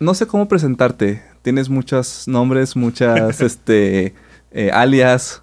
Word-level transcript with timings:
no 0.00 0.14
sé 0.14 0.26
cómo 0.26 0.48
presentarte. 0.48 1.22
Tienes 1.42 1.68
muchos 1.68 2.26
nombres, 2.28 2.76
muchas 2.76 3.40
este, 3.40 4.14
eh, 4.50 4.70
alias. 4.72 5.42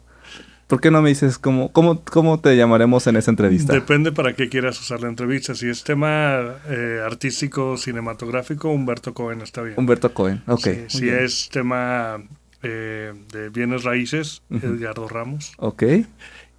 ¿Por 0.67 0.81
qué 0.81 0.89
no 0.89 1.01
me 1.01 1.09
dices 1.09 1.37
cómo, 1.37 1.71
cómo, 1.71 2.03
cómo 2.03 2.39
te 2.39 2.55
llamaremos 2.57 3.05
en 3.07 3.15
esa 3.15 3.29
entrevista? 3.29 3.73
Depende 3.73 4.11
para 4.11 4.33
qué 4.33 4.49
quieras 4.49 4.79
usar 4.79 5.01
la 5.01 5.09
entrevista. 5.09 5.53
Si 5.53 5.69
es 5.69 5.83
tema 5.83 6.55
eh, 6.67 7.01
artístico, 7.05 7.77
cinematográfico, 7.77 8.69
Humberto 8.69 9.13
Cohen 9.13 9.41
está 9.41 9.61
bien. 9.61 9.75
Humberto 9.77 10.13
Cohen, 10.13 10.41
ok. 10.47 10.67
si 10.87 11.09
es 11.09 11.49
tema 11.49 12.23
eh, 12.63 13.13
de 13.31 13.49
bienes 13.49 13.83
raíces, 13.83 14.41
Edgardo 14.49 15.07
Ramos. 15.07 15.51
Ok. 15.57 15.83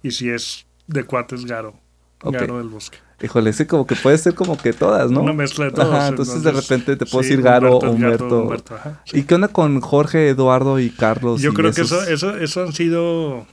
Y 0.01 0.11
si 0.11 0.29
es 0.29 0.65
de 0.87 1.03
cuates, 1.03 1.45
Garo. 1.45 1.73
Garo 2.21 2.59
del 2.59 2.69
Bosque. 2.69 2.99
Híjole, 3.21 3.53
sí, 3.53 3.65
como 3.65 3.87
que 3.87 3.95
puede 3.95 4.17
ser 4.17 4.35
como 4.35 4.57
que 4.57 4.73
todas, 4.73 5.09
¿no? 5.09 5.21
Una 5.21 5.33
mezcla 5.33 5.65
de 5.65 5.71
todas. 5.71 5.89
Ajá, 5.89 6.07
entonces, 6.09 6.43
de 6.43 6.51
repente 6.51 6.97
te 6.97 7.05
puedo 7.05 7.21
decir 7.21 7.41
Garo 7.41 7.77
o 7.77 7.91
Humberto. 7.91 8.53
¿Y 9.13 9.23
qué 9.23 9.35
onda 9.35 9.47
con 9.47 9.79
Jorge, 9.79 10.29
Eduardo 10.29 10.79
y 10.79 10.89
Carlos? 10.89 11.41
Yo 11.41 11.53
creo 11.53 11.71
que 11.71 11.81
eso, 11.81 12.03
eso, 12.03 12.35
eso 12.35 12.63
han 12.63 12.73
sido 12.73 13.47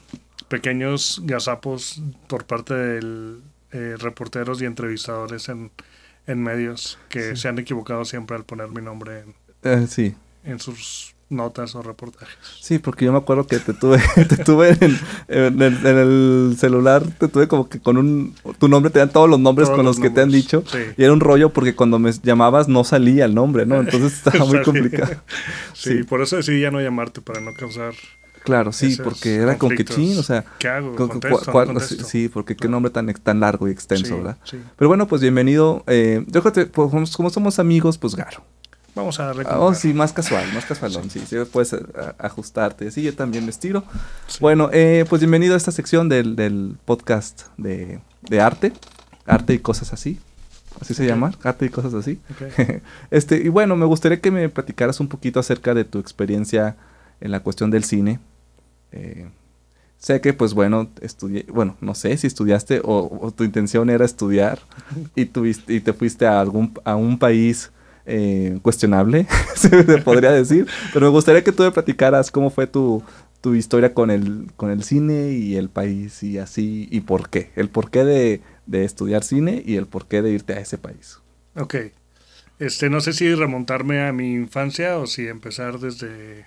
pequeños 0.49 1.21
gazapos 1.23 2.01
por 2.27 2.45
parte 2.45 2.73
de 2.73 3.37
eh, 3.71 3.95
reporteros 3.97 4.61
y 4.61 4.65
entrevistadores 4.65 5.49
en, 5.49 5.71
en 6.27 6.43
medios 6.43 6.99
que 7.09 7.35
se 7.35 7.47
han 7.47 7.57
equivocado 7.57 8.05
siempre 8.05 8.35
al 8.35 8.43
poner 8.43 8.69
mi 8.69 8.81
nombre 8.81 9.21
en, 9.21 9.35
eh, 9.63 9.87
sí. 9.87 10.15
en 10.43 10.59
sus 10.59 11.12
notas 11.29 11.75
o 11.75 11.81
reportajes. 11.81 12.37
Sí, 12.59 12.79
porque 12.79 13.05
yo 13.05 13.11
me 13.11 13.17
acuerdo 13.17 13.47
que 13.47 13.59
te 13.59 13.73
tuve, 13.73 13.99
te 14.29 14.37
tuve 14.37 14.77
en, 14.79 15.61
el, 15.61 16.55
celular, 16.57 17.03
te 17.17 17.27
tuve 17.27 17.47
como 17.47 17.69
que 17.69 17.79
con 17.79 17.97
un, 17.97 18.35
tu 18.59 18.67
nombre, 18.67 18.91
te 18.91 18.99
dan 18.99 19.11
todos 19.11 19.29
los 19.29 19.39
nombres 19.39 19.69
con 19.69 19.85
los, 19.85 19.99
que 19.99 20.09
te 20.09 20.21
han 20.21 20.31
dicho. 20.31 20.63
Y 20.97 21.03
era 21.03 21.13
un 21.13 21.19
rollo 21.19 21.51
porque 21.51 21.75
cuando 21.75 21.99
me 21.99 22.11
llamabas 22.11 22.67
no 22.67 22.83
salía 22.83 23.25
el 23.25 23.35
nombre, 23.35 23.65
¿no? 23.65 23.75
Entonces 23.79 24.13
estaba 24.13 24.45
muy 24.45 24.61
complicado. 24.61 25.15
sí, 25.73 26.03
por 26.03 26.21
eso 26.21 26.37
decidí 26.37 26.61
ya 26.61 26.71
no 26.71 26.81
llamarte, 26.81 27.21
para 27.21 27.41
no 27.41 27.51
causar 27.53 27.93
Claro, 28.43 28.73
sí, 28.73 28.97
porque 29.01 29.35
era 29.35 29.57
con 29.57 29.75
que 29.75 29.85
chin, 29.85 30.17
o 30.19 30.23
sea. 30.23 30.43
¿Qué 30.59 30.67
hago? 30.67 30.95
sí, 31.79 32.27
porque 32.27 32.55
qué 32.55 32.67
nombre 32.67 32.91
tan, 32.91 33.11
tan 33.13 33.39
largo 33.39 33.67
y 33.67 33.71
extenso, 33.71 34.17
¿verdad? 34.17 34.37
Pero 34.75 34.89
bueno, 34.89 35.07
pues 35.07 35.21
bienvenido. 35.21 35.83
Eh, 35.87 36.23
yo 36.27 36.41
creo 36.41 36.53
que 36.53 36.65
pues, 36.65 37.15
como 37.15 37.29
somos 37.29 37.59
amigos, 37.59 37.97
pues 37.97 38.15
Garo. 38.15 38.43
Vamos 38.95 39.19
a 39.19 39.25
darle. 39.25 39.43
Oh, 39.49 39.73
sí, 39.73 39.91
más 39.91 40.13
casual, 40.13 40.45
más 40.53 40.65
casualón, 40.65 41.09
sí, 41.09 41.19
sí, 41.27 41.35
puedes 41.51 41.73
eh, 41.73 41.79
ajustarte. 42.19 42.91
Sí, 42.91 43.01
yo 43.01 43.15
también 43.15 43.43
me 43.43 43.49
estiro. 43.49 43.83
Bueno, 44.39 44.69
eh, 44.71 45.05
pues 45.09 45.21
bienvenido 45.21 45.55
a 45.55 45.57
esta 45.57 45.71
sección 45.71 46.09
del, 46.09 46.35
del 46.35 46.77
podcast 46.85 47.47
de, 47.57 47.99
de, 48.21 48.41
arte, 48.41 48.71
arte 49.25 49.55
y 49.55 49.59
cosas 49.59 49.93
así. 49.93 50.19
Así 50.79 50.93
se 50.93 51.07
llama, 51.07 51.31
arte 51.43 51.65
y 51.65 51.69
cosas 51.69 51.95
así. 51.95 52.19
este, 53.11 53.37
y 53.37 53.49
bueno, 53.49 53.75
me 53.75 53.85
gustaría 53.85 54.21
que 54.21 54.29
me 54.29 54.47
platicaras 54.49 54.99
un 54.99 55.07
poquito 55.07 55.39
acerca 55.39 55.73
de 55.73 55.85
tu 55.85 55.97
experiencia 55.97 56.75
en 57.19 57.31
la 57.31 57.39
cuestión 57.39 57.71
del 57.71 57.83
cine. 57.83 58.19
Eh, 58.91 59.27
sé 59.97 60.21
que, 60.21 60.33
pues 60.33 60.53
bueno, 60.53 60.89
estudié, 61.01 61.47
bueno, 61.49 61.77
no 61.81 61.95
sé 61.95 62.15
si 62.17 62.27
estudiaste 62.27 62.81
o, 62.83 63.33
tu 63.35 63.43
intención 63.43 63.89
era 63.89 64.05
estudiar 64.05 64.59
y, 65.15 65.25
tuviste, 65.25 65.73
y 65.73 65.79
te 65.79 65.93
fuiste 65.93 66.27
a, 66.27 66.39
algún, 66.39 66.73
a 66.83 66.95
un 66.95 67.17
país 67.17 67.71
eh, 68.05 68.59
cuestionable, 68.61 69.27
se 69.55 69.69
podría 69.99 70.31
decir. 70.31 70.67
Pero 70.93 71.07
me 71.07 71.11
gustaría 71.11 71.43
que 71.43 71.51
tú 71.51 71.63
me 71.63 71.71
platicaras 71.71 72.31
cómo 72.31 72.49
fue 72.49 72.67
tu, 72.67 73.03
tu 73.41 73.55
historia 73.55 73.93
con 73.93 74.11
el, 74.11 74.51
con 74.55 74.71
el 74.71 74.83
cine 74.83 75.31
y 75.31 75.55
el 75.55 75.69
país 75.69 76.23
y 76.23 76.37
así, 76.37 76.87
y 76.91 77.01
por 77.01 77.29
qué. 77.29 77.51
El 77.55 77.69
porqué 77.69 78.03
de, 78.03 78.41
de 78.65 78.85
estudiar 78.85 79.23
cine 79.23 79.61
y 79.65 79.75
el 79.75 79.87
porqué 79.87 80.21
de 80.21 80.31
irte 80.31 80.53
a 80.53 80.59
ese 80.59 80.77
país. 80.77 81.19
Ok. 81.55 81.75
Este, 82.59 82.89
no 82.89 83.01
sé 83.01 83.13
si 83.13 83.33
remontarme 83.33 84.05
a 84.05 84.13
mi 84.13 84.33
infancia 84.33 84.97
o 84.97 85.07
si 85.07 85.27
empezar 85.27 85.79
desde, 85.79 86.45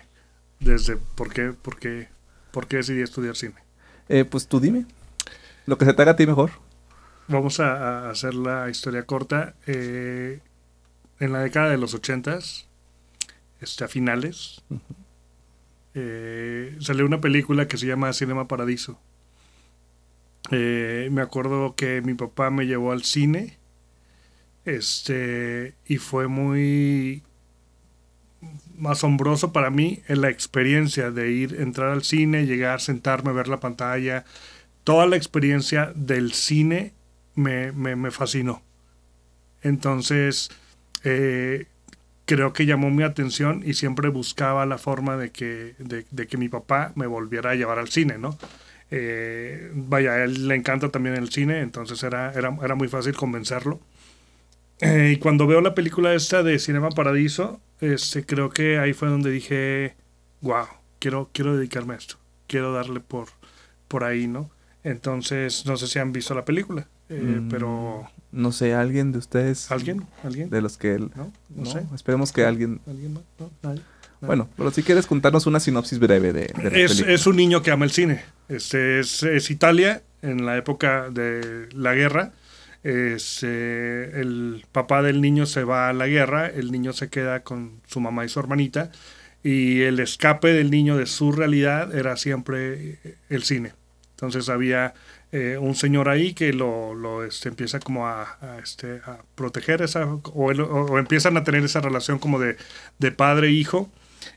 desde 0.60 0.96
por 1.16 1.32
qué, 1.32 1.52
por 1.52 1.78
qué, 1.78 2.08
¿Por 2.56 2.66
qué 2.66 2.78
decidí 2.78 3.02
estudiar 3.02 3.36
cine? 3.36 3.56
Eh, 4.08 4.24
pues 4.24 4.48
tú 4.48 4.60
dime. 4.60 4.86
Lo 5.66 5.76
que 5.76 5.84
se 5.84 5.92
te 5.92 6.00
haga 6.00 6.12
a 6.12 6.16
ti 6.16 6.26
mejor. 6.26 6.52
Vamos 7.28 7.60
a, 7.60 8.08
hacer 8.08 8.32
la 8.32 8.70
historia 8.70 9.02
corta. 9.02 9.56
Eh, 9.66 10.40
en 11.20 11.32
la 11.32 11.40
década 11.40 11.70
de 11.70 11.78
los 11.78 11.94
ochentas, 11.94 12.66
este, 13.60 13.84
a 13.84 13.88
finales, 13.88 14.62
eh, 15.94 16.76
salió 16.80 17.06
una 17.06 17.20
película 17.20 17.68
que 17.68 17.78
se 17.78 17.86
llama 17.86 18.12
Cinema 18.12 18.48
Paradiso. 18.48 19.00
me 20.50 21.20
acuerdo 21.20 21.74
que 21.74 22.02
mi 22.02 22.14
papá 22.14 22.50
me 22.50 22.66
llevó 22.66 22.92
al 22.92 23.02
cine 23.02 23.58
este 24.66 25.74
y 25.86 25.96
fue 25.98 26.26
muy 26.26 27.22
asombroso 28.84 29.52
para 29.52 29.70
mí 29.70 30.02
en 30.08 30.20
la 30.20 30.28
experiencia 30.28 31.10
de 31.10 31.30
ir, 31.30 31.60
entrar 31.60 31.90
al 31.90 32.02
cine, 32.02 32.46
llegar, 32.46 32.80
sentarme, 32.80 33.32
ver 33.32 33.48
la 33.48 33.60
pantalla. 33.60 34.24
Toda 34.84 35.06
la 35.06 35.16
experiencia 35.16 35.92
del 35.94 36.32
cine 36.32 36.92
me, 37.34 37.72
me, 37.72 38.10
fascinó. 38.10 38.62
Entonces, 39.62 40.50
eh, 41.08 41.66
creo 42.24 42.52
que 42.52 42.66
llamó 42.66 42.90
mi 42.90 43.04
atención 43.04 43.62
y 43.64 43.74
siempre 43.74 44.08
buscaba 44.08 44.66
la 44.66 44.76
forma 44.76 45.16
de 45.16 45.30
que, 45.30 45.76
de, 45.78 46.26
que 46.26 46.36
mi 46.36 46.48
papá 46.48 46.92
me 46.96 47.06
volviera 47.06 47.50
a 47.50 47.54
llevar 47.54 47.78
al 47.78 47.88
cine, 47.88 48.18
¿no? 48.18 48.36
Eh, 48.90 49.70
vaya, 49.72 50.14
a 50.14 50.24
él 50.24 50.48
le 50.48 50.56
encanta 50.56 50.88
también 50.90 51.14
el 51.14 51.30
cine, 51.30 51.60
entonces 51.60 52.02
era, 52.02 52.32
era, 52.32 52.56
era 52.60 52.74
muy 52.74 52.88
fácil 52.88 53.14
convencerlo. 53.14 53.80
Eh, 54.80 55.12
y 55.14 55.18
cuando 55.18 55.46
veo 55.46 55.60
la 55.60 55.74
película 55.74 56.12
esta 56.12 56.42
de 56.42 56.58
Cinema 56.58 56.90
Paradiso, 56.90 57.60
este, 57.80 58.26
creo 58.26 58.50
que 58.50 58.78
ahí 58.78 58.92
fue 58.92 59.08
donde 59.08 59.30
dije, 59.30 59.94
wow, 60.40 60.66
quiero, 60.98 61.30
quiero 61.32 61.56
dedicarme 61.56 61.94
a 61.94 61.98
esto, 61.98 62.16
quiero 62.48 62.72
darle 62.72 62.98
por, 62.98 63.28
por 63.86 64.02
ahí, 64.02 64.26
¿no? 64.26 64.50
Entonces, 64.82 65.66
no 65.66 65.76
sé 65.76 65.86
si 65.86 66.00
han 66.00 66.12
visto 66.12 66.34
la 66.34 66.44
película, 66.44 66.88
eh, 67.08 67.40
mm, 67.40 67.48
pero... 67.48 68.08
No 68.32 68.52
sé, 68.52 68.74
¿alguien 68.74 69.12
de 69.12 69.18
ustedes? 69.18 69.70
¿Alguien? 69.70 70.04
¿Alguien? 70.22 70.50
De 70.50 70.60
los 70.60 70.76
que... 70.76 70.98
No, 70.98 71.32
no, 71.54 71.66
sé. 71.66 71.82
Esperemos 71.94 72.32
que 72.32 72.44
alguien... 72.44 72.80
¿Alguien 72.86 73.18
Bueno, 74.20 74.48
pero 74.56 74.70
si 74.70 74.82
quieres 74.82 75.06
contarnos 75.06 75.46
una 75.46 75.60
sinopsis 75.60 75.98
breve 75.98 76.32
de, 76.32 76.52
de 76.70 76.84
es, 76.84 77.00
es, 77.00 77.26
un 77.26 77.36
niño 77.36 77.62
que 77.62 77.70
ama 77.70 77.84
el 77.84 77.90
cine. 77.90 78.22
Este 78.48 79.00
es, 79.00 79.22
es 79.22 79.50
Italia 79.50 80.02
en 80.22 80.44
la 80.44 80.56
época 80.56 81.08
de 81.10 81.68
la 81.72 81.94
guerra 81.94 82.32
este, 82.86 84.20
el 84.20 84.64
papá 84.70 85.02
del 85.02 85.20
niño 85.20 85.44
se 85.46 85.64
va 85.64 85.88
a 85.88 85.92
la 85.92 86.06
guerra, 86.06 86.46
el 86.46 86.70
niño 86.70 86.92
se 86.92 87.08
queda 87.08 87.42
con 87.42 87.80
su 87.88 87.98
mamá 87.98 88.24
y 88.24 88.28
su 88.28 88.38
hermanita, 88.38 88.92
y 89.42 89.80
el 89.80 89.98
escape 89.98 90.52
del 90.52 90.70
niño 90.70 90.96
de 90.96 91.06
su 91.06 91.32
realidad 91.32 91.92
era 91.92 92.16
siempre 92.16 93.00
el 93.28 93.42
cine. 93.42 93.72
Entonces 94.12 94.48
había 94.48 94.94
eh, 95.32 95.58
un 95.58 95.74
señor 95.74 96.08
ahí 96.08 96.34
que 96.34 96.52
lo, 96.52 96.94
lo 96.94 97.24
este, 97.24 97.48
empieza 97.48 97.80
como 97.80 98.06
a, 98.06 98.38
este, 98.62 99.00
a 99.04 99.18
proteger 99.34 99.82
esa, 99.82 100.06
o, 100.06 100.98
empiezan 100.98 101.36
a 101.36 101.44
tener 101.44 101.64
esa 101.64 101.80
relación 101.80 102.18
como 102.18 102.38
de, 102.38 102.56
de 102.98 103.12
padre-hijo, 103.12 103.90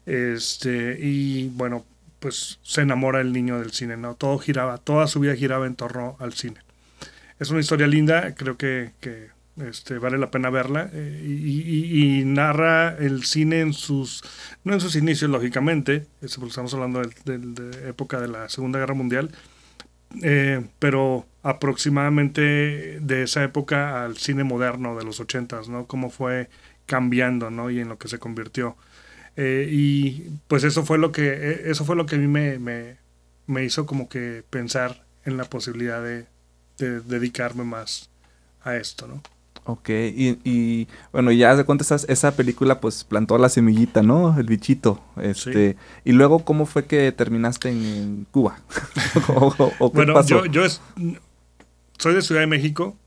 este, 0.05 0.97
y 0.99 1.49
bueno, 1.49 1.85
pues 2.19 2.59
se 2.63 2.81
enamora 2.81 3.21
el 3.21 3.31
niño 3.33 3.59
del 3.59 3.71
cine, 3.71 3.97
¿no? 3.97 4.15
Todo 4.15 4.37
giraba, 4.39 4.77
toda 4.77 5.07
su 5.07 5.19
vida 5.19 5.35
giraba 5.35 5.67
en 5.67 5.75
torno 5.75 6.17
al 6.19 6.33
cine 6.33 6.61
es 7.39 7.49
una 7.49 7.61
historia 7.61 7.87
linda, 7.87 8.35
creo 8.35 8.57
que, 8.57 8.91
este, 9.65 9.97
vale 9.97 10.17
la 10.17 10.31
pena 10.31 10.49
verla 10.49 10.89
eh, 10.93 11.21
y, 11.25 12.23
narra 12.25 12.95
el 12.97 13.23
cine 13.23 13.61
en 13.61 13.73
sus, 13.73 14.23
no 14.63 14.73
en 14.73 14.81
sus 14.81 14.95
inicios, 14.95 15.31
lógicamente, 15.31 16.05
porque 16.19 16.49
estamos 16.49 16.73
hablando 16.73 17.01
de, 17.25 17.89
época 17.89 18.19
de 18.19 18.27
la 18.27 18.49
Segunda 18.49 18.79
Guerra 18.79 18.93
Mundial, 18.93 19.31
eh, 20.23 20.65
pero 20.79 21.25
aproximadamente 21.43 22.99
de 22.99 23.23
esa 23.23 23.43
época 23.43 24.03
al 24.03 24.17
cine 24.17 24.43
moderno 24.43 24.97
de 24.97 25.05
los 25.05 25.19
ochentas, 25.19 25.69
¿no? 25.69 25.85
Cómo 25.87 26.09
fue 26.09 26.49
cambiando, 26.85 27.49
¿no? 27.49 27.69
Y 27.69 27.79
en 27.79 27.89
lo 27.89 27.97
que 27.97 28.07
se 28.07 28.19
convirtió. 28.19 28.75
Eh, 29.35 29.67
y 29.71 30.31
pues 30.47 30.63
eso 30.63 30.85
fue 30.85 30.97
lo 30.97 31.11
que, 31.11 31.61
eso 31.65 31.85
fue 31.85 31.95
lo 31.95 32.05
que 32.05 32.15
a 32.15 32.19
mí 32.19 32.27
me, 32.27 32.59
me 33.47 33.63
hizo 33.63 33.85
como 33.85 34.09
que 34.09 34.43
pensar 34.49 35.05
en 35.25 35.37
la 35.37 35.45
posibilidad 35.45 36.03
de 36.03 36.27
dedicarme 36.77 37.63
más 37.63 38.09
a 38.63 38.75
esto, 38.75 39.07
¿no? 39.07 39.21
Ok, 39.65 39.89
y, 39.89 40.39
y 40.43 40.87
bueno, 41.11 41.31
ya 41.31 41.55
de 41.55 41.63
cuenta 41.63 41.85
esa 41.95 42.35
película 42.35 42.79
pues 42.79 43.03
plantó 43.03 43.37
la 43.37 43.49
semillita, 43.49 44.01
¿no? 44.01 44.37
El 44.39 44.47
bichito. 44.47 45.03
Este, 45.21 45.77
Y 46.03 46.13
luego, 46.13 46.43
¿cómo 46.43 46.65
fue 46.65 46.85
que 46.85 47.11
terminaste 47.11 47.69
en, 47.69 48.25
Cuba? 48.31 48.59
bueno, 49.93 50.21
yo, 50.25 50.45
yo 50.45 50.63
soy 51.97 52.15
de 52.15 52.21
Ciudad 52.21 52.41
de 52.41 52.47
México, 52.47 52.97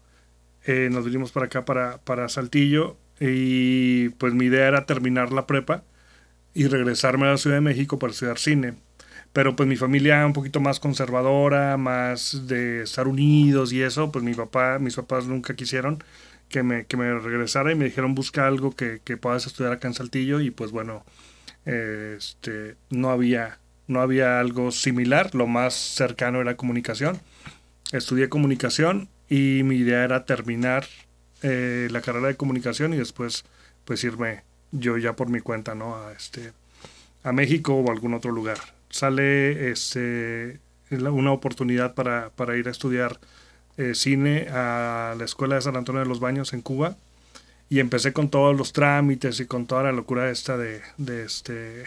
eh, 0.64 0.88
nos 0.92 1.04
vinimos 1.04 1.32
para 1.32 1.46
acá, 1.46 1.64
para, 1.64 1.98
para 1.98 2.28
Saltillo, 2.28 2.96
y 3.18 4.10
pues 4.10 4.34
mi 4.34 4.46
idea 4.46 4.68
era 4.68 4.86
terminar 4.86 5.32
la 5.32 5.46
prepa 5.46 5.82
y 6.54 6.66
regresarme 6.68 7.26
a 7.26 7.32
la 7.32 7.38
Ciudad 7.38 7.56
de 7.56 7.62
México 7.62 7.98
para 7.98 8.12
estudiar 8.12 8.38
cine 8.38 8.74
pero 9.32 9.56
pues 9.56 9.68
mi 9.68 9.76
familia 9.76 10.24
un 10.26 10.32
poquito 10.32 10.60
más 10.60 10.78
conservadora, 10.78 11.76
más 11.76 12.46
de 12.46 12.82
estar 12.82 13.08
unidos 13.08 13.72
y 13.72 13.82
eso, 13.82 14.12
pues 14.12 14.24
mi 14.24 14.34
papá, 14.34 14.78
mis 14.78 14.96
papás 14.96 15.26
nunca 15.26 15.56
quisieron 15.56 16.02
que 16.52 16.62
me, 16.62 16.84
que 16.84 16.96
me 16.96 17.18
regresara 17.18 17.72
y 17.72 17.74
me 17.74 17.86
dijeron 17.86 18.14
busca 18.14 18.46
algo 18.46 18.76
que, 18.76 19.00
que 19.02 19.16
puedas 19.16 19.46
estudiar 19.46 19.72
acá 19.72 19.88
en 19.88 19.94
Saltillo 19.94 20.38
y 20.38 20.52
pues 20.52 20.70
bueno, 20.70 21.04
este, 21.64 22.76
no 22.90 23.10
había, 23.10 23.58
no 23.88 24.00
había 24.00 24.38
algo 24.38 24.70
similar, 24.70 25.34
lo 25.34 25.48
más 25.48 25.74
cercano 25.74 26.40
era 26.40 26.56
comunicación. 26.56 27.20
Estudié 27.90 28.28
comunicación 28.28 29.08
y 29.28 29.62
mi 29.64 29.76
idea 29.76 30.04
era 30.04 30.24
terminar 30.24 30.86
eh, 31.42 31.88
la 31.90 32.02
carrera 32.02 32.28
de 32.28 32.36
comunicación 32.36 32.94
y 32.94 32.98
después 32.98 33.44
pues 33.84 34.04
irme 34.04 34.42
yo 34.70 34.96
ya 34.98 35.16
por 35.16 35.28
mi 35.28 35.40
cuenta, 35.40 35.74
¿no? 35.74 35.96
A, 35.96 36.12
este, 36.12 36.52
a 37.24 37.32
México 37.32 37.74
o 37.74 37.90
algún 37.90 38.14
otro 38.14 38.30
lugar. 38.30 38.58
Sale 38.90 39.70
este, 39.70 40.60
una 40.90 41.32
oportunidad 41.32 41.94
para, 41.94 42.30
para 42.30 42.56
ir 42.56 42.68
a 42.68 42.70
estudiar 42.70 43.18
eh, 43.76 43.94
cine 43.94 44.48
a 44.50 45.14
la 45.18 45.24
Escuela 45.24 45.54
de 45.56 45.62
San 45.62 45.76
Antonio 45.76 46.00
de 46.00 46.08
los 46.08 46.20
Baños 46.20 46.52
en 46.52 46.62
Cuba 46.62 46.96
y 47.68 47.80
empecé 47.80 48.12
con 48.12 48.28
todos 48.28 48.54
los 48.56 48.72
trámites 48.74 49.40
y 49.40 49.46
con 49.46 49.66
toda 49.66 49.84
la 49.84 49.92
locura 49.92 50.30
esta 50.30 50.58
de, 50.58 50.82
este, 51.24 51.84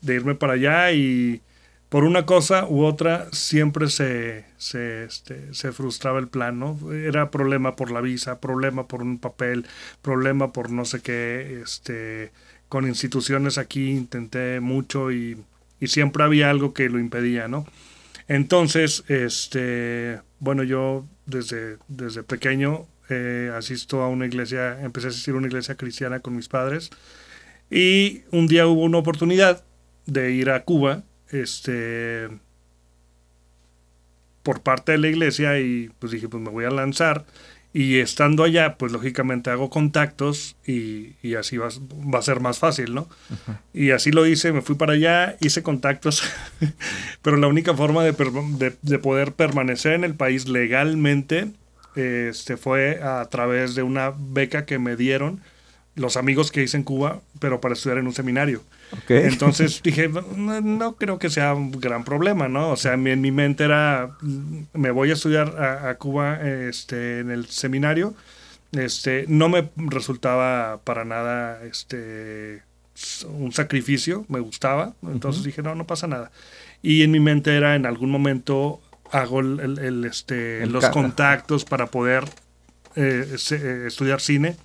de 0.00 0.14
irme 0.14 0.34
para 0.34 0.54
allá 0.54 0.92
y 0.92 1.42
por 1.90 2.04
una 2.04 2.24
cosa 2.24 2.66
u 2.66 2.84
otra 2.84 3.28
siempre 3.30 3.90
se, 3.90 4.46
se, 4.56 5.04
este, 5.04 5.52
se 5.52 5.72
frustraba 5.72 6.18
el 6.18 6.28
plan, 6.28 6.58
¿no? 6.58 6.78
Era 6.92 7.30
problema 7.30 7.76
por 7.76 7.90
la 7.90 8.00
visa, 8.00 8.40
problema 8.40 8.88
por 8.88 9.02
un 9.02 9.18
papel, 9.18 9.66
problema 10.00 10.52
por 10.52 10.70
no 10.70 10.86
sé 10.86 11.02
qué, 11.02 11.60
este, 11.62 12.32
con 12.70 12.86
instituciones 12.86 13.58
aquí 13.58 13.90
intenté 13.90 14.60
mucho 14.60 15.12
y, 15.12 15.36
y 15.80 15.88
siempre 15.88 16.24
había 16.24 16.50
algo 16.50 16.72
que 16.72 16.88
lo 16.88 16.98
impedía, 16.98 17.46
¿no? 17.46 17.66
Entonces, 18.28 19.04
este, 19.08 20.20
bueno, 20.38 20.62
yo 20.62 21.06
desde, 21.26 21.78
desde 21.88 22.22
pequeño 22.22 22.86
eh, 23.10 23.50
asisto 23.54 24.02
a 24.02 24.08
una 24.08 24.26
iglesia, 24.26 24.80
empecé 24.82 25.08
a 25.08 25.10
asistir 25.10 25.34
a 25.34 25.38
una 25.38 25.46
iglesia 25.46 25.74
cristiana 25.74 26.20
con 26.20 26.34
mis 26.34 26.48
padres 26.48 26.90
y 27.70 28.22
un 28.30 28.46
día 28.46 28.66
hubo 28.66 28.82
una 28.82 28.98
oportunidad 28.98 29.64
de 30.06 30.32
ir 30.32 30.50
a 30.50 30.64
Cuba, 30.64 31.02
este, 31.30 32.28
por 34.42 34.62
parte 34.62 34.92
de 34.92 34.98
la 34.98 35.08
iglesia 35.08 35.58
y 35.58 35.90
pues 35.98 36.12
dije, 36.12 36.28
pues 36.28 36.42
me 36.42 36.50
voy 36.50 36.64
a 36.64 36.70
lanzar 36.70 37.24
y 37.74 37.98
estando 37.98 38.44
allá, 38.44 38.76
pues 38.78 38.92
lógicamente 38.92 39.50
hago 39.50 39.68
contactos 39.68 40.54
y, 40.64 41.16
y 41.22 41.34
así 41.34 41.56
va, 41.56 41.68
va, 41.92 42.20
a 42.20 42.22
ser 42.22 42.38
más 42.38 42.60
fácil, 42.60 42.94
¿no? 42.94 43.08
Y 43.74 43.90
así 43.90 44.12
lo 44.12 44.24
hice, 44.26 44.52
me 44.52 44.62
fui 44.62 44.76
para 44.76 44.92
allá, 44.92 45.36
hice 45.40 45.64
contactos, 45.64 46.22
pero 47.22 47.36
la 47.36 47.48
única 47.48 47.74
forma 47.74 48.04
de, 48.04 48.12
de, 48.12 48.76
de, 48.80 48.98
poder 49.00 49.32
permanecer 49.32 49.94
en 49.94 50.04
el 50.04 50.14
país 50.14 50.48
legalmente 50.48 51.50
este, 51.96 52.56
fue 52.56 53.02
a 53.02 53.24
través 53.24 53.74
de 53.74 53.82
una 53.82 54.12
beca 54.16 54.66
que 54.66 54.78
me 54.78 54.94
dieron 54.94 55.40
los 55.96 56.16
amigos 56.16 56.52
que 56.52 56.62
hice 56.62 56.76
en 56.76 56.84
Cuba, 56.84 57.22
pero 57.40 57.60
para 57.60 57.74
estudiar 57.74 57.98
en 57.98 58.06
un 58.06 58.14
seminario. 58.14 58.62
Entonces 59.08 59.82
dije, 59.82 60.08
no, 60.08 60.96
creo 60.96 61.18
que 61.18 61.30
sea 61.30 61.54
un 61.54 61.72
gran 61.72 62.04
problema, 62.04 62.48
¿no? 62.48 62.70
O 62.70 62.76
sea, 62.76 62.94
en 62.94 63.20
mi 63.20 63.30
mente 63.30 63.64
era, 63.64 64.16
me 64.72 64.90
voy 64.90 65.10
a 65.10 65.14
estudiar 65.14 65.62
a, 65.62 65.94
Cuba 65.96 66.40
este, 66.40 67.20
en 67.20 67.30
el 67.30 67.46
seminario. 67.46 68.14
Este, 68.72 69.24
no 69.28 69.48
me 69.48 69.70
resultaba 69.76 70.80
para 70.82 71.04
nada 71.04 71.62
este, 71.64 72.62
un 73.28 73.52
sacrificio, 73.52 74.24
me 74.28 74.40
gustaba. 74.40 74.94
Entonces 75.02 75.44
dije, 75.44 75.62
no, 75.62 75.74
no 75.74 75.86
pasa 75.86 76.06
nada. 76.06 76.30
Y 76.82 77.02
en 77.02 77.10
mi 77.10 77.20
mente 77.20 77.56
era, 77.56 77.76
en 77.76 77.86
algún 77.86 78.10
momento 78.10 78.80
hago 79.10 79.40
el, 79.40 80.04
este, 80.04 80.66
los 80.66 80.88
contactos 80.90 81.64
para 81.64 81.86
poder 81.86 82.24
eh, 82.96 83.36
eh, 83.50 83.84
estudiar 83.86 84.20
cine 84.20 84.56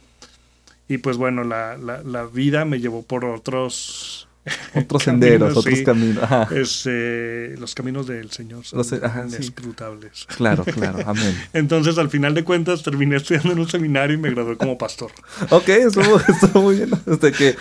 y 0.89 0.97
pues 0.97 1.17
bueno, 1.17 1.43
la, 1.43 1.77
la, 1.77 2.01
la 2.01 2.25
vida 2.25 2.65
me 2.65 2.79
llevó 2.79 3.03
por 3.03 3.23
otros... 3.23 4.25
Otros 4.73 5.03
senderos, 5.03 5.55
otros 5.55 5.81
caminos. 5.81 6.27
Este, 6.51 7.55
los 7.57 7.75
caminos 7.75 8.07
del 8.07 8.31
Señor 8.31 8.65
son 8.65 8.79
los, 8.79 8.91
inescrutables. 8.91 10.25
Claro, 10.35 10.63
claro, 10.63 10.97
amén. 11.05 11.37
Entonces, 11.53 11.99
al 11.99 12.09
final 12.09 12.33
de 12.33 12.43
cuentas, 12.43 12.81
terminé 12.81 13.17
estudiando 13.17 13.51
en 13.51 13.59
un 13.59 13.69
seminario 13.69 14.15
y 14.15 14.19
me 14.19 14.31
gradué 14.31 14.57
como 14.57 14.79
pastor. 14.79 15.11
ok, 15.51 15.69
estuvo, 15.69 16.19
estuvo 16.19 16.63
muy 16.63 16.77
bien. 16.77 16.89
Desde 17.05 17.31
que 17.33 17.55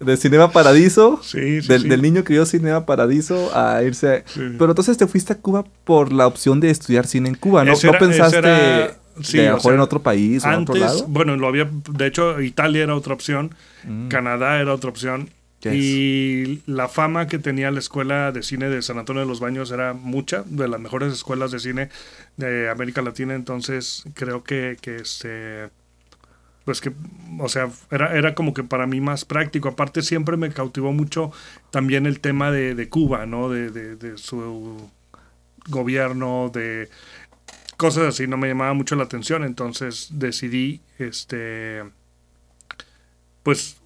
de 0.00 0.16
Cinema 0.18 0.52
Paradiso, 0.52 1.20
sí, 1.22 1.62
sí, 1.62 1.68
del, 1.68 1.88
del, 1.88 2.02
niño 2.02 2.22
que 2.22 2.34
vio 2.34 2.44
Cinema 2.44 2.84
Paradiso 2.84 3.56
a 3.56 3.82
irse... 3.82 4.24
Pero 4.34 4.72
entonces 4.72 4.98
te 4.98 5.06
fuiste 5.06 5.32
a 5.32 5.36
Cuba 5.36 5.64
por 5.84 6.12
la 6.12 6.26
opción 6.26 6.60
de 6.60 6.68
estudiar 6.68 7.06
cine 7.06 7.30
en 7.30 7.36
Cuba, 7.36 7.64
¿no? 7.64 7.72
¿No 7.82 7.92
pensaste 7.98 9.03
Sí, 9.22 9.38
de 9.38 9.52
mejor 9.52 9.74
en 9.74 9.80
otro 9.80 10.02
país 10.02 10.44
antes, 10.44 10.54
o 10.54 10.56
en 10.56 10.62
otro 10.62 10.74
lado. 10.76 11.06
Bueno, 11.08 11.36
lo 11.36 11.46
había, 11.46 11.68
de 11.90 12.06
hecho, 12.06 12.40
Italia 12.40 12.82
era 12.82 12.94
otra 12.94 13.14
opción, 13.14 13.54
mm. 13.84 14.08
Canadá 14.08 14.60
era 14.60 14.74
otra 14.74 14.90
opción. 14.90 15.30
Yes. 15.60 15.72
Y 15.72 16.62
la 16.66 16.88
fama 16.88 17.26
que 17.26 17.38
tenía 17.38 17.70
la 17.70 17.78
escuela 17.78 18.32
de 18.32 18.42
cine 18.42 18.68
de 18.68 18.82
San 18.82 18.98
Antonio 18.98 19.22
de 19.22 19.28
los 19.28 19.40
Baños 19.40 19.70
era 19.70 19.94
mucha, 19.94 20.42
de 20.44 20.68
las 20.68 20.78
mejores 20.78 21.12
escuelas 21.12 21.52
de 21.52 21.58
cine 21.58 21.88
de 22.36 22.68
América 22.68 23.00
Latina. 23.00 23.34
Entonces, 23.34 24.04
creo 24.14 24.44
que, 24.44 24.76
que 24.80 24.96
este. 24.96 25.70
Pues 26.66 26.80
que, 26.80 26.92
o 27.40 27.48
sea, 27.48 27.68
era, 27.90 28.16
era 28.16 28.34
como 28.34 28.52
que 28.52 28.62
para 28.62 28.86
mí 28.86 29.00
más 29.00 29.24
práctico. 29.24 29.68
Aparte, 29.68 30.02
siempre 30.02 30.36
me 30.36 30.50
cautivó 30.50 30.92
mucho 30.92 31.30
también 31.70 32.06
el 32.06 32.20
tema 32.20 32.50
de, 32.50 32.74
de 32.74 32.88
Cuba, 32.88 33.24
¿no? 33.24 33.48
De, 33.48 33.70
de, 33.70 33.96
de 33.96 34.18
su 34.18 34.90
gobierno, 35.68 36.50
de 36.52 36.90
cosas 37.76 38.04
así 38.04 38.26
no 38.26 38.36
me 38.36 38.48
llamaba 38.48 38.74
mucho 38.74 38.96
la 38.96 39.04
atención, 39.04 39.44
entonces 39.44 40.08
decidí 40.12 40.80
este 40.98 41.82
pues 43.42 43.76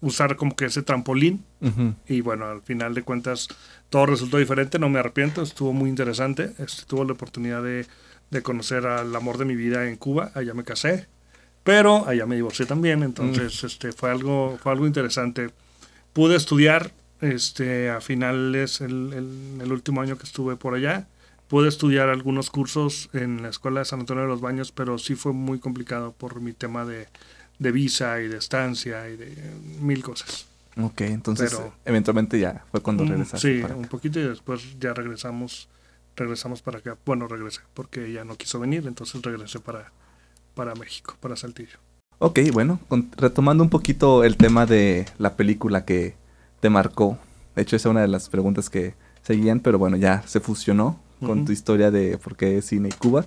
usar 0.00 0.36
como 0.36 0.56
que 0.56 0.66
ese 0.66 0.82
trampolín 0.82 1.44
uh 1.60 1.66
-huh. 1.68 1.94
y 2.08 2.20
bueno, 2.20 2.46
al 2.46 2.62
final 2.62 2.94
de 2.94 3.02
cuentas 3.02 3.48
todo 3.90 4.06
resultó 4.06 4.38
diferente, 4.38 4.78
no 4.78 4.88
me 4.88 4.98
arrepiento, 4.98 5.42
estuvo 5.42 5.72
muy 5.72 5.90
interesante, 5.90 6.52
este, 6.58 6.84
tuve 6.86 7.04
la 7.04 7.12
oportunidad 7.12 7.62
de, 7.62 7.86
de, 8.30 8.42
conocer 8.42 8.86
al 8.86 9.14
amor 9.14 9.38
de 9.38 9.44
mi 9.44 9.56
vida 9.56 9.88
en 9.88 9.96
Cuba, 9.96 10.32
allá 10.34 10.54
me 10.54 10.64
casé, 10.64 11.06
pero 11.62 12.06
allá 12.06 12.26
me 12.26 12.36
divorcié 12.36 12.66
también, 12.66 13.02
entonces 13.02 13.62
uh 13.62 13.66
-huh. 13.66 13.70
este 13.70 13.92
fue 13.92 14.10
algo 14.10 14.58
fue 14.62 14.72
algo 14.72 14.86
interesante. 14.86 15.50
Pude 16.12 16.36
estudiar 16.36 16.92
este 17.20 17.90
a 17.90 18.00
finales 18.00 18.80
el, 18.80 19.12
el, 19.12 19.60
el 19.62 19.72
último 19.72 20.00
año 20.00 20.16
que 20.16 20.24
estuve 20.24 20.56
por 20.56 20.74
allá 20.74 21.06
pude 21.54 21.68
estudiar 21.68 22.08
algunos 22.08 22.50
cursos 22.50 23.08
en 23.12 23.40
la 23.40 23.48
Escuela 23.48 23.78
de 23.78 23.84
San 23.84 24.00
Antonio 24.00 24.24
de 24.24 24.28
los 24.28 24.40
Baños, 24.40 24.72
pero 24.72 24.98
sí 24.98 25.14
fue 25.14 25.32
muy 25.32 25.60
complicado 25.60 26.10
por 26.10 26.40
mi 26.40 26.52
tema 26.52 26.84
de, 26.84 27.06
de 27.60 27.70
visa 27.70 28.20
y 28.20 28.26
de 28.26 28.38
estancia 28.38 29.08
y 29.08 29.16
de 29.16 29.36
mil 29.80 30.02
cosas. 30.02 30.48
Ok, 30.76 31.02
entonces 31.02 31.54
pero, 31.54 31.72
eventualmente 31.84 32.40
ya 32.40 32.64
fue 32.72 32.80
cuando 32.80 33.04
regresaste. 33.04 33.58
Sí, 33.58 33.62
para 33.62 33.76
un 33.76 33.84
poquito 33.84 34.18
y 34.18 34.24
después 34.24 34.80
ya 34.80 34.94
regresamos 34.94 35.68
regresamos 36.16 36.60
para 36.60 36.78
acá. 36.78 36.98
Bueno, 37.06 37.28
regresé 37.28 37.60
porque 37.72 38.04
ella 38.06 38.24
no 38.24 38.34
quiso 38.34 38.58
venir, 38.58 38.84
entonces 38.88 39.22
regresé 39.22 39.60
para, 39.60 39.92
para 40.56 40.74
México, 40.74 41.16
para 41.20 41.36
Saltillo. 41.36 41.78
Ok, 42.18 42.40
bueno, 42.52 42.80
con, 42.88 43.12
retomando 43.16 43.62
un 43.62 43.70
poquito 43.70 44.24
el 44.24 44.36
tema 44.36 44.66
de 44.66 45.06
la 45.18 45.36
película 45.36 45.84
que 45.84 46.16
te 46.58 46.68
marcó. 46.68 47.16
De 47.54 47.62
hecho, 47.62 47.76
esa 47.76 47.90
es 47.90 47.92
una 47.92 48.00
de 48.00 48.08
las 48.08 48.28
preguntas 48.28 48.68
que 48.68 48.96
seguían, 49.22 49.60
pero 49.60 49.78
bueno, 49.78 49.96
ya 49.96 50.24
se 50.26 50.40
fusionó 50.40 50.98
con 51.24 51.38
uh 51.38 51.42
-huh. 51.42 51.46
tu 51.46 51.52
historia 51.52 51.90
de 51.90 52.18
por 52.18 52.36
qué 52.36 52.62
cine 52.62 52.88
y 52.88 52.92
Cuba. 52.92 53.24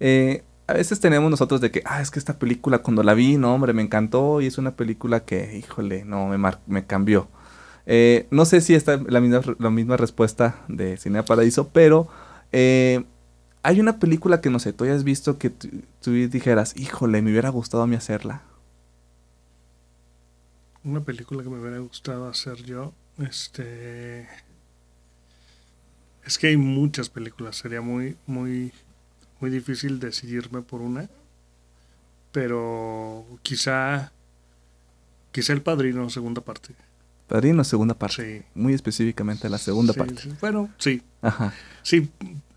Eh, 0.00 0.42
a 0.66 0.74
veces 0.74 1.00
tenemos 1.00 1.30
nosotros 1.30 1.60
de 1.60 1.70
que, 1.70 1.82
ah, 1.84 2.00
es 2.00 2.10
que 2.10 2.18
esta 2.18 2.38
película 2.38 2.78
cuando 2.78 3.02
la 3.02 3.14
vi, 3.14 3.36
no, 3.36 3.54
hombre, 3.54 3.72
me 3.72 3.82
encantó 3.82 4.40
y 4.40 4.46
es 4.46 4.58
una 4.58 4.76
película 4.76 5.24
que, 5.24 5.56
híjole, 5.56 6.04
no, 6.04 6.28
me, 6.28 6.38
mar 6.38 6.60
me 6.66 6.86
cambió. 6.86 7.28
Eh, 7.86 8.26
no 8.30 8.44
sé 8.44 8.60
si 8.60 8.74
esta 8.74 8.94
es 8.94 9.02
la 9.06 9.20
misma, 9.20 9.40
la 9.58 9.70
misma 9.70 9.96
respuesta 9.96 10.64
de 10.68 10.96
Cine 10.96 11.22
Paraíso, 11.24 11.68
pero 11.68 12.08
eh, 12.52 13.04
hay 13.62 13.80
una 13.80 13.98
película 13.98 14.40
que, 14.40 14.50
no 14.50 14.58
sé, 14.58 14.72
tú 14.72 14.84
hayas 14.84 15.04
visto 15.04 15.38
que 15.38 15.50
tú 15.50 16.12
dijeras, 16.12 16.76
híjole, 16.76 17.22
me 17.22 17.30
hubiera 17.30 17.50
gustado 17.50 17.82
a 17.82 17.86
mí 17.86 17.96
hacerla. 17.96 18.42
Una 20.84 21.00
película 21.00 21.42
que 21.42 21.48
me 21.48 21.60
hubiera 21.60 21.78
gustado 21.78 22.28
hacer 22.28 22.56
yo, 22.64 22.92
este... 23.18 24.28
Es 26.24 26.38
que 26.38 26.48
hay 26.48 26.56
muchas 26.56 27.08
películas, 27.08 27.56
sería 27.56 27.80
muy, 27.80 28.16
muy, 28.26 28.72
muy 29.40 29.50
difícil 29.50 29.98
decidirme 29.98 30.62
por 30.62 30.80
una. 30.80 31.08
Pero 32.30 33.26
quizá, 33.42 34.12
quizá 35.32 35.52
El 35.52 35.62
Padrino, 35.62 36.08
segunda 36.08 36.40
parte. 36.40 36.74
Padrino, 37.26 37.64
segunda 37.64 37.94
parte. 37.94 38.40
Sí. 38.40 38.46
Muy 38.54 38.74
específicamente 38.74 39.48
la 39.48 39.58
segunda 39.58 39.92
sí, 39.92 39.98
parte. 39.98 40.16
Sí. 40.22 40.32
Bueno, 40.40 40.70
sí. 40.78 41.02
Ajá. 41.20 41.52
Sí, 41.82 42.10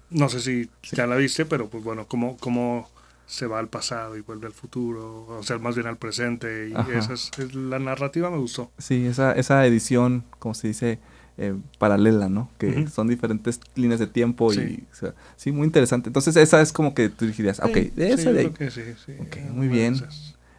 no 0.09 0.29
sé 0.29 0.39
si 0.41 0.69
ya 0.93 1.07
la 1.07 1.15
viste, 1.15 1.45
pero 1.45 1.69
pues 1.69 1.83
bueno, 1.83 2.07
como, 2.07 2.37
como 2.37 2.89
se 3.25 3.47
va 3.47 3.59
al 3.59 3.67
pasado 3.67 4.15
y 4.17 4.21
vuelve 4.21 4.47
al 4.47 4.53
futuro, 4.53 5.25
o 5.27 5.43
sea, 5.43 5.57
más 5.57 5.75
bien 5.75 5.87
al 5.87 5.97
presente, 5.97 6.69
y 6.69 6.73
Ajá. 6.73 6.97
esa 6.97 7.13
es, 7.13 7.31
es, 7.37 7.55
la 7.55 7.79
narrativa 7.79 8.29
me 8.29 8.37
gustó. 8.37 8.71
Sí, 8.77 9.05
esa, 9.05 9.33
esa 9.33 9.65
edición, 9.65 10.23
como 10.39 10.53
se 10.53 10.67
dice, 10.67 10.99
eh, 11.37 11.53
paralela, 11.77 12.29
¿no? 12.29 12.49
Que 12.57 12.87
son 12.87 13.07
diferentes 13.07 13.59
líneas 13.75 13.99
de 13.99 14.07
tiempo 14.07 14.53
y, 14.53 14.83
sí, 15.35 15.51
muy 15.51 15.65
interesante. 15.65 16.09
Entonces, 16.09 16.35
esa 16.37 16.61
es 16.61 16.71
como 16.71 16.93
que 16.93 17.09
tú 17.09 17.25
dirías, 17.25 17.59
ok, 17.59 17.75
de 17.75 18.11
esa 18.13 18.31
de 18.31 18.39
ahí. 18.39 18.71
sí, 18.71 18.81
sí. 19.05 19.13
Ok, 19.19 19.37
muy 19.51 19.67
bien. 19.67 19.95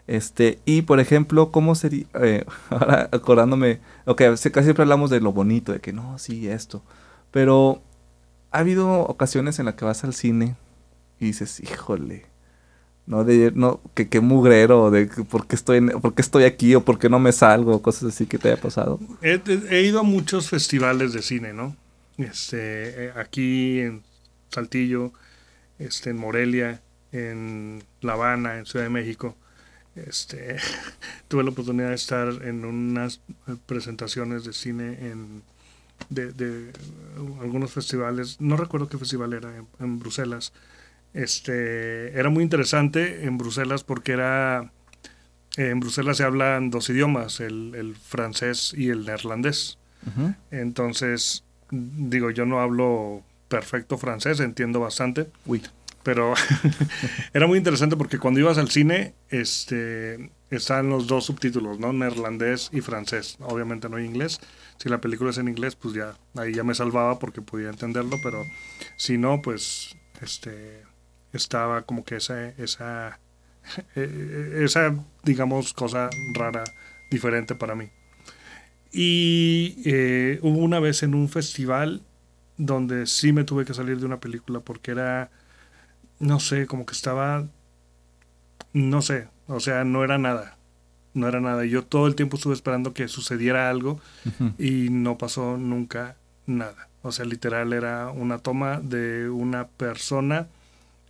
Este, 0.06 0.60
y 0.64 0.82
por 0.82 1.00
ejemplo, 1.00 1.50
¿cómo 1.50 1.74
sería? 1.74 2.06
Eh, 2.22 2.44
ahora 2.70 3.08
acordándome, 3.10 3.80
ok, 4.04 4.22
casi 4.28 4.50
siempre 4.50 4.82
hablamos 4.82 5.10
de 5.10 5.20
lo 5.20 5.32
bonito, 5.32 5.72
de 5.72 5.80
que 5.80 5.92
no, 5.92 6.18
sí, 6.18 6.48
esto. 6.48 6.82
Pero 7.30 7.82
ha 8.52 8.58
habido 8.58 9.00
ocasiones 9.00 9.58
en 9.58 9.66
las 9.66 9.74
que 9.74 9.84
vas 9.84 10.04
al 10.04 10.14
cine 10.14 10.56
y 11.18 11.26
dices, 11.26 11.60
híjole, 11.60 12.26
no 13.06 13.24
de 13.24 13.52
no 13.54 13.80
que 13.94 14.08
qué 14.08 14.20
mugrero 14.20 14.90
de 14.90 15.06
por 15.06 15.46
qué 15.46 15.54
estoy 15.54 15.80
qué 16.14 16.22
estoy 16.22 16.44
aquí 16.44 16.74
o 16.74 16.84
por 16.84 16.98
qué 16.98 17.08
no 17.08 17.18
me 17.18 17.32
salgo 17.32 17.80
cosas 17.80 18.14
así 18.14 18.26
que 18.26 18.38
te 18.38 18.48
haya 18.48 18.60
pasado. 18.60 18.98
He, 19.22 19.82
ido 19.82 20.00
a 20.00 20.02
muchos 20.02 20.50
festivales 20.50 21.12
de 21.12 21.22
cine 21.22 21.52
no 21.52 21.76
este 22.18 23.06
eh, 23.06 23.12
aquí 23.16 23.80
en 23.80 24.02
Saltillo 24.50 25.12
este 25.78 26.10
en 26.10 26.16
Morelia 26.16 26.82
en 27.12 27.82
La 28.00 28.14
Habana 28.14 28.58
en 28.58 28.66
Ciudad 28.66 28.84
de 28.84 28.90
México. 28.90 29.36
Este 29.94 30.56
tuve 31.28 31.44
la 31.44 31.50
oportunidad 31.50 31.90
de 31.90 31.94
estar 31.94 32.28
en 32.42 32.64
unas 32.64 33.20
presentaciones 33.66 34.44
de 34.44 34.52
cine 34.52 34.98
en 35.00 35.42
de, 36.10 36.32
de 36.32 36.72
algunos 37.40 37.72
festivales. 37.72 38.40
No 38.40 38.56
recuerdo 38.56 38.88
qué 38.88 38.98
festival 38.98 39.32
era 39.32 39.50
en 39.78 39.98
Bruselas 39.98 40.52
este, 41.16 42.12
era 42.18 42.28
muy 42.28 42.44
interesante 42.44 43.24
en 43.24 43.38
Bruselas 43.38 43.84
porque 43.84 44.12
era, 44.12 44.70
en 45.56 45.80
Bruselas 45.80 46.18
se 46.18 46.24
hablan 46.24 46.68
dos 46.68 46.90
idiomas, 46.90 47.40
el, 47.40 47.96
francés 47.98 48.74
y 48.76 48.90
el 48.90 49.06
neerlandés. 49.06 49.78
Entonces, 50.50 51.42
digo, 51.70 52.30
yo 52.30 52.44
no 52.44 52.60
hablo 52.60 53.22
perfecto 53.48 53.96
francés, 53.96 54.40
entiendo 54.40 54.78
bastante. 54.78 55.28
Uy. 55.46 55.62
Pero 56.02 56.34
era 57.32 57.46
muy 57.46 57.58
interesante 57.58 57.96
porque 57.96 58.18
cuando 58.18 58.38
ibas 58.38 58.58
al 58.58 58.70
cine, 58.70 59.14
este, 59.30 60.30
están 60.50 60.90
los 60.90 61.06
dos 61.06 61.24
subtítulos, 61.24 61.80
¿no? 61.80 61.94
Neerlandés 61.94 62.68
y 62.72 62.82
francés. 62.82 63.38
Obviamente 63.40 63.88
no 63.88 63.96
hay 63.96 64.04
inglés. 64.04 64.38
Si 64.78 64.90
la 64.90 65.00
película 65.00 65.30
es 65.30 65.38
en 65.38 65.48
inglés, 65.48 65.76
pues 65.76 65.94
ya, 65.94 66.14
ahí 66.36 66.52
ya 66.52 66.62
me 66.62 66.74
salvaba 66.74 67.18
porque 67.18 67.40
podía 67.40 67.70
entenderlo, 67.70 68.18
pero 68.22 68.44
si 68.96 69.16
no, 69.16 69.40
pues, 69.40 69.96
este, 70.20 70.85
estaba 71.36 71.82
como 71.82 72.04
que 72.04 72.16
esa, 72.16 72.48
esa, 72.48 73.20
eh, 73.96 74.60
esa 74.64 74.94
digamos, 75.22 75.72
cosa 75.72 76.10
rara, 76.34 76.64
diferente 77.10 77.54
para 77.54 77.74
mí. 77.74 77.90
Y 78.92 79.82
eh, 79.84 80.38
hubo 80.42 80.58
una 80.58 80.80
vez 80.80 81.02
en 81.02 81.14
un 81.14 81.28
festival 81.28 82.02
donde 82.56 83.06
sí 83.06 83.32
me 83.32 83.44
tuve 83.44 83.64
que 83.64 83.74
salir 83.74 83.98
de 83.98 84.06
una 84.06 84.20
película 84.20 84.60
porque 84.60 84.92
era, 84.92 85.30
no 86.18 86.40
sé, 86.40 86.66
como 86.66 86.86
que 86.86 86.94
estaba, 86.94 87.46
no 88.72 89.02
sé, 89.02 89.28
o 89.46 89.60
sea, 89.60 89.84
no 89.84 90.02
era 90.02 90.18
nada, 90.18 90.56
no 91.14 91.28
era 91.28 91.40
nada. 91.40 91.64
Yo 91.64 91.84
todo 91.84 92.06
el 92.06 92.14
tiempo 92.14 92.36
estuve 92.36 92.54
esperando 92.54 92.94
que 92.94 93.08
sucediera 93.08 93.68
algo 93.68 94.00
y 94.58 94.88
no 94.90 95.18
pasó 95.18 95.56
nunca 95.56 96.16
nada. 96.46 96.88
O 97.02 97.12
sea, 97.12 97.24
literal 97.24 97.72
era 97.72 98.08
una 98.10 98.38
toma 98.38 98.80
de 98.80 99.28
una 99.28 99.68
persona 99.68 100.48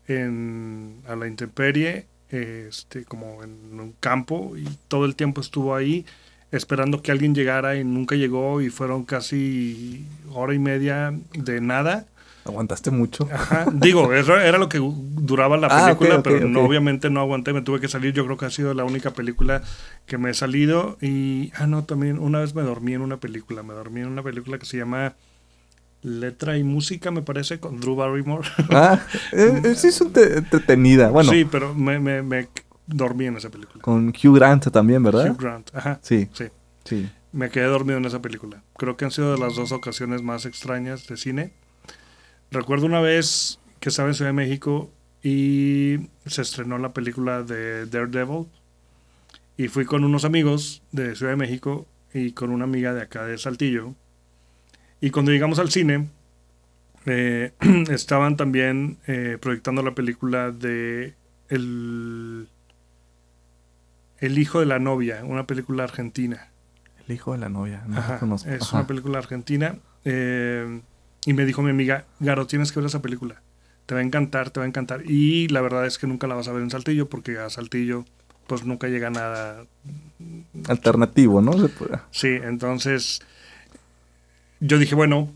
en, 0.08 0.96
a 1.08 1.16
la 1.16 1.26
intemperie, 1.26 2.06
este, 2.30 3.04
como 3.04 3.42
en 3.42 3.80
un 3.80 3.94
campo, 4.00 4.56
y 4.56 4.66
todo 4.88 5.04
el 5.04 5.14
tiempo 5.14 5.40
estuvo 5.40 5.74
ahí 5.74 6.04
esperando 6.52 7.02
que 7.02 7.12
alguien 7.12 7.34
llegara 7.34 7.76
y 7.76 7.84
nunca 7.84 8.14
llegó 8.14 8.60
y 8.60 8.70
fueron 8.70 9.04
casi 9.04 10.04
hora 10.32 10.54
y 10.54 10.58
media 10.58 11.14
de 11.34 11.60
nada. 11.60 12.06
¿Aguantaste 12.44 12.92
mucho? 12.92 13.28
Digo, 13.72 14.12
eso 14.14 14.38
era 14.38 14.58
lo 14.58 14.68
que 14.68 14.78
duraba 14.80 15.56
la 15.56 15.66
ah, 15.68 15.86
película, 15.86 16.22
pero 16.22 16.48
No, 16.48 16.62
obviamente 16.62 17.10
no 17.10 17.20
aguanté, 17.20 17.52
me 17.52 17.62
tuve 17.62 17.80
que 17.80 17.88
salir. 17.88 18.14
Yo 18.14 18.24
creo 18.24 18.36
que 18.36 18.46
ha 18.46 18.50
sido 18.50 18.72
la 18.72 18.84
única 18.84 19.10
película 19.10 19.62
que 20.06 20.16
me 20.16 20.30
he 20.30 20.34
salido. 20.34 20.96
Y, 21.00 21.50
ah, 21.56 21.66
no, 21.66 21.84
también 21.84 22.20
una 22.20 22.38
vez 22.38 22.54
me 22.54 22.62
dormí 22.62 22.94
en 22.94 23.00
una 23.00 23.16
película. 23.16 23.64
Me 23.64 23.74
dormí 23.74 24.00
en 24.00 24.06
una 24.06 24.22
película 24.22 24.58
que 24.58 24.66
se 24.66 24.76
llama 24.76 25.14
letra 26.02 26.56
y 26.56 26.64
música, 26.64 27.10
me 27.10 27.22
parece, 27.22 27.58
con 27.58 27.80
Drew 27.80 27.96
Barrymore. 27.96 28.48
Ah, 28.70 29.00
eh, 29.32 29.62
eh, 29.64 29.74
sí 29.74 29.88
es 29.88 30.00
entretenida. 30.00 31.10
Bueno. 31.10 31.30
Sí, 31.32 31.44
pero 31.44 31.74
me, 31.74 31.98
me, 31.98 32.22
me, 32.22 32.48
dormí 32.86 33.26
en 33.26 33.36
esa 33.36 33.50
película. 33.50 33.82
Con 33.82 34.08
Hugh 34.08 34.36
Grant 34.36 34.70
también, 34.70 35.02
¿verdad? 35.02 35.30
Hugh 35.30 35.40
Grant, 35.40 35.74
ajá. 35.74 35.98
Sí. 36.02 36.28
Sí. 36.32 36.46
sí. 36.84 37.08
Me 37.32 37.50
quedé 37.50 37.64
dormido 37.64 37.98
en 37.98 38.04
esa 38.04 38.22
película. 38.22 38.62
Creo 38.76 38.96
que 38.96 39.04
han 39.04 39.10
sido 39.10 39.32
de 39.32 39.38
las 39.38 39.56
dos 39.56 39.72
ocasiones 39.72 40.22
más 40.22 40.46
extrañas 40.46 41.06
de 41.06 41.16
cine. 41.16 41.52
Recuerdo 42.50 42.86
una 42.86 43.00
vez 43.00 43.58
que 43.80 43.88
estaba 43.88 44.08
en 44.08 44.14
Ciudad 44.14 44.30
de 44.30 44.34
México 44.34 44.90
y 45.22 46.08
se 46.24 46.42
estrenó 46.42 46.78
la 46.78 46.92
película 46.92 47.42
de 47.42 47.86
Daredevil. 47.86 48.46
Y 49.56 49.68
fui 49.68 49.84
con 49.84 50.04
unos 50.04 50.24
amigos 50.24 50.82
de 50.92 51.16
Ciudad 51.16 51.32
de 51.32 51.36
México 51.36 51.86
y 52.14 52.32
con 52.32 52.50
una 52.50 52.64
amiga 52.64 52.94
de 52.94 53.02
acá 53.02 53.24
de 53.24 53.36
Saltillo 53.36 53.94
y 55.00 55.10
cuando 55.10 55.32
llegamos 55.32 55.58
al 55.58 55.70
cine, 55.70 56.08
eh, 57.06 57.52
estaban 57.90 58.36
también 58.36 58.98
eh, 59.06 59.38
proyectando 59.40 59.82
la 59.82 59.94
película 59.94 60.50
de 60.50 61.14
el, 61.48 62.48
el 64.18 64.38
hijo 64.38 64.60
de 64.60 64.66
la 64.66 64.78
novia, 64.78 65.22
una 65.24 65.46
película 65.46 65.84
argentina. 65.84 66.48
El 67.06 67.14
hijo 67.14 67.32
de 67.32 67.38
la 67.38 67.48
novia, 67.48 67.84
no 67.86 68.02
conozco. 68.18 68.50
Es 68.50 68.72
una 68.72 68.86
película 68.86 69.18
argentina. 69.18 69.76
Eh, 70.04 70.80
y 71.24 71.32
me 71.32 71.44
dijo 71.44 71.62
mi 71.62 71.70
amiga, 71.70 72.06
Garo, 72.20 72.46
tienes 72.46 72.72
que 72.72 72.80
ver 72.80 72.86
esa 72.86 73.02
película. 73.02 73.42
Te 73.86 73.94
va 73.94 74.00
a 74.00 74.04
encantar, 74.04 74.50
te 74.50 74.58
va 74.58 74.64
a 74.64 74.68
encantar. 74.68 75.02
Y 75.08 75.46
la 75.48 75.60
verdad 75.60 75.86
es 75.86 75.98
que 75.98 76.08
nunca 76.08 76.26
la 76.26 76.34
vas 76.34 76.48
a 76.48 76.52
ver 76.52 76.62
en 76.62 76.70
Saltillo, 76.70 77.08
porque 77.08 77.38
a 77.38 77.48
Saltillo 77.50 78.04
pues 78.46 78.64
nunca 78.64 78.88
llega 78.88 79.10
nada 79.10 79.66
alternativo, 80.68 81.40
¿no? 81.40 81.52
Sí, 82.10 82.28
entonces 82.28 83.20
yo 84.60 84.78
dije, 84.78 84.94
bueno, 84.94 85.32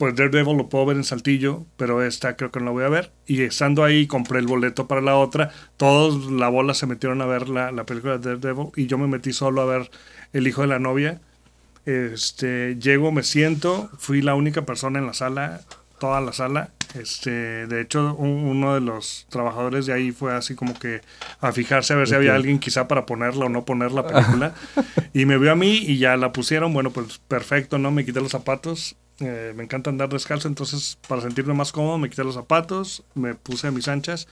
pues 0.00 0.16
Daredevil 0.16 0.56
lo 0.56 0.68
puedo 0.70 0.86
ver 0.86 0.96
en 0.96 1.04
Saltillo, 1.04 1.66
pero 1.76 2.02
esta 2.02 2.34
creo 2.34 2.50
que 2.50 2.58
no 2.58 2.66
la 2.66 2.70
voy 2.72 2.84
a 2.84 2.88
ver. 2.88 3.12
Y 3.26 3.42
estando 3.42 3.84
ahí, 3.84 4.06
compré 4.06 4.38
el 4.38 4.46
boleto 4.46 4.88
para 4.88 5.02
la 5.02 5.16
otra. 5.16 5.50
Todos 5.76 6.32
la 6.32 6.48
bola 6.48 6.72
se 6.72 6.86
metieron 6.86 7.20
a 7.20 7.26
ver 7.26 7.50
la, 7.50 7.70
la 7.70 7.84
película 7.84 8.16
de 8.16 8.36
Daredevil 8.36 8.70
y 8.76 8.86
yo 8.86 8.96
me 8.96 9.06
metí 9.06 9.34
solo 9.34 9.60
a 9.60 9.66
ver 9.66 9.90
El 10.32 10.46
hijo 10.46 10.62
de 10.62 10.68
la 10.68 10.78
novia. 10.78 11.20
Este, 11.84 12.76
llego, 12.76 13.12
me 13.12 13.22
siento, 13.22 13.90
fui 13.98 14.22
la 14.22 14.34
única 14.34 14.64
persona 14.64 14.98
en 14.98 15.06
la 15.06 15.12
sala, 15.12 15.60
toda 15.98 16.22
la 16.22 16.32
sala. 16.32 16.70
Este, 16.94 17.66
de 17.66 17.80
hecho, 17.80 18.14
uno 18.16 18.74
de 18.74 18.80
los 18.80 19.26
trabajadores 19.28 19.86
de 19.86 19.92
ahí 19.92 20.10
fue 20.10 20.34
así 20.34 20.54
como 20.54 20.78
que 20.78 21.00
a 21.40 21.52
fijarse 21.52 21.92
a 21.92 21.96
ver 21.96 22.08
si 22.08 22.14
había 22.14 22.34
alguien 22.34 22.58
quizá 22.58 22.88
para 22.88 23.06
ponerla 23.06 23.46
o 23.46 23.48
no 23.48 23.64
poner 23.64 23.92
la 23.92 24.06
película. 24.06 24.54
y 25.14 25.24
me 25.24 25.38
vio 25.38 25.52
a 25.52 25.56
mí 25.56 25.76
y 25.76 25.98
ya 25.98 26.16
la 26.16 26.32
pusieron. 26.32 26.72
Bueno, 26.72 26.90
pues 26.90 27.18
perfecto, 27.28 27.78
¿no? 27.78 27.90
Me 27.90 28.04
quité 28.04 28.20
los 28.20 28.32
zapatos. 28.32 28.96
Eh, 29.20 29.52
me 29.54 29.64
encanta 29.64 29.90
andar 29.90 30.08
descalzo, 30.08 30.48
entonces 30.48 30.98
para 31.06 31.20
sentirme 31.20 31.52
más 31.52 31.72
cómodo 31.72 31.98
me 31.98 32.08
quité 32.08 32.24
los 32.24 32.36
zapatos, 32.36 33.04
me 33.14 33.34
puse 33.34 33.66
a 33.66 33.70
mis 33.70 33.86
anchas 33.86 34.26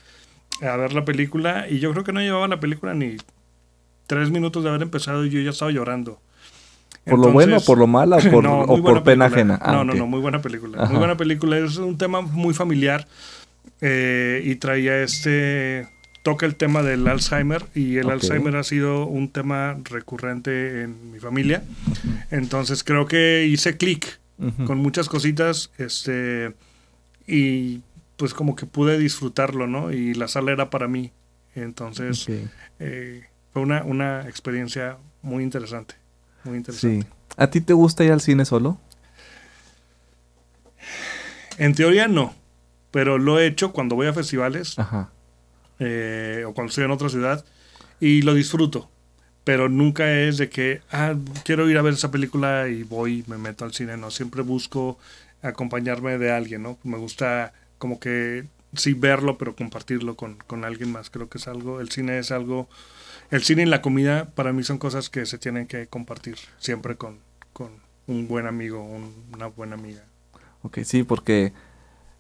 a 0.62 0.76
ver 0.76 0.94
la 0.94 1.04
película 1.04 1.66
y 1.68 1.78
yo 1.78 1.92
creo 1.92 2.04
que 2.04 2.12
no 2.12 2.20
llevaba 2.20 2.48
la 2.48 2.58
película 2.58 2.94
ni 2.94 3.16
tres 4.06 4.30
minutos 4.30 4.64
de 4.64 4.70
haber 4.70 4.82
empezado 4.82 5.24
y 5.24 5.30
yo 5.30 5.40
ya 5.40 5.50
estaba 5.50 5.70
llorando. 5.70 6.20
¿Por 7.08 7.18
lo 7.18 7.32
bueno, 7.32 7.60
por 7.60 7.78
lo 7.78 7.86
malo 7.86 8.16
o 8.16 8.82
por, 8.82 9.02
pena 9.02 9.26
ajena? 9.26 9.58
Ah, 9.62 9.72
no, 9.72 9.84
no, 9.84 9.94
no, 9.94 10.06
muy 10.06 10.20
buena 10.20 10.40
película. 10.40 10.86
Muy 10.86 10.98
buena 10.98 11.16
película. 11.16 11.58
Es 11.58 11.76
un 11.76 11.98
tema 11.98 12.20
muy 12.20 12.54
familiar 12.54 13.06
eh, 13.80 14.42
y 14.44 14.56
traía 14.56 15.02
este... 15.02 15.88
Toca 16.24 16.44
el 16.46 16.56
tema 16.56 16.82
del 16.82 17.06
Alzheimer 17.06 17.64
y 17.74 17.96
el 17.96 18.10
Alzheimer 18.10 18.56
ha 18.56 18.64
sido 18.64 19.06
un 19.06 19.30
tema 19.30 19.78
recurrente 19.84 20.82
en 20.82 21.12
mi 21.12 21.20
familia. 21.20 21.62
Entonces 22.30 22.84
creo 22.84 23.06
que 23.06 23.46
hice 23.46 23.76
clic 23.78 24.18
con 24.66 24.78
muchas 24.78 25.08
cositas 25.08 25.70
este 25.78 26.52
y 27.26 27.80
pues 28.16 28.34
como 28.34 28.56
que 28.56 28.66
pude 28.66 28.98
disfrutarlo, 28.98 29.66
¿no? 29.66 29.92
Y 29.92 30.12
la 30.14 30.28
sala 30.28 30.52
era 30.52 30.70
para 30.70 30.88
mí. 30.88 31.12
Entonces 31.54 32.26
eh, 32.78 33.24
fue 33.52 33.62
una, 33.62 33.84
una 33.84 34.28
experiencia 34.28 34.98
muy 35.22 35.44
interesante. 35.44 35.94
Muy 36.44 36.58
interesante. 36.58 37.02
Sí. 37.02 37.12
¿A 37.36 37.50
ti 37.50 37.60
te 37.60 37.72
gusta 37.72 38.04
ir 38.04 38.12
al 38.12 38.20
cine 38.20 38.44
solo? 38.44 38.78
En 41.58 41.74
teoría 41.74 42.08
no, 42.08 42.34
pero 42.90 43.18
lo 43.18 43.38
he 43.38 43.46
hecho 43.46 43.72
cuando 43.72 43.96
voy 43.96 44.06
a 44.06 44.12
festivales 44.12 44.76
eh, 45.78 46.44
o 46.46 46.54
cuando 46.54 46.70
estoy 46.70 46.84
en 46.84 46.90
otra 46.90 47.08
ciudad 47.08 47.44
y 48.00 48.22
lo 48.22 48.34
disfruto. 48.34 48.90
Pero 49.44 49.68
nunca 49.68 50.12
es 50.12 50.36
de 50.36 50.50
que, 50.50 50.82
ah, 50.92 51.14
quiero 51.44 51.68
ir 51.70 51.78
a 51.78 51.82
ver 51.82 51.94
esa 51.94 52.10
película 52.10 52.68
y 52.68 52.82
voy, 52.82 53.24
me 53.26 53.38
meto 53.38 53.64
al 53.64 53.72
cine. 53.72 53.96
No, 53.96 54.10
siempre 54.10 54.42
busco 54.42 54.98
acompañarme 55.42 56.18
de 56.18 56.30
alguien, 56.30 56.62
¿no? 56.62 56.78
Me 56.84 56.98
gusta 56.98 57.54
como 57.78 57.98
que 57.98 58.44
sí 58.74 58.92
verlo, 58.92 59.38
pero 59.38 59.56
compartirlo 59.56 60.16
con, 60.16 60.36
con 60.46 60.64
alguien 60.64 60.92
más. 60.92 61.08
Creo 61.08 61.28
que 61.28 61.38
es 61.38 61.48
algo, 61.48 61.80
el 61.80 61.90
cine 61.90 62.18
es 62.18 62.30
algo 62.30 62.68
el 63.30 63.42
cine 63.42 63.62
y 63.62 63.66
la 63.66 63.82
comida 63.82 64.26
para 64.34 64.52
mí 64.52 64.62
son 64.62 64.78
cosas 64.78 65.10
que 65.10 65.26
se 65.26 65.38
tienen 65.38 65.66
que 65.66 65.86
compartir 65.86 66.36
siempre 66.58 66.96
con, 66.96 67.18
un 68.06 68.26
buen 68.26 68.46
amigo, 68.46 68.82
una 69.34 69.48
buena 69.48 69.74
amiga. 69.74 70.02
Ok, 70.62 70.78
sí, 70.84 71.02
porque 71.02 71.52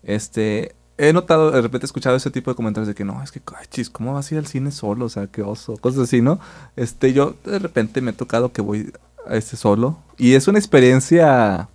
este 0.02 0.74
he 0.98 1.12
notado, 1.12 1.50
de 1.50 1.62
repente 1.62 1.86
he 1.86 1.88
escuchado 1.88 2.16
ese 2.16 2.30
tipo 2.30 2.50
de 2.50 2.56
comentarios 2.56 2.88
de 2.88 2.94
que 2.94 3.04
no, 3.04 3.22
es 3.22 3.32
que, 3.32 3.40
ay, 3.56 3.66
chis, 3.70 3.88
¿cómo 3.88 4.12
vas 4.12 4.30
a 4.30 4.34
ir 4.34 4.38
al 4.38 4.46
cine 4.46 4.70
solo? 4.70 5.06
O 5.06 5.08
sea, 5.08 5.28
qué 5.28 5.42
oso, 5.42 5.76
cosas 5.78 6.00
así, 6.00 6.20
¿no? 6.20 6.40
Este, 6.76 7.12
yo 7.12 7.36
de 7.44 7.58
repente 7.58 8.00
me 8.00 8.10
he 8.10 8.14
tocado 8.14 8.52
que 8.52 8.60
voy 8.60 8.92
a 9.26 9.36
este 9.36 9.56
solo 9.56 9.98
y 10.18 10.34
es 10.34 10.48
una 10.48 10.58
experiencia, 10.58 11.68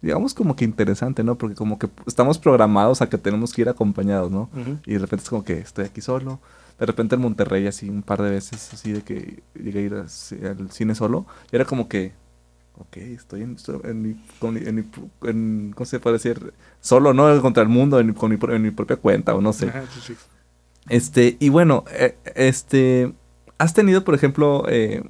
digamos, 0.00 0.34
como 0.34 0.56
que 0.56 0.64
interesante, 0.64 1.22
¿no? 1.22 1.36
Porque 1.36 1.54
como 1.54 1.78
que 1.78 1.88
estamos 2.06 2.38
programados 2.38 3.02
a 3.02 3.08
que 3.08 3.18
tenemos 3.18 3.52
que 3.52 3.62
ir 3.62 3.68
acompañados, 3.68 4.32
¿no? 4.32 4.48
Y 4.86 4.94
de 4.94 4.98
repente 4.98 5.24
es 5.24 5.30
como 5.30 5.44
que 5.44 5.58
estoy 5.58 5.84
aquí 5.84 6.00
solo. 6.00 6.40
De 6.78 6.86
repente 6.86 7.16
en 7.16 7.20
Monterrey, 7.20 7.66
así 7.66 7.88
un 7.88 8.02
par 8.02 8.22
de 8.22 8.30
veces, 8.30 8.72
así 8.72 8.92
de 8.92 9.02
que 9.02 9.42
llegué 9.54 9.80
a 9.80 9.82
ir 9.82 9.94
al 9.94 10.70
cine 10.70 10.94
solo. 10.94 11.26
Y 11.50 11.56
era 11.56 11.64
como 11.64 11.88
que, 11.88 12.12
ok, 12.78 12.96
estoy 12.98 13.42
en, 13.42 13.56
en, 13.84 14.02
mi, 14.02 14.16
en, 15.22 15.72
¿cómo 15.72 15.84
se 15.84 15.98
puede 16.00 16.14
decir? 16.14 16.52
Solo, 16.80 17.12
¿no? 17.14 17.40
Contra 17.42 17.62
el 17.62 17.68
mundo, 17.68 17.98
en, 17.98 18.14
con 18.14 18.30
mi, 18.30 18.38
en 18.54 18.62
mi 18.62 18.70
propia 18.70 18.96
cuenta, 18.96 19.34
o 19.34 19.40
no 19.40 19.52
sé. 19.52 19.72
Este, 20.88 21.36
y 21.40 21.48
bueno, 21.48 21.84
eh, 21.92 22.16
este, 22.34 23.12
has 23.58 23.74
tenido, 23.74 24.04
por 24.04 24.14
ejemplo, 24.14 24.64
eh, 24.68 25.02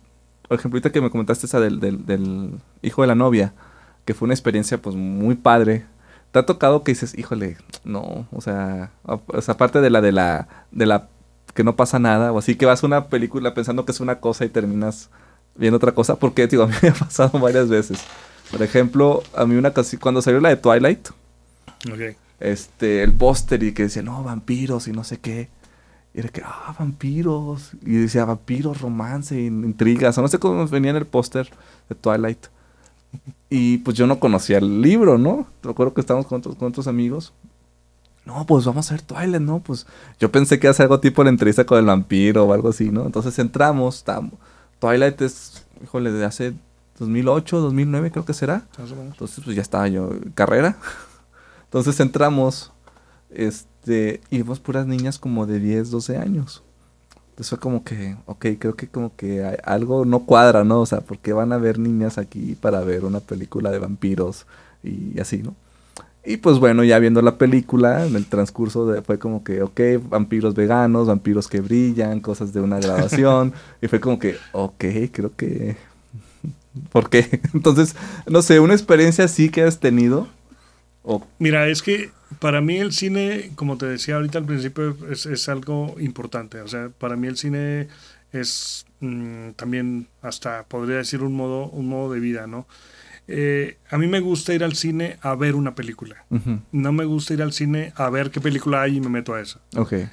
por 0.49 0.59
ejemplo, 0.59 0.77
ahorita 0.79 0.91
que 0.91 1.01
me 1.01 1.11
comentaste 1.11 1.47
esa 1.47 1.61
del, 1.61 1.79
del, 1.81 2.59
hijo 2.83 3.03
de 3.03 3.09
la 3.09 3.15
novia, 3.15 3.53
que 4.07 4.15
fue 4.15 4.27
una 4.27 4.35
experiencia, 4.35 4.81
pues, 4.81 4.97
muy 4.97 5.37
padre. 5.37 5.85
¿Te 6.33 6.39
ha 6.39 6.47
tocado 6.47 6.85
que 6.85 6.93
dices, 6.93 7.17
híjole, 7.17 7.57
no, 7.85 8.27
o 8.33 8.41
sea, 8.41 8.91
aparte 9.47 9.81
de 9.81 9.91
la 9.91 10.01
de 10.01 10.13
la, 10.13 10.67
de 10.73 10.87
la 10.87 11.09
que 11.59 11.65
no 11.65 11.75
pasa 11.75 11.99
nada, 11.99 12.31
o 12.31 12.39
así 12.39 12.55
que 12.55 12.67
vas 12.67 12.85
a 12.85 12.87
una 12.87 13.09
película 13.09 13.53
pensando 13.53 13.85
que 13.85 13.91
es 13.91 13.99
una 13.99 14.21
cosa 14.21 14.45
y 14.45 14.49
terminas 14.49 15.11
viendo 15.57 15.79
otra 15.79 15.91
cosa, 15.91 16.15
porque 16.15 16.47
digo, 16.47 16.63
a 16.63 16.67
mí 16.69 16.75
me 16.81 16.91
ha 16.91 16.95
pasado 16.95 17.37
varias 17.41 17.69
veces. 17.69 17.99
Por 18.53 18.63
ejemplo, 18.63 19.25
a 19.35 19.45
mí 19.45 19.57
una 19.57 19.73
cosa, 19.73 19.99
cuando 19.99 20.23
salió 20.23 20.39
la 20.39 20.51
de 20.51 20.57
Twilight, 20.57 21.09
este, 22.39 23.03
el 23.03 23.13
póster 23.13 23.61
y 23.65 23.73
que 23.75 23.83
decía, 23.83 24.05
no, 24.05 24.23
vampiros 24.23 24.87
y 24.87 24.93
no 24.93 25.03
sé 25.03 25.19
qué. 25.19 25.49
Y 26.15 26.21
era 26.21 26.29
que, 26.29 26.43
ah, 26.45 26.77
vampiros. 26.79 27.73
Y 27.85 27.95
decía, 27.95 28.25
vampiros, 28.25 28.81
romance, 28.81 29.37
intrigas. 29.37 30.17
O 30.17 30.23
no 30.23 30.29
sé 30.29 30.39
cómo 30.39 30.65
venía 30.69 30.93
en 30.93 30.97
el 30.99 31.07
póster 31.07 31.51
de 31.89 31.97
Twilight. 31.97 32.47
Y 33.51 33.79
pues 33.79 33.97
yo 33.97 34.07
no 34.07 34.21
conocía 34.21 34.59
el 34.59 34.81
libro, 34.81 35.19
¿no? 35.19 35.49
Recuerdo 35.65 35.93
que 35.93 36.03
estábamos 36.03 36.29
con 36.29 36.39
otros, 36.39 36.55
con 36.55 36.69
otros 36.69 36.87
amigos. 36.87 37.33
No, 38.29 38.45
pues 38.45 38.67
vamos 38.67 38.91
a 38.91 38.95
ver 38.95 39.01
Twilight, 39.01 39.41
¿no? 39.41 39.61
Pues 39.61 39.87
yo 40.21 40.31
pensé 40.31 40.61
que 40.61 40.71
ser 40.75 40.85
algo 40.85 41.01
tipo 41.01 41.25
la 41.25 41.31
entrevista 41.31 41.65
con 41.65 41.79
el 41.79 41.87
vampiro 41.87 42.45
o 42.45 42.53
algo 42.53 42.69
así, 42.69 42.91
¿no? 42.91 43.07
Entonces 43.07 43.39
entramos, 43.39 43.97
estamos 43.97 44.35
Twilight 44.81 45.19
es, 45.23 45.65
híjole, 45.83 46.13
de 46.13 46.27
hace 46.27 46.53
2008, 46.99 47.59
2009 47.59 48.11
creo 48.11 48.27
que 48.27 48.35
será. 48.35 48.67
Entonces 49.13 49.43
pues 49.43 49.57
ya 49.57 49.63
estaba 49.63 49.89
yo 49.89 50.11
en 50.11 50.31
carrera. 50.33 50.77
Entonces 51.65 51.99
entramos 52.01 52.71
este, 53.31 54.21
y 54.29 54.37
vimos 54.37 54.61
puras 54.61 54.87
niñas 54.87 55.19
como 55.19 55.47
de 55.47 55.59
10, 55.59 55.91
12 55.91 56.19
años. 56.19 56.63
Entonces 57.31 57.49
fue 57.49 57.59
como 57.59 57.83
que, 57.83 58.15
ok, 58.27 58.45
creo 58.59 58.77
que 58.77 58.89
como 58.89 59.17
que 59.17 59.59
algo 59.65 60.05
no 60.05 60.27
cuadra, 60.27 60.65
¿no? 60.65 60.83
O 60.83 60.87
sea, 60.87 61.01
¿por 61.01 61.19
qué 61.19 61.33
van 61.33 61.55
a 61.55 61.57
ver 61.57 61.79
niñas 61.79 62.19
aquí 62.19 62.57
para 62.61 62.81
ver 62.81 63.07
una 63.07 63.21
película 63.21 63.71
de 63.71 63.79
vampiros 63.79 64.45
y 64.83 65.19
así, 65.19 65.39
¿no? 65.39 65.55
Y 66.25 66.39
pues 66.39 66.59
bueno, 66.59 66.85
ya 66.85 66.99
viendo 66.99 67.23
la 67.23 67.39
película, 67.39 68.07
en 68.07 68.15
el 68.17 68.27
transcurso 68.27 68.87
de, 68.87 69.03
fue 69.03 69.19
como 69.19 69.45
que, 69.45 69.63
ok, 69.63 69.81
vampiros 70.09 70.55
veganos, 70.55 71.07
vampiros 71.07 71.49
que 71.49 71.61
brillan, 71.61 72.21
cosas 72.21 72.53
de 72.53 72.61
una 72.61 72.79
grabación. 72.81 73.53
y 73.81 73.89
fue 73.89 74.01
como 74.01 74.19
que, 74.19 74.37
ok, 74.53 74.85
creo 75.13 75.35
que... 75.37 75.77
¿Por 76.93 77.09
qué? 77.09 77.41
Entonces, 77.55 77.97
no 78.27 78.43
sé, 78.43 78.61
una 78.61 78.75
experiencia 78.75 79.25
así 79.25 79.49
que 79.49 79.63
has 79.63 79.81
tenido. 79.81 80.29
Mira, 81.39 81.69
es 81.69 81.83
que 81.83 82.11
para 82.39 82.61
mí 82.61 82.77
el 82.77 82.93
cine, 82.93 83.51
como 83.55 83.79
te 83.79 83.87
decía 83.87 84.17
ahorita 84.17 84.39
al 84.39 84.45
principio, 84.45 84.97
es, 85.11 85.49
algo 85.49 85.97
importante. 85.99 86.61
O 86.61 86.69
sea, 86.69 86.91
para 86.91 87.17
mí 87.17 87.27
el 87.27 87.37
cine 87.37 87.89
es 88.33 88.85
mm, 89.01 89.51
también 89.53 90.07
hasta, 90.21 90.65
podría 90.65 90.99
decir, 90.99 91.23
un 91.23 91.35
modo, 91.35 91.69
un 91.71 91.89
modo 91.89 92.13
de 92.13 92.21
vida, 92.21 92.47
¿no? 92.47 92.67
Eh, 93.31 93.77
a 93.91 93.99
mí 93.99 94.07
me 94.07 94.21
gusta 94.21 94.55
ir 94.55 94.65
al 94.65 94.75
cine 94.75 95.19
a 95.21 95.35
ver 95.35 95.55
una 95.55 95.75
película. 95.75 96.25
No 96.73 96.93
me 96.93 97.05
gusta 97.05 97.35
ir 97.35 97.43
al 97.43 97.53
cine 97.53 97.93
a 97.95 98.09
ver 98.09 98.31
qué 98.31 98.41
película 98.41 98.83
hay 98.83 98.97
y 98.97 99.01
me 99.01 99.11
meto 99.11 99.35
a 99.35 99.41
esa. 99.41 99.61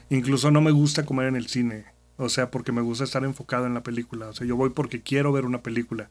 Incluso 0.09 0.51
no 0.51 0.61
me 0.61 0.71
gusta 0.71 1.05
comer 1.05 1.27
en 1.27 1.37
el 1.37 1.47
cine. 1.47 1.85
O 2.17 2.29
sea, 2.29 2.51
porque 2.51 2.71
me 2.71 2.81
gusta 2.81 3.03
estar 3.05 3.23
enfocado 3.23 3.65
en 3.65 3.73
la 3.73 3.83
película. 3.83 4.27
O 4.27 4.33
sea, 4.33 4.45
yo 4.45 4.55
voy 4.55 4.69
porque 4.69 5.01
quiero 5.01 5.31
ver 5.31 5.45
una 5.45 5.63
película. 5.63 6.09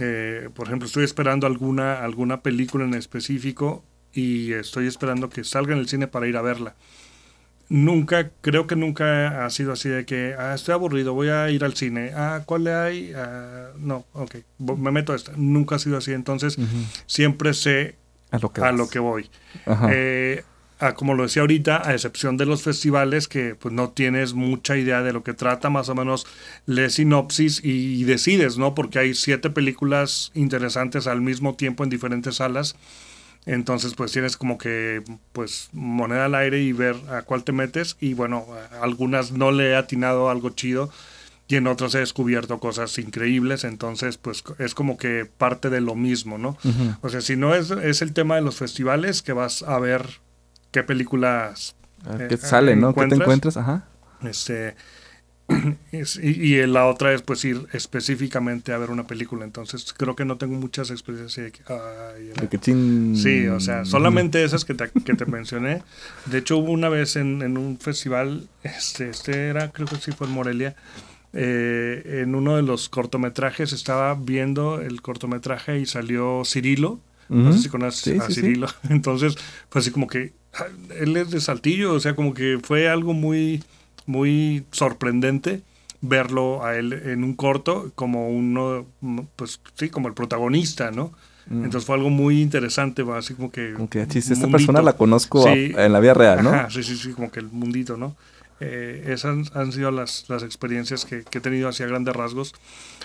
Eh, 0.00 0.48
por 0.54 0.66
ejemplo, 0.66 0.86
estoy 0.86 1.04
esperando 1.04 1.46
alguna, 1.46 2.02
alguna 2.02 2.42
película 2.42 2.84
en 2.84 2.94
específico 2.94 3.84
y 4.12 4.52
estoy 4.52 4.86
esperando 4.86 5.28
que 5.28 5.44
salga 5.44 5.74
en 5.74 5.78
el 5.78 5.88
cine 5.88 6.08
para 6.08 6.26
ir 6.26 6.36
a 6.36 6.42
verla 6.42 6.74
nunca, 7.70 8.30
creo 8.42 8.66
que 8.66 8.76
nunca 8.76 9.46
ha 9.46 9.50
sido 9.50 9.72
así 9.72 9.88
de 9.88 10.04
que, 10.04 10.34
ah, 10.38 10.54
estoy 10.54 10.74
aburrido, 10.74 11.14
voy 11.14 11.28
a 11.30 11.48
ir 11.48 11.64
al 11.64 11.74
cine. 11.74 12.10
Ah, 12.14 12.42
¿cuál 12.44 12.64
le 12.64 12.74
hay? 12.74 13.12
Ah, 13.16 13.70
no, 13.78 14.04
ok, 14.12 14.36
me 14.58 14.90
meto 14.90 15.14
a 15.14 15.16
esta. 15.16 15.32
Nunca 15.36 15.76
ha 15.76 15.78
sido 15.78 15.96
así, 15.96 16.12
entonces 16.12 16.58
siempre 17.06 17.54
sé 17.54 17.96
a 18.30 18.38
lo 18.38 18.52
que, 18.52 18.60
a 18.60 18.72
lo 18.72 18.88
que 18.90 18.98
voy. 18.98 19.30
Eh, 19.90 20.42
como 20.96 21.14
lo 21.14 21.24
decía 21.24 21.42
ahorita, 21.42 21.88
a 21.88 21.92
excepción 21.92 22.36
de 22.36 22.46
los 22.46 22.62
festivales 22.62 23.28
que 23.28 23.54
pues 23.54 23.72
no 23.72 23.90
tienes 23.90 24.32
mucha 24.32 24.76
idea 24.76 25.02
de 25.02 25.12
lo 25.12 25.22
que 25.22 25.34
trata, 25.34 25.70
más 25.70 25.88
o 25.90 25.94
menos 25.94 26.26
lees 26.66 26.94
sinopsis 26.94 27.60
y 27.62 28.02
decides, 28.04 28.58
¿no? 28.58 28.74
Porque 28.74 28.98
hay 28.98 29.14
siete 29.14 29.50
películas 29.50 30.32
interesantes 30.34 31.06
al 31.06 31.20
mismo 31.20 31.54
tiempo 31.54 31.84
en 31.84 31.90
diferentes 31.90 32.36
salas. 32.36 32.76
Entonces, 33.46 33.94
pues 33.94 34.12
tienes 34.12 34.36
como 34.36 34.58
que, 34.58 35.02
pues, 35.32 35.70
moneda 35.72 36.26
al 36.26 36.34
aire 36.34 36.60
y 36.60 36.72
ver 36.72 36.96
a 37.10 37.22
cuál 37.22 37.42
te 37.42 37.52
metes. 37.52 37.96
Y 38.00 38.14
bueno, 38.14 38.46
algunas 38.80 39.32
no 39.32 39.50
le 39.50 39.70
he 39.70 39.76
atinado 39.76 40.30
algo 40.30 40.50
chido 40.50 40.90
y 41.48 41.56
en 41.56 41.66
otras 41.66 41.94
he 41.96 41.98
descubierto 41.98 42.60
cosas 42.60 42.96
increíbles. 42.98 43.64
Entonces, 43.64 44.18
pues 44.18 44.44
es 44.58 44.74
como 44.74 44.96
que 44.96 45.24
parte 45.24 45.68
de 45.68 45.80
lo 45.80 45.96
mismo, 45.96 46.38
¿no? 46.38 46.56
O 47.00 47.08
sea, 47.08 47.20
si 47.20 47.36
no 47.36 47.54
es, 47.54 47.70
es 47.70 48.02
el 48.02 48.12
tema 48.12 48.36
de 48.36 48.42
los 48.42 48.56
festivales, 48.56 49.22
que 49.22 49.32
vas 49.32 49.62
a 49.62 49.78
ver 49.80 50.20
qué 50.70 50.82
películas. 50.82 51.74
Eh, 52.06 52.26
¿Qué 52.28 52.36
sale, 52.36 52.76
no? 52.76 52.94
¿Qué 52.94 53.06
te 53.06 53.16
encuentras? 53.16 53.56
Ajá. 53.56 53.88
Este, 54.22 54.76
y, 55.92 56.28
y, 56.28 56.66
la 56.66 56.86
otra 56.86 57.12
es 57.12 57.22
pues 57.22 57.44
ir 57.44 57.66
específicamente 57.72 58.72
a 58.72 58.78
ver 58.78 58.90
una 58.90 59.06
película. 59.06 59.44
Entonces 59.44 59.94
creo 59.96 60.14
que 60.16 60.24
no 60.24 60.36
tengo 60.36 60.54
muchas 60.54 60.90
experiencias. 60.90 61.54
Sí, 63.16 63.46
o 63.48 63.60
sea, 63.60 63.84
solamente 63.84 64.42
esas 64.44 64.64
que 64.64 64.74
te, 64.74 64.90
que 64.90 65.14
te 65.14 65.26
mencioné. 65.26 65.82
De 66.26 66.38
hecho 66.38 66.58
hubo 66.58 66.72
una 66.72 66.88
vez 66.88 67.16
en, 67.16 67.42
en, 67.42 67.56
un 67.56 67.78
festival, 67.78 68.48
este, 68.62 69.10
este 69.10 69.48
era, 69.48 69.70
creo 69.70 69.86
que 69.86 69.96
sí 69.96 70.12
fue 70.12 70.26
en 70.26 70.32
Morelia, 70.32 70.76
eh, 71.32 72.22
en 72.22 72.34
uno 72.34 72.56
de 72.56 72.62
los 72.62 72.88
cortometrajes 72.88 73.72
estaba 73.72 74.14
viendo 74.14 74.80
el 74.80 75.00
cortometraje 75.00 75.78
y 75.78 75.86
salió 75.86 76.42
Cirilo. 76.44 77.00
No 77.28 77.52
sé 77.52 77.60
si 77.60 77.68
conoces 77.68 78.20
a 78.20 78.28
Cirilo. 78.28 78.66
Entonces, 78.90 79.36
pues 79.68 79.84
así 79.84 79.92
como 79.92 80.08
que 80.08 80.32
ah, 80.54 80.64
él 80.98 81.16
es 81.16 81.30
de 81.30 81.40
Saltillo, 81.40 81.94
o 81.94 82.00
sea, 82.00 82.16
como 82.16 82.34
que 82.34 82.58
fue 82.60 82.88
algo 82.88 83.12
muy 83.12 83.62
muy 84.06 84.64
sorprendente 84.70 85.62
verlo 86.00 86.64
a 86.64 86.76
él 86.76 86.92
en 86.92 87.24
un 87.24 87.34
corto 87.34 87.92
como 87.94 88.30
uno, 88.30 88.86
pues 89.36 89.60
sí, 89.74 89.90
como 89.90 90.08
el 90.08 90.14
protagonista, 90.14 90.90
¿no? 90.90 91.12
Mm. 91.46 91.64
Entonces 91.64 91.84
fue 91.84 91.96
algo 91.96 92.10
muy 92.10 92.40
interesante, 92.40 93.04
así 93.14 93.34
como 93.34 93.50
que... 93.50 93.74
Como 93.74 93.88
que 93.88 94.02
esta 94.02 94.48
persona 94.48 94.82
la 94.82 94.94
conozco 94.94 95.46
en 95.48 95.92
la 95.92 96.00
vida 96.00 96.14
real, 96.14 96.42
¿no? 96.42 96.70
sí, 96.70 96.82
sí, 96.82 96.96
sí, 96.96 97.12
como 97.12 97.30
que 97.30 97.40
el 97.40 97.48
mundito, 97.50 97.96
¿no? 97.96 98.16
Eh, 98.60 99.04
esas 99.08 99.54
han, 99.56 99.72
sido 99.72 99.90
las, 99.90 100.28
las 100.28 100.42
experiencias 100.42 101.06
que, 101.06 101.24
que, 101.24 101.38
he 101.38 101.40
tenido 101.40 101.68
hacia 101.68 101.86
grandes 101.86 102.14
rasgos. 102.14 102.54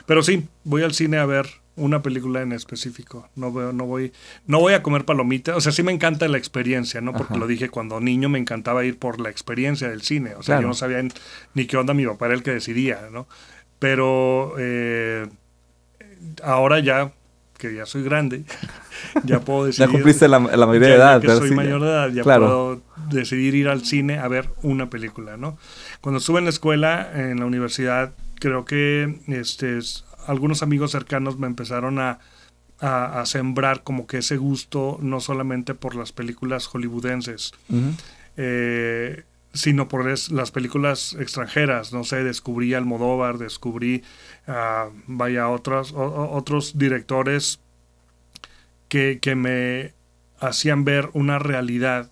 Pero 0.06 0.22
sí, 0.22 0.48
voy 0.66 0.84
al 0.84 0.94
cine 0.94 1.18
a 1.18 1.26
ver 1.26 1.48
una 1.78 2.02
película 2.02 2.42
en 2.42 2.52
específico. 2.52 3.30
No 3.36 3.52
veo, 3.52 3.74
no 3.74 3.86
voy, 3.86 4.12
no 4.48 4.60
voy 4.60 4.74
a 4.74 4.84
comer 4.84 5.06
palomitas. 5.06 5.56
O 5.56 5.62
sea, 5.62 5.72
sí 5.72 5.84
me 5.84 5.92
encanta 5.92 6.28
la 6.28 6.38
experiencia, 6.38 7.02
¿no? 7.02 7.14
Porque 7.14 7.38
lo 7.38 7.48
dije 7.48 7.70
cuando 7.70 8.00
niño 8.00 8.30
me 8.30 8.40
encantaba 8.40 8.86
ir 8.86 8.98
por 8.98 9.20
la 9.20 9.30
experiencia 9.30 9.90
del 9.90 10.02
cine. 10.02 10.36
O 10.36 10.44
sea, 10.44 10.62
yo 10.62 10.68
no 10.68 10.74
sabía 10.74 11.02
ni 11.54 11.66
qué 11.66 11.78
onda 11.78 11.94
mi 11.94 12.06
papá 12.06 12.28
era 12.28 12.36
el 12.36 12.44
que 12.44 12.52
decidía, 12.52 13.10
¿no? 13.12 13.28
Pero 13.80 14.56
eh, 14.58 15.28
ahora 16.44 16.80
ya 16.80 17.14
que 17.70 17.76
ya 17.76 17.86
soy 17.86 18.04
grande, 18.04 18.44
ya 19.24 19.40
puedo 19.40 19.66
decidir. 19.66 19.88
ya 19.88 19.92
cumpliste 19.92 20.28
la, 20.28 20.40
mayoría 20.40 20.90
de 20.90 20.96
edad. 20.96 21.22
Ya 21.22 21.36
soy 21.36 21.52
mayor 21.52 21.82
de 21.82 21.88
edad, 21.88 22.10
ya 22.10 22.24
puedo 22.24 22.82
decidir 23.10 23.56
ir 23.56 23.70
al 23.70 23.86
cine 23.86 24.20
a 24.20 24.28
ver 24.28 24.50
una 24.62 24.90
película, 24.90 25.38
¿no? 25.38 25.58
Cuando 26.02 26.20
estuve 26.20 26.40
en 26.40 26.46
la 26.46 26.50
escuela, 26.50 27.12
en 27.14 27.40
la 27.40 27.46
universidad, 27.46 28.14
creo 28.40 28.66
que 28.66 29.20
este, 29.28 29.80
algunos 30.28 30.64
amigos 30.64 30.92
cercanos 30.92 31.38
me 31.40 31.48
empezaron 31.48 32.00
a, 32.00 32.20
sembrar 33.24 33.82
como 33.84 34.06
que 34.06 34.20
ese 34.20 34.38
gusto 34.38 35.00
no 35.02 35.20
solamente 35.20 35.74
por 35.74 35.96
las 35.96 36.12
películas 36.12 36.68
hollywoodenses, 36.68 37.54
eh, 38.38 39.24
sino 39.56 39.88
por 39.88 40.06
las 40.06 40.52
películas 40.52 41.16
extranjeras. 41.20 41.94
No 41.94 42.04
sé, 42.04 42.24
descubrí 42.24 42.74
Almodóvar, 42.74 43.40
descubrí, 43.40 44.04
uh, 44.48 44.92
vaya, 45.08 45.50
otros, 45.50 45.94
otros 45.96 46.78
directores 46.78 47.60
que, 48.90 49.20
que 49.20 49.36
me 49.36 49.94
hacían 50.40 50.86
ver 50.86 51.10
una 51.14 51.40
realidad 51.40 52.12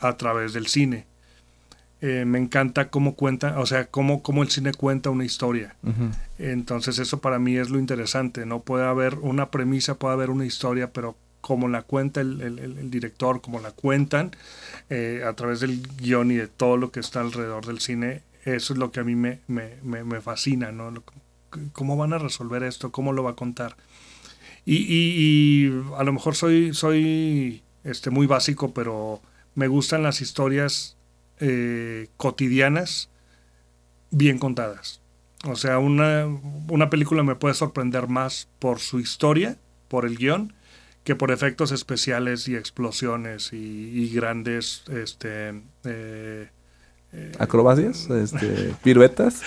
a 0.00 0.16
través 0.16 0.52
del 0.52 0.66
cine. 0.66 1.06
Eh, 2.00 2.24
me 2.24 2.38
encanta 2.38 2.90
cómo 2.90 3.16
cuenta, 3.16 3.58
o 3.58 3.66
sea, 3.66 3.86
cómo, 3.86 4.22
cómo 4.22 4.42
el 4.42 4.50
cine 4.50 4.72
cuenta 4.72 5.10
una 5.10 5.24
historia. 5.24 5.76
Entonces 6.38 6.98
eso 7.00 7.20
para 7.20 7.38
mí 7.38 7.56
es 7.56 7.70
lo 7.70 7.78
interesante, 7.78 8.46
¿no? 8.46 8.60
Puede 8.60 8.86
haber 8.86 9.16
una 9.16 9.50
premisa, 9.50 9.98
puede 9.98 10.14
haber 10.14 10.30
una 10.30 10.46
historia, 10.46 10.92
pero 10.92 11.16
como 11.48 11.66
la 11.66 11.80
cuenta 11.80 12.20
el, 12.20 12.90
director, 12.90 13.40
como 13.40 13.58
la 13.58 13.70
cuentan 13.70 14.32
eh, 14.90 15.22
a 15.26 15.32
través 15.32 15.60
del 15.60 15.80
guion 15.96 16.30
y 16.30 16.34
de 16.34 16.46
todo 16.46 16.76
lo 16.76 16.92
que 16.92 17.00
está 17.00 17.22
alrededor 17.22 17.64
del 17.64 17.80
cine, 17.80 18.20
eso 18.44 18.74
es 18.74 18.78
lo 18.78 18.92
que 18.92 19.00
a 19.00 19.04
mí 19.04 19.14
me, 19.14 19.40
me, 19.48 19.78
me, 19.82 20.20
fascina, 20.20 20.72
¿no? 20.72 20.92
¿Cómo 21.72 21.96
van 21.96 22.12
a 22.12 22.18
resolver 22.18 22.62
esto? 22.64 22.92
¿Cómo 22.92 23.14
lo 23.14 23.22
va 23.22 23.30
a 23.30 23.34
contar? 23.34 23.78
Y, 24.66 24.76
y, 24.90 25.72
a 25.96 26.04
lo 26.04 26.12
mejor 26.12 26.36
soy, 26.36 26.74
soy 26.74 27.62
este, 27.82 28.10
muy 28.10 28.26
básico, 28.26 28.74
pero 28.74 29.22
me 29.54 29.68
gustan 29.68 30.02
las 30.02 30.20
historias 30.20 30.98
eh, 31.40 32.08
cotidianas 32.18 33.08
bien 34.10 34.38
contadas. 34.38 35.00
O 35.44 35.56
sea, 35.56 35.78
una, 35.78 36.26
una, 36.68 36.90
película 36.90 37.22
me 37.22 37.36
puede 37.36 37.54
sorprender 37.54 38.06
más 38.06 38.48
por 38.58 38.80
su 38.80 39.00
historia, 39.00 39.56
por 39.88 40.04
el 40.04 40.18
guion, 40.18 40.52
que 41.08 41.16
por 41.16 41.30
efectos 41.30 41.72
especiales 41.72 42.48
y 42.48 42.54
explosiones 42.54 43.54
y, 43.54 44.10
grandes 44.10 44.82
este, 44.90 45.62
eh, 45.84 46.50
eh, 47.14 47.32
acrobacias, 47.38 48.10
este, 48.10 48.74
piruetas, 48.82 49.40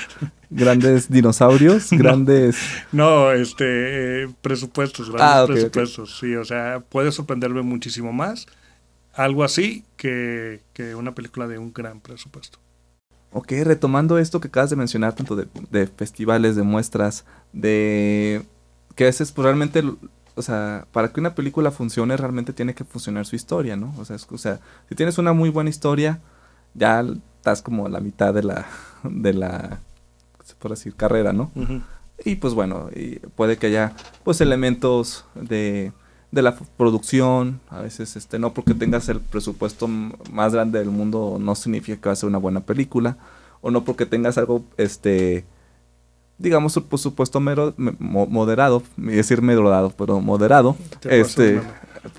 grandes 0.50 1.12
dinosaurios, 1.12 1.89
grandes... 1.91 2.58
No, 2.91 3.32
este, 3.32 4.28
presupuestos, 4.41 5.12
grandes 5.12 5.36
ah, 5.36 5.45
presupuestos, 5.45 6.17
sí, 6.19 6.36
o 6.36 6.43
sea, 6.43 6.80
puede 6.80 7.12
sorprenderme 7.12 7.62
muchísimo 7.62 8.12
más 8.12 8.47
algo 9.13 9.43
así 9.43 9.86
que, 9.97 10.62
una 10.97 11.13
película 11.13 11.47
de 11.47 11.60
un 11.60 11.71
gran 11.71 12.00
presupuesto. 12.00 12.58
Ok, 13.34 13.52
retomando 13.63 14.17
esto 14.17 14.41
que 14.41 14.47
acabas 14.47 14.71
de 14.71 14.78
mencionar, 14.78 15.13
tanto 15.13 15.36
de, 15.36 15.88
festivales, 15.95 16.56
de 16.56 16.63
muestras, 16.63 17.24
de 17.54 18.41
que 18.95 19.04
a 19.04 19.08
veces 19.08 19.32
pues, 19.32 19.43
realmente, 19.43 19.84
o 20.42 20.44
sea, 20.44 20.88
para 20.92 21.14
que 21.14 21.20
una 21.20 21.36
película 21.36 21.70
funcione, 21.70 22.18
realmente 22.18 22.52
tiene 22.52 22.74
que 22.74 22.84
funcionar 22.84 23.28
su 23.28 23.36
historia, 23.36 23.76
¿no? 23.78 23.94
O 24.00 24.06
sea, 24.06 24.18
o 24.30 24.38
sea 24.40 24.60
si 24.90 24.96
tienes 24.96 25.20
una 25.20 25.34
muy 25.34 25.52
buena 25.52 25.70
historia, 25.70 26.20
ya 26.74 27.06
estás 27.38 27.62
como 27.62 27.86
a 27.86 27.90
la 27.90 28.00
mitad 28.00 28.34
de 28.34 28.42
la, 28.42 28.66
de 29.04 29.34
la, 29.34 29.80
se 30.44 30.56
puede 30.56 30.74
decir, 30.74 30.96
carrera, 30.96 31.32
¿no? 31.32 31.52
Y 32.26 32.36
pues 32.38 32.56
bueno, 32.56 32.90
y 32.96 33.20
puede 33.36 33.58
que 33.58 33.68
haya 33.68 33.94
pues 34.24 34.42
elementos 34.42 35.26
de 35.36 35.94
de 36.32 36.42
la 36.42 36.56
producción, 36.56 37.60
a 37.70 37.82
veces 37.82 38.16
este 38.16 38.40
no 38.40 38.54
porque 38.54 38.74
tengas 38.74 39.10
el 39.10 39.20
presupuesto 39.20 39.88
más 39.88 40.54
grande 40.54 40.80
del 40.80 40.90
mundo 40.90 41.38
no 41.40 41.56
significa 41.56 42.02
que 42.02 42.10
va 42.10 42.14
a 42.14 42.16
ser 42.16 42.30
una 42.30 42.38
buena 42.38 42.62
película 42.62 43.18
o 43.60 43.70
no 43.70 43.84
porque 43.84 44.06
tengas 44.06 44.38
algo 44.38 44.64
este 44.78 45.44
digamos 46.42 46.74
por 46.74 47.00
supuesto 47.00 47.40
mero, 47.40 47.74
moderado, 47.78 48.84
decir 48.98 49.42
moderado, 49.42 49.94
pero 49.98 50.20
moderado, 50.20 50.76
este 51.04 51.62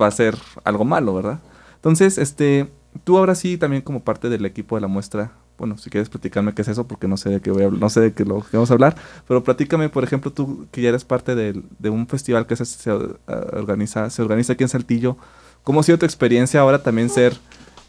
va 0.01 0.07
a 0.07 0.11
ser 0.11 0.37
algo 0.65 0.85
malo, 0.85 1.15
¿verdad? 1.15 1.41
Entonces, 1.77 2.19
este 2.19 2.71
tú 3.05 3.19
ahora 3.19 3.35
sí 3.35 3.59
también 3.59 3.83
como 3.83 4.01
parte 4.01 4.29
del 4.29 4.45
equipo 4.45 4.77
de 4.77 4.83
la 4.83 4.89
muestra 4.89 5.33
bueno, 5.59 5.79
si 5.79 5.91
quieres 5.91 6.09
platicarme 6.09 6.55
qué 6.55 6.63
es 6.63 6.69
eso, 6.69 6.89
porque 6.89 7.07
no 7.07 7.17
sé 7.17 7.31
de 7.31 7.41
qué 7.41 7.53
voy 7.53 7.63
a, 7.63 7.69
no 7.71 7.89
sé 7.89 8.01
de 8.01 8.13
qué 8.13 8.25
lo 8.25 8.41
que 8.41 8.57
vamos 8.57 8.71
a 8.71 8.75
hablar, 8.75 8.97
pero 9.29 9.45
platícame, 9.45 9.89
por 9.89 10.03
ejemplo, 10.03 10.33
tú 10.33 10.67
que 10.73 10.83
ya 10.83 10.89
eres 10.89 11.05
parte 11.05 11.37
de, 11.37 11.63
de 11.79 11.91
un 11.91 12.09
festival 12.09 12.49
que 12.49 12.57
se, 12.57 12.91
organiza, 12.91 14.11
se 14.11 14.23
organiza 14.23 14.55
aquí 14.55 14.65
en 14.65 14.69
Saltillo, 14.69 15.17
¿cómo 15.63 15.79
ha 15.79 15.83
sido 15.85 15.99
tu 15.99 16.05
experiencia 16.05 16.61
ahora 16.61 16.83
también 16.83 17.11
ser 17.11 17.37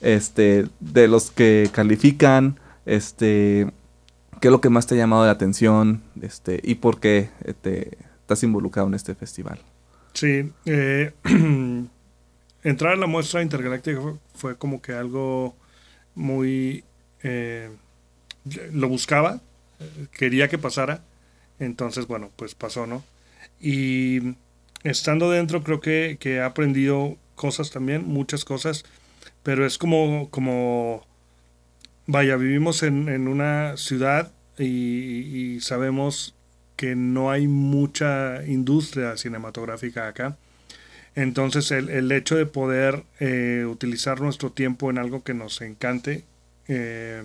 este 0.02 0.68
de 0.80 1.08
los 1.08 1.32
que 1.32 1.70
califican, 1.74 2.60
este 2.86 3.72
qué 4.44 4.50
es 4.50 4.52
lo 4.52 4.60
que 4.60 4.70
más 4.70 4.86
te 4.86 4.96
ha 4.96 4.98
llamado 4.98 5.26
la 5.26 5.32
atención, 5.32 6.04
este 6.22 6.60
y 6.62 6.76
por 6.76 7.00
qué 7.00 7.30
te 7.62 7.98
estás 8.20 8.44
involucrado 8.44 8.90
en 8.90 8.94
este 8.94 9.16
festival? 9.16 9.58
Sí, 10.12 10.52
eh, 10.66 11.14
entrar 12.64 12.92
a 12.92 12.96
la 12.98 13.08
muestra 13.08 13.42
intergaláctica 13.42 14.02
fue 14.36 14.58
como 14.58 14.82
que 14.82 14.92
algo 14.92 15.56
muy 16.14 16.84
eh, 17.22 17.72
lo 18.74 18.90
buscaba, 18.90 19.40
quería 20.12 20.50
que 20.50 20.58
pasara, 20.58 21.06
entonces 21.60 22.06
bueno, 22.06 22.30
pues 22.36 22.54
pasó, 22.54 22.86
¿no? 22.86 23.02
Y 23.62 24.36
estando 24.84 25.32
dentro 25.32 25.64
creo 25.64 25.80
que, 25.80 26.18
he 26.22 26.42
aprendido 26.42 27.16
cosas 27.36 27.72
también, 27.72 28.06
muchas 28.06 28.44
cosas, 28.44 28.84
pero 29.42 29.66
es 29.66 29.78
como, 29.78 30.30
como 30.32 31.08
vaya, 32.08 32.36
vivimos 32.36 32.84
en 32.84 33.30
una 33.30 33.78
ciudad 33.78 34.33
y, 34.58 35.60
sabemos 35.62 36.36
que 36.76 36.96
no 36.96 37.32
hay 37.32 37.48
mucha 37.48 38.46
industria 38.46 39.18
cinematográfica 39.18 40.08
acá. 40.08 40.38
Entonces 41.16 41.72
el, 41.72 41.90
el 41.90 42.12
hecho 42.12 42.36
de 42.36 42.46
poder 42.46 43.04
eh, 43.20 43.66
utilizar 43.70 44.20
nuestro 44.20 44.52
tiempo 44.52 44.90
en 44.90 44.98
algo 44.98 45.24
que 45.24 45.36
nos 45.36 45.62
encante 45.62 46.26
eh, 46.68 47.24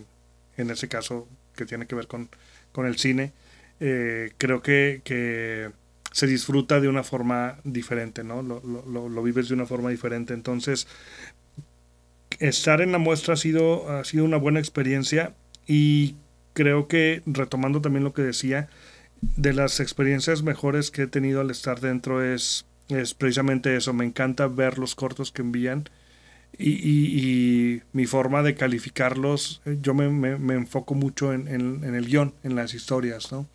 en 0.56 0.70
ese 0.70 0.88
caso 0.88 1.28
que 1.56 1.64
tiene 1.64 1.86
que 1.86 1.94
ver 1.94 2.06
con, 2.06 2.28
el 2.84 2.96
cine, 2.96 3.32
eh, 3.80 4.32
creo 4.38 4.62
que, 4.62 5.72
se 6.12 6.26
disfruta 6.26 6.80
de 6.80 6.88
una 6.88 7.04
forma 7.04 7.58
diferente, 7.64 8.24
¿no? 8.24 8.42
Lo, 8.42 8.60
lo, 8.60 9.22
vives 9.22 9.48
de 9.48 9.54
una 9.54 9.66
forma 9.66 9.90
diferente. 9.90 10.32
Entonces, 10.32 10.88
estar 12.38 12.80
en 12.80 12.92
la 12.92 12.98
muestra 12.98 13.34
ha 13.34 13.36
sido, 13.36 13.90
ha 13.90 14.04
sido 14.04 14.24
una 14.24 14.36
buena 14.36 14.58
experiencia 14.58 15.34
y 15.66 16.16
creo 16.58 16.88
que, 16.88 17.22
retomando 17.24 17.80
también 17.80 18.02
lo 18.02 18.12
que 18.12 18.22
decía, 18.22 18.68
de 19.20 19.52
las 19.52 19.78
experiencias 19.78 20.42
mejores 20.42 20.90
que 20.90 21.02
he 21.02 21.06
tenido 21.06 21.40
al 21.40 21.52
estar 21.52 21.78
dentro 21.78 22.24
es, 22.24 22.66
es 22.88 23.14
precisamente 23.14 23.76
eso. 23.76 23.92
Me 23.92 24.04
encanta 24.04 24.48
ver 24.48 24.76
los 24.76 24.96
cortos 24.96 25.30
que 25.30 25.42
envían 25.42 25.88
y, 26.58 27.82
mi 27.92 28.06
forma 28.06 28.42
de 28.42 28.56
calificarlos, 28.56 29.62
yo 29.82 29.94
me, 29.94 30.54
enfoco 30.54 30.96
mucho 30.96 31.32
en, 31.32 31.46
el 31.46 32.06
guion, 32.06 32.34
en 32.42 32.56
las 32.56 32.74
historias, 32.74 33.30
¿no? 33.30 33.46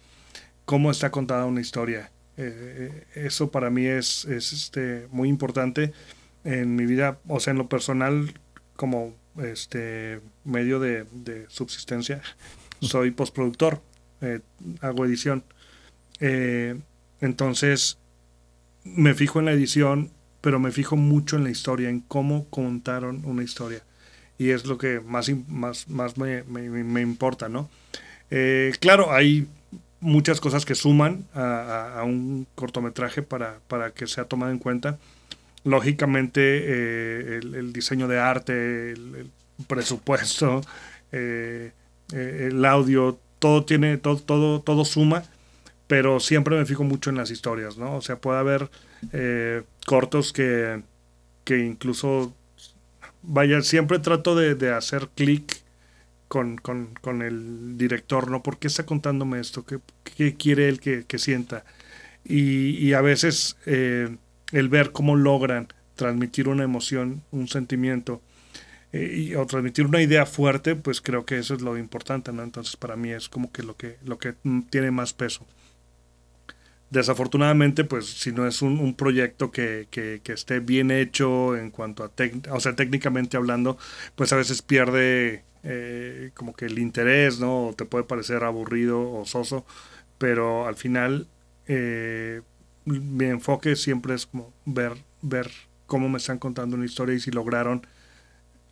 Cómo 0.64 0.90
está 0.90 1.12
contada 1.12 1.44
una 1.44 1.60
historia. 1.60 2.10
Eh, 2.38 3.04
eh, 3.16 3.26
eso 3.26 3.52
para 3.52 3.70
mí 3.70 3.86
es, 3.86 4.24
este, 4.24 5.08
muy 5.12 5.28
importante 5.28 5.92
en 6.46 6.78
mi 6.78 6.86
vida, 6.86 7.20
o 7.28 7.42
sea, 7.42 7.52
en 7.52 7.58
lo 7.58 7.68
personal, 7.68 8.34
como 8.78 9.14
este 9.42 10.22
medio 10.44 10.80
de, 10.80 11.06
subsistencia, 11.50 12.22
soy 12.84 13.12
postproductor, 13.12 13.82
hago 14.82 15.06
edición. 15.06 15.44
entonces, 17.20 17.98
me 18.84 19.14
fijo 19.14 19.40
en 19.40 19.46
la 19.46 19.54
edición 19.54 20.12
pero 20.44 20.60
me 20.60 20.72
fijo 20.72 20.98
mucho 20.98 21.38
en 21.38 21.46
la 21.46 21.52
historia, 21.52 21.88
en 21.88 22.02
cómo 22.02 22.50
contaron 22.50 23.22
una 23.24 23.44
historia. 23.44 23.82
Y 24.38 24.50
es 24.50 24.66
lo 24.66 24.78
que 24.78 25.00
más, 25.00 25.32
más, 25.48 25.88
más 25.88 26.18
me, 26.18 26.44
me, 26.44 27.00
importa, 27.00 27.48
¿no? 27.48 27.70
Eh, 28.30 28.74
claro, 28.82 29.14
hay 29.14 29.48
muchas 30.02 30.42
cosas 30.42 30.66
que 30.66 30.76
suman 30.76 31.26
a, 31.34 32.04
un 32.06 32.46
cortometraje 32.56 33.22
para, 33.22 33.60
para, 33.70 33.92
que 33.92 34.06
sea 34.06 34.26
tomado 34.26 34.52
en 34.52 34.60
cuenta. 34.60 35.00
Lógicamente, 35.64 36.42
eh, 36.42 37.40
el, 37.42 37.72
diseño 37.72 38.10
de 38.10 38.20
arte, 38.20 38.92
el, 38.92 39.32
presupuesto, 39.70 40.60
eh, 41.14 41.72
el 42.14 42.64
audio, 42.66 43.20
todo 43.40 43.66
tiene, 43.66 43.98
todo, 43.98 44.18
todo, 44.18 44.62
todo 44.62 44.86
suma, 44.86 45.24
pero 45.88 46.20
siempre 46.20 46.58
me 46.58 46.66
fijo 46.66 46.84
mucho 46.84 47.10
en 47.10 47.18
las 47.18 47.30
historias, 47.30 47.78
¿no? 47.78 47.98
O 47.98 48.02
sea, 48.02 48.16
puede 48.16 48.40
haber 48.40 48.70
eh, 49.12 49.64
cortos 49.86 50.32
que, 50.32 50.82
que 51.44 51.60
incluso, 51.60 52.34
vaya, 53.22 53.62
siempre 53.62 54.00
trato 54.00 54.36
de, 54.36 54.72
hacer 54.72 55.10
clic 55.16 55.62
con, 56.28 56.58
con, 56.58 57.22
el 57.22 57.78
director, 57.78 58.32
¿no? 58.32 58.42
¿Por 58.42 58.58
qué 58.58 58.68
está 58.68 58.86
contándome 58.86 59.40
esto? 59.40 59.66
¿Qué, 59.66 59.80
qué 60.16 60.36
quiere 60.36 60.70
él 60.70 60.80
que, 60.80 61.20
sienta? 61.20 61.64
Y, 62.26 62.94
a 62.94 63.02
veces 63.02 63.58
eh, 63.66 64.16
el 64.52 64.70
ver 64.70 64.92
cómo 64.94 65.16
logran 65.16 65.68
transmitir 65.96 66.48
una 66.48 66.64
emoción, 66.64 67.22
un 67.32 67.48
sentimiento, 67.48 68.22
eh, 68.22 68.33
y, 68.94 69.36
o 69.36 69.46
transmitir 69.46 69.86
una 69.86 70.02
idea 70.02 70.26
fuerte, 70.26 70.76
pues 70.76 71.02
creo 71.02 71.26
que 71.26 71.40
eso 71.40 71.56
es 71.56 71.62
lo 71.62 71.78
importante, 71.78 72.32
¿no? 72.32 72.44
Entonces 72.44 72.78
para 72.78 72.96
mí 72.96 73.12
es 73.12 73.28
como 73.30 73.52
que 73.52 73.64
lo 73.64 73.76
que, 73.76 73.98
lo 74.06 74.18
que 74.20 74.36
tiene 74.70 74.92
más 74.92 75.14
peso 75.14 75.46
desafortunadamente, 76.94 77.84
pues 77.84 78.06
si 78.06 78.32
no 78.32 78.48
es 78.48 78.62
un, 78.62 78.94
proyecto 78.94 79.52
que, 79.52 79.88
esté 80.26 80.60
bien 80.60 80.92
hecho 80.92 81.58
en 81.58 81.72
cuanto 81.72 82.04
a, 82.04 82.12
o 82.52 82.60
sea, 82.60 82.76
técnicamente 82.76 83.36
hablando, 83.36 83.78
pues 84.16 84.32
a 84.32 84.38
veces 84.38 84.62
pierde 84.62 85.44
eh, 85.64 86.32
como 86.36 86.54
que 86.54 86.66
el 86.66 86.78
interés, 86.78 87.40
¿no? 87.40 87.70
O 87.70 87.74
te 87.74 87.86
puede 87.86 88.04
parecer 88.04 88.44
aburrido 88.44 89.12
o 89.12 89.26
soso, 89.26 89.66
pero 90.20 90.68
al 90.68 90.76
final 90.76 91.28
eh, 91.68 92.42
mi 92.86 93.26
enfoque 93.26 93.76
siempre 93.76 94.14
es 94.14 94.28
como 94.28 94.54
ver, 94.66 94.94
ver 95.22 95.50
cómo 95.88 96.10
me 96.10 96.20
están 96.20 96.38
contando 96.38 96.76
una 96.76 96.86
historia 96.86 97.16
y 97.16 97.20
si 97.20 97.32
lograron 97.32 97.88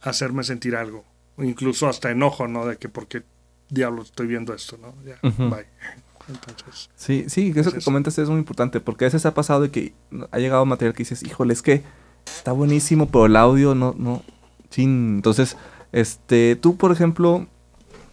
hacerme 0.02 0.44
sentir 0.44 0.76
algo. 0.76 1.06
Incluso 1.38 1.88
hasta 1.88 2.12
enojo, 2.12 2.48
¿no? 2.48 2.66
De 2.66 2.78
que 2.78 2.90
por 2.90 3.08
qué 3.08 3.24
diablos 3.70 4.08
estoy 4.08 4.28
viendo 4.28 4.54
esto, 4.54 4.78
¿no? 4.78 4.94
Ya, 5.04 5.20
bye. 5.22 5.66
Entonces, 6.28 6.90
sí, 6.96 7.26
sí, 7.28 7.52
eso 7.56 7.72
que 7.72 7.82
comentas 7.82 8.18
es 8.18 8.30
muy 8.30 8.38
importante, 8.38 8.80
porque 8.80 9.06
a 9.06 9.08
veces 9.08 9.26
ha 9.26 9.34
pasado 9.34 9.62
de 9.62 9.72
que 9.72 9.94
ha 10.30 10.38
llegado 10.38 10.66
material 10.66 10.94
que 10.94 11.00
dices, 11.00 11.24
híjole, 11.24 11.52
es 11.52 11.62
que 11.62 11.84
está 12.26 12.52
buenísimo, 12.52 13.08
pero 13.08 13.26
el 13.26 13.36
audio 13.36 13.74
no, 13.74 13.96
no, 13.98 14.22
sin. 14.70 15.16
Entonces, 15.16 15.58
este, 15.92 16.56
tú, 16.56 16.78
por 16.78 16.92
ejemplo, 16.92 17.48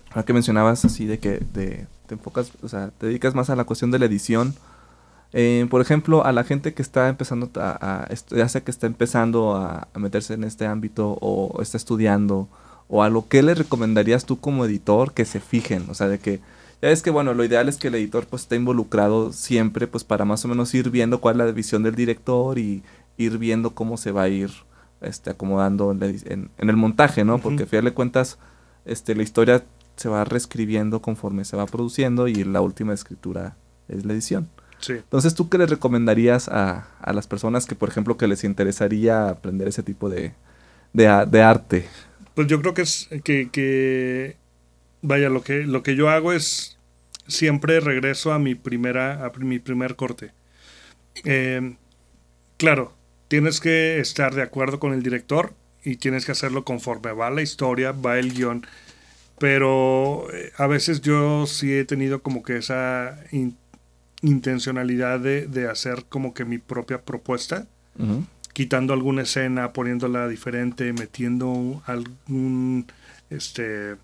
ahora 0.08 0.24
que 0.24 0.32
mencionabas 0.32 0.84
así 0.84 1.04
de 1.04 1.18
que 1.18 1.38
te 1.38 1.86
enfocas, 2.10 2.52
o 2.62 2.68
sea, 2.68 2.90
te 2.90 3.06
dedicas 3.06 3.34
más 3.34 3.50
a 3.50 3.56
la 3.56 3.64
cuestión 3.64 3.90
de 3.90 3.98
la 3.98 4.06
edición. 4.06 4.54
Eh, 5.32 5.66
por 5.68 5.80
ejemplo, 5.80 6.24
a 6.24 6.32
la 6.32 6.44
gente 6.44 6.72
que 6.72 6.82
está 6.82 7.08
empezando 7.08 7.50
a, 7.56 8.08
ya 8.30 8.48
sea 8.48 8.62
que 8.62 8.70
está 8.70 8.86
empezando 8.86 9.56
a, 9.56 9.88
meterse 9.94 10.34
en 10.34 10.44
este 10.44 10.66
ámbito 10.66 11.18
o 11.20 11.60
está 11.60 11.76
estudiando 11.76 12.48
o 12.88 13.02
a 13.02 13.10
lo 13.10 13.28
que 13.28 13.42
le 13.42 13.54
recomendarías 13.54 14.24
tú 14.24 14.40
como 14.40 14.64
editor 14.64 15.12
que 15.12 15.26
se 15.26 15.40
fijen, 15.40 15.84
o 15.90 15.94
sea, 15.94 16.08
de 16.08 16.18
que 16.18 16.40
ya 16.80 16.90
es 16.90 17.02
que 17.02 17.10
bueno, 17.10 17.34
lo 17.34 17.44
ideal 17.44 17.68
es 17.68 17.76
que 17.76 17.88
el 17.88 17.96
editor 17.96 18.26
pues 18.26 18.42
esté 18.42 18.56
involucrado 18.56 19.32
siempre 19.32 19.86
pues 19.86 20.04
para 20.04 20.24
más 20.24 20.44
o 20.44 20.48
menos 20.48 20.72
ir 20.74 20.90
viendo 20.90 21.20
cuál 21.20 21.40
es 21.40 21.46
la 21.46 21.52
visión 21.52 21.82
del 21.82 21.94
director 21.94 22.58
y 22.58 22.82
ir 23.18 23.36
viendo 23.36 23.74
cómo 23.74 23.96
se 23.96 24.12
va 24.12 24.22
a 24.22 24.28
ir 24.28 24.50
este, 25.00 25.30
acomodando 25.30 25.90
en, 25.90 26.50
el 26.56 26.76
montaje, 26.76 27.24
¿no? 27.24 27.38
Porque 27.38 27.64
a 27.76 27.82
de 27.82 27.92
cuentas 27.92 28.38
este, 28.84 29.14
la 29.14 29.22
historia 29.22 29.64
se 29.96 30.08
va 30.08 30.24
reescribiendo 30.24 31.02
conforme 31.02 31.44
se 31.44 31.56
va 31.56 31.66
produciendo 31.66 32.28
y 32.28 32.44
la 32.44 32.60
última 32.60 32.94
escritura 32.94 33.56
es 33.88 34.04
la 34.04 34.12
edición. 34.12 34.48
Sí. 34.80 34.92
Entonces, 34.92 35.34
¿tú 35.34 35.48
qué 35.48 35.58
le 35.58 35.66
recomendarías 35.66 36.48
a, 36.48 36.88
a, 37.00 37.12
las 37.12 37.26
personas 37.26 37.66
que, 37.66 37.74
por 37.74 37.88
ejemplo, 37.88 38.16
que 38.16 38.28
les 38.28 38.44
interesaría 38.44 39.28
aprender 39.28 39.68
ese 39.68 39.82
tipo 39.82 40.08
de, 40.08 40.32
de, 40.92 41.26
de 41.28 41.42
arte? 41.42 41.86
Pues 42.34 42.46
yo 42.46 42.60
creo 42.60 42.74
que 42.74 42.82
es 42.82 43.08
que, 43.24 43.48
que 43.50 44.36
vaya, 45.02 45.28
lo 45.28 45.42
que, 45.42 45.64
lo 45.64 45.82
que 45.82 45.96
yo 45.96 46.08
hago 46.08 46.32
es 46.32 46.78
siempre 47.26 47.80
regreso 47.80 48.32
a 48.32 48.38
mi 48.38 48.54
primera, 48.54 49.24
a 49.24 49.32
mi 49.38 49.58
primer 49.58 49.96
corte. 49.96 50.32
Eh, 51.24 51.74
claro, 52.56 52.94
tienes 53.28 53.60
que 53.60 54.00
estar 54.00 54.34
de 54.34 54.42
acuerdo 54.42 54.80
con 54.80 54.92
el 54.92 55.02
director 55.02 55.54
y 55.84 55.96
tienes 55.96 56.24
que 56.24 56.32
hacerlo 56.32 56.64
conforme 56.64 57.12
va 57.12 57.30
la 57.30 57.42
historia, 57.42 57.92
va 57.92 58.18
el 58.18 58.32
guion. 58.32 58.66
Pero 59.38 60.26
eh, 60.32 60.52
a 60.56 60.66
veces 60.66 61.00
yo 61.00 61.46
sí 61.46 61.72
he 61.72 61.84
tenido 61.84 62.22
como 62.22 62.42
que 62.42 62.56
esa 62.56 63.18
intencionalidad 64.22 65.20
de, 65.20 65.68
hacer 65.68 66.04
como 66.08 66.34
que 66.34 66.44
mi 66.44 66.58
propia 66.58 67.02
propuesta 67.02 67.66
quitando 68.52 68.92
alguna 68.92 69.22
escena, 69.22 69.72
poniéndola 69.72 70.26
diferente, 70.26 70.92
metiendo 70.92 71.80
algún 71.86 72.86
este 73.30 73.96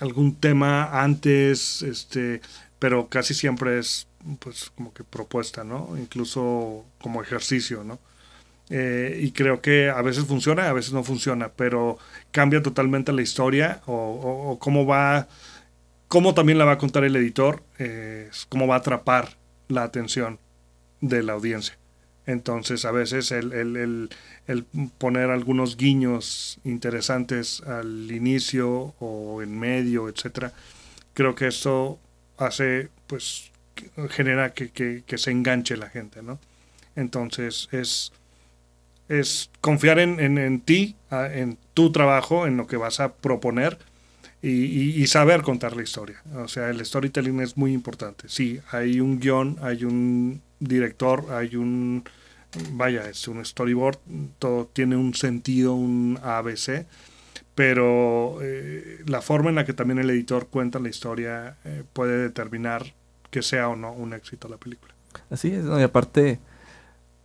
algún 0.00 0.34
tema 0.34 1.02
antes, 1.02 1.82
este, 1.82 2.40
pero 2.78 3.08
casi 3.08 3.34
siempre 3.34 3.78
es 3.78 4.08
pues 4.38 4.70
como 4.74 4.92
que 4.92 5.04
propuesta, 5.04 5.62
¿no? 5.62 5.94
Incluso 5.98 6.84
como 7.00 7.22
ejercicio, 7.22 7.84
¿no? 7.84 7.98
Eh, 8.70 9.20
y 9.22 9.30
creo 9.32 9.60
que 9.60 9.90
a 9.90 10.02
veces 10.02 10.24
funciona, 10.24 10.68
a 10.68 10.72
veces 10.72 10.92
no 10.92 11.04
funciona, 11.04 11.50
pero 11.50 11.98
cambia 12.32 12.62
totalmente 12.62 13.12
la 13.12 13.22
historia 13.22 13.80
o, 13.86 14.58
cómo 14.58 14.86
va, 14.86 15.28
cómo 16.08 16.34
también 16.34 16.58
la 16.58 16.64
va 16.64 16.72
a 16.72 16.78
contar 16.78 17.04
el 17.04 17.16
editor, 17.16 17.62
eh, 17.78 18.30
cómo 18.48 18.66
va 18.66 18.76
a 18.76 18.78
atrapar 18.78 19.36
la 19.68 19.82
atención 19.82 20.38
de 21.00 21.22
la 21.22 21.34
audiencia. 21.34 21.76
Entonces, 22.26 22.84
a 22.84 22.90
veces 22.90 23.30
el, 23.30 24.10
poner 24.98 25.30
algunos 25.30 25.76
guiños 25.76 26.58
interesantes 26.64 27.62
al 27.62 28.10
inicio 28.10 28.94
o 28.98 29.42
en 29.42 29.56
medio, 29.58 30.08
etcétera, 30.08 30.52
creo 31.14 31.36
que 31.36 31.46
eso 31.46 32.00
hace, 32.36 32.88
pues, 33.06 33.52
genera 34.10 34.52
que, 34.52 35.04
se 35.16 35.30
enganche 35.30 35.76
la 35.76 35.88
gente, 35.88 36.20
¿no? 36.22 36.40
Entonces, 36.96 37.68
es, 37.70 38.12
es 39.08 39.50
confiar 39.60 40.00
en, 40.00 40.60
ti, 40.62 40.96
en 41.10 41.58
tu 41.74 41.92
trabajo, 41.92 42.48
en 42.48 42.56
lo 42.56 42.66
que 42.66 42.76
vas 42.76 42.98
a 42.98 43.14
proponer 43.14 43.78
y, 44.42 45.02
y, 45.02 45.06
saber 45.06 45.42
contar 45.42 45.76
la 45.76 45.82
historia. 45.82 46.22
O 46.36 46.46
sea, 46.46 46.70
el 46.70 46.84
storytelling 46.84 47.40
es 47.40 47.56
muy 47.56 47.72
importante. 47.72 48.28
Sí, 48.28 48.60
hay 48.70 49.00
un 49.00 49.18
guion, 49.18 49.56
hay 49.60 49.84
un 49.84 50.40
director, 50.60 51.26
hay 51.30 51.56
un, 51.56 52.04
vaya, 52.72 53.08
es 53.08 53.26
un 53.28 53.44
storyboard, 53.44 53.98
todo 54.38 54.66
tiene 54.72 54.96
un 54.96 55.14
sentido, 55.14 55.74
un 55.74 56.18
ABC, 56.22 56.86
pero 57.54 58.38
eh, 58.42 59.02
la 59.06 59.22
forma 59.22 59.48
en 59.50 59.56
la 59.56 59.64
que 59.64 59.72
también 59.72 59.98
el 59.98 60.10
editor 60.10 60.48
cuenta 60.48 60.78
la 60.78 60.88
historia 60.88 61.56
eh, 61.64 61.84
puede 61.92 62.18
determinar 62.18 62.94
que 63.30 63.42
sea 63.42 63.68
o 63.68 63.76
no 63.76 63.92
un 63.92 64.12
éxito 64.12 64.48
la 64.48 64.58
película. 64.58 64.94
Así 65.30 65.52
es, 65.52 65.64
y 65.64 65.82
aparte, 65.82 66.38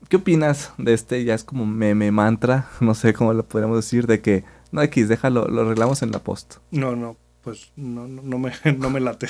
¿qué 0.10 0.17
opinas 0.17 0.71
de 0.78 0.93
este? 0.93 1.24
Ya 1.24 1.34
es 1.36 1.43
como 1.43 1.65
meme 1.65 2.12
mantra, 2.12 2.67
no 2.80 2.93
sé 2.95 3.13
cómo 3.13 3.34
lo 3.34 3.45
podríamos 3.45 3.78
decir, 3.78 4.08
de 4.08 4.21
que, 4.21 4.43
no, 4.71 4.81
X, 4.84 5.07
déjalo, 5.07 5.47
lo 5.47 5.62
arreglamos 5.62 6.01
en 6.01 6.12
la 6.12 6.19
post. 6.19 6.55
No, 6.71 6.95
no, 6.95 7.17
pues 7.43 7.71
no, 7.75 8.07
no, 8.07 8.38
me, 8.38 8.51
no 8.77 8.89
me 8.89 8.99
late. 8.99 9.27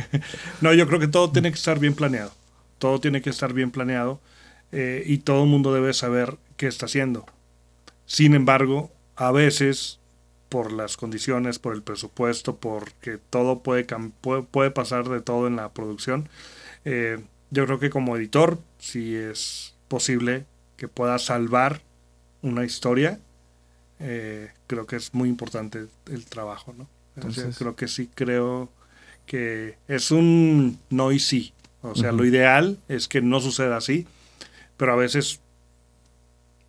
no, 0.60 0.72
yo 0.74 0.86
creo 0.86 1.00
que 1.00 1.08
todo 1.08 1.30
tiene 1.30 1.50
que 1.50 1.56
estar 1.56 1.78
bien 1.78 1.94
planeado 1.94 2.32
todo 2.80 2.98
tiene 2.98 3.22
que 3.22 3.30
estar 3.30 3.52
bien 3.52 3.70
planeado 3.70 4.20
eh, 4.72 5.04
y 5.06 5.18
todo 5.18 5.44
el 5.44 5.50
mundo 5.50 5.72
debe 5.72 5.92
saber 5.92 6.38
qué 6.56 6.66
está 6.66 6.86
haciendo. 6.86 7.26
Sin 8.06 8.34
embargo, 8.34 8.90
a 9.14 9.30
veces, 9.30 10.00
por 10.48 10.72
las 10.72 10.96
condiciones, 10.96 11.60
por 11.60 11.74
el 11.74 11.82
presupuesto, 11.82 12.56
porque 12.56 13.18
todo 13.18 13.62
puede, 13.62 13.86
puede, 14.50 14.70
pasar 14.72 15.08
de 15.08 15.20
todo 15.20 15.46
en 15.46 15.56
la 15.56 15.72
producción, 15.72 16.28
eh, 16.84 17.22
yo 17.50 17.66
creo 17.66 17.78
que 17.78 17.90
como 17.90 18.16
editor, 18.16 18.58
si 18.78 19.14
es 19.14 19.74
posible 19.86 20.46
que 20.76 20.88
pueda 20.88 21.18
salvar 21.18 21.82
una 22.42 22.64
historia, 22.64 23.20
eh, 24.00 24.50
creo 24.66 24.86
que 24.86 24.96
es 24.96 25.14
muy 25.14 25.28
importante 25.28 25.86
el 26.06 26.24
trabajo, 26.26 26.74
¿no? 26.76 26.88
Entonces, 27.16 27.56
creo 27.58 27.76
que 27.76 27.86
sí, 27.86 28.08
creo 28.14 28.70
que 29.26 29.76
es 29.88 30.10
un 30.10 30.78
no 30.88 31.12
y 31.12 31.20
sí. 31.20 31.52
O 31.82 31.94
sea, 31.94 32.12
lo 32.12 32.24
ideal 32.24 32.78
es 32.88 33.08
que 33.08 33.20
no 33.20 33.40
suceda 33.40 33.76
así, 33.76 34.06
pero 34.76 34.92
a 34.92 34.96
veces 34.96 35.40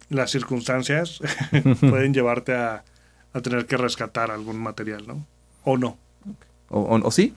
las 0.10 0.32
circunstancias 0.32 1.22
pueden 1.80 2.14
llevarte 2.14 2.54
a, 2.54 2.84
tener 3.42 3.66
que 3.66 3.78
rescatar 3.78 4.30
algún 4.30 4.58
material, 4.58 5.08
¿no? 5.08 5.26
O 5.64 5.78
no. 5.78 5.98
O, 6.74 7.12
sí, 7.12 7.34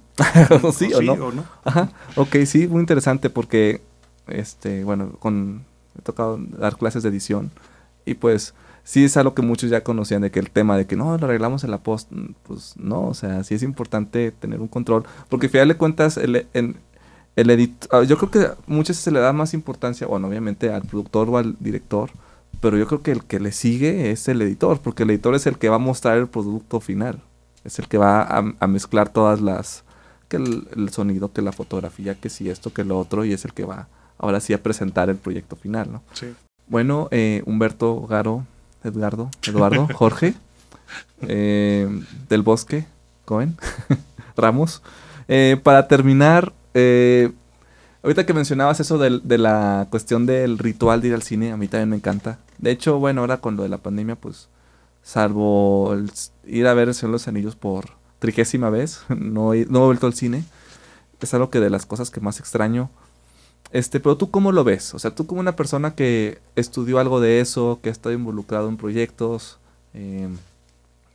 o 0.62 0.70
sí 0.70 0.94
o, 0.94 1.02
no. 1.02 1.32
no. 1.32 1.44
Ajá. 1.64 1.90
Ok, 2.14 2.36
sí, 2.46 2.68
muy 2.68 2.78
interesante 2.78 3.30
porque, 3.30 3.80
este, 4.28 4.84
bueno, 4.84 5.10
con, 5.18 5.64
he 5.98 6.02
tocado 6.02 6.38
dar 6.38 6.76
clases 6.76 7.02
de 7.02 7.08
edición 7.08 7.50
y 8.04 8.14
pues 8.14 8.54
sí 8.84 9.04
es 9.04 9.16
algo 9.16 9.34
que 9.34 9.42
muchos 9.42 9.70
ya 9.70 9.82
conocían 9.82 10.22
de 10.22 10.30
que 10.30 10.38
el 10.38 10.50
tema 10.50 10.76
de 10.76 10.86
que 10.86 10.94
no, 10.94 11.16
lo 11.16 11.24
arreglamos 11.26 11.64
en 11.64 11.70
la 11.70 11.78
post, 11.78 12.12
pues 12.44 12.74
no, 12.76 13.08
o 13.08 13.14
sea, 13.14 13.42
sí 13.42 13.54
es 13.54 13.62
importante 13.62 14.30
tener 14.30 14.60
un 14.60 14.68
control 14.68 15.04
porque 15.28 15.46
al 15.46 15.50
final 15.50 15.68
de 15.68 15.76
cuentas 15.76 16.16
el, 16.18 16.46
en, 16.52 16.76
el 17.36 17.50
editor, 17.50 17.88
ah, 17.92 18.04
yo 18.04 18.16
creo 18.18 18.30
que 18.30 18.54
muchas 18.66 18.90
veces 18.90 19.04
se 19.04 19.10
le 19.10 19.20
da 19.20 19.32
más 19.32 19.54
importancia, 19.54 20.06
bueno, 20.06 20.28
obviamente 20.28 20.72
al 20.72 20.82
productor 20.82 21.28
o 21.30 21.38
al 21.38 21.56
director, 21.58 22.10
pero 22.60 22.76
yo 22.76 22.86
creo 22.86 23.02
que 23.02 23.10
el 23.10 23.24
que 23.24 23.40
le 23.40 23.52
sigue 23.52 24.10
es 24.10 24.28
el 24.28 24.40
editor, 24.42 24.80
porque 24.80 25.02
el 25.02 25.10
editor 25.10 25.34
es 25.34 25.46
el 25.46 25.58
que 25.58 25.68
va 25.68 25.76
a 25.76 25.80
mostrar 25.80 26.18
el 26.18 26.28
producto 26.28 26.80
final, 26.80 27.20
es 27.64 27.78
el 27.78 27.88
que 27.88 27.98
va 27.98 28.22
a, 28.22 28.66
mezclar 28.66 29.08
todas 29.08 29.40
las, 29.40 29.84
que 30.28 30.36
el, 30.36 30.88
sonido, 30.90 31.32
que 31.32 31.42
la 31.42 31.52
fotografía, 31.52 32.14
que 32.14 32.30
si 32.30 32.50
esto, 32.50 32.72
que 32.72 32.84
lo 32.84 32.98
otro, 32.98 33.24
y 33.24 33.32
es 33.32 33.44
el 33.44 33.52
que 33.52 33.64
va 33.64 33.88
ahora 34.18 34.40
sí 34.40 34.52
a 34.52 34.62
presentar 34.62 35.10
el 35.10 35.16
proyecto 35.16 35.56
final, 35.56 35.90
¿no? 35.90 36.02
Sí. 36.12 36.32
Bueno, 36.66 37.08
eh, 37.10 37.42
Humberto 37.46 38.06
Garo, 38.06 38.46
Edgardo, 38.84 39.30
Eduardo, 39.46 39.88
Jorge, 39.94 40.34
eh, 41.22 41.88
del 42.28 42.42
Bosque, 42.42 42.86
Cohen, 43.24 43.56
Ramos. 44.36 44.82
Eh, 45.26 45.58
para 45.62 45.88
terminar, 45.88 46.52
eh, 46.74 47.32
ahorita 48.02 48.26
que 48.26 48.34
mencionabas 48.34 48.80
eso 48.80 48.98
de, 48.98 49.38
la 49.38 49.86
cuestión 49.90 50.26
del 50.26 50.58
ritual 50.58 51.00
de 51.00 51.08
ir 51.08 51.14
al 51.14 51.22
cine, 51.22 51.52
a 51.52 51.56
mí 51.56 51.66
también 51.66 51.88
me 51.88 51.96
encanta. 51.96 52.38
De 52.58 52.70
hecho, 52.70 52.98
bueno, 52.98 53.22
ahora 53.22 53.38
con 53.38 53.56
lo 53.56 53.62
de 53.62 53.70
la 53.70 53.78
pandemia, 53.78 54.16
pues, 54.16 54.48
salvo 55.02 55.96
ir 56.46 56.66
a 56.66 56.74
ver 56.74 56.88
el 56.88 56.94
Señor 56.94 57.12
los 57.12 57.28
Anillos 57.28 57.56
por 57.56 57.86
trigésima 58.18 58.70
vez, 58.70 59.00
no, 59.08 59.54
he, 59.54 59.66
no 59.66 59.82
he 59.82 59.86
vuelto 59.86 60.06
al 60.06 60.14
cine. 60.14 60.44
Es 61.20 61.32
algo 61.32 61.48
que 61.48 61.58
de 61.58 61.70
las 61.70 61.86
cosas 61.86 62.10
que 62.10 62.20
más 62.20 62.38
extraño. 62.38 62.90
Este, 63.74 63.98
pero 63.98 64.16
tú 64.16 64.30
cómo 64.30 64.52
lo 64.52 64.62
ves? 64.62 64.94
O 64.94 65.00
sea, 65.00 65.16
tú 65.16 65.26
como 65.26 65.40
una 65.40 65.56
persona 65.56 65.96
que 65.96 66.38
estudió 66.54 67.00
algo 67.00 67.20
de 67.20 67.40
eso, 67.40 67.80
que 67.82 67.88
ha 67.88 67.92
estado 67.92 68.14
involucrado 68.14 68.68
en 68.68 68.76
proyectos, 68.76 69.58
eh, 69.94 70.28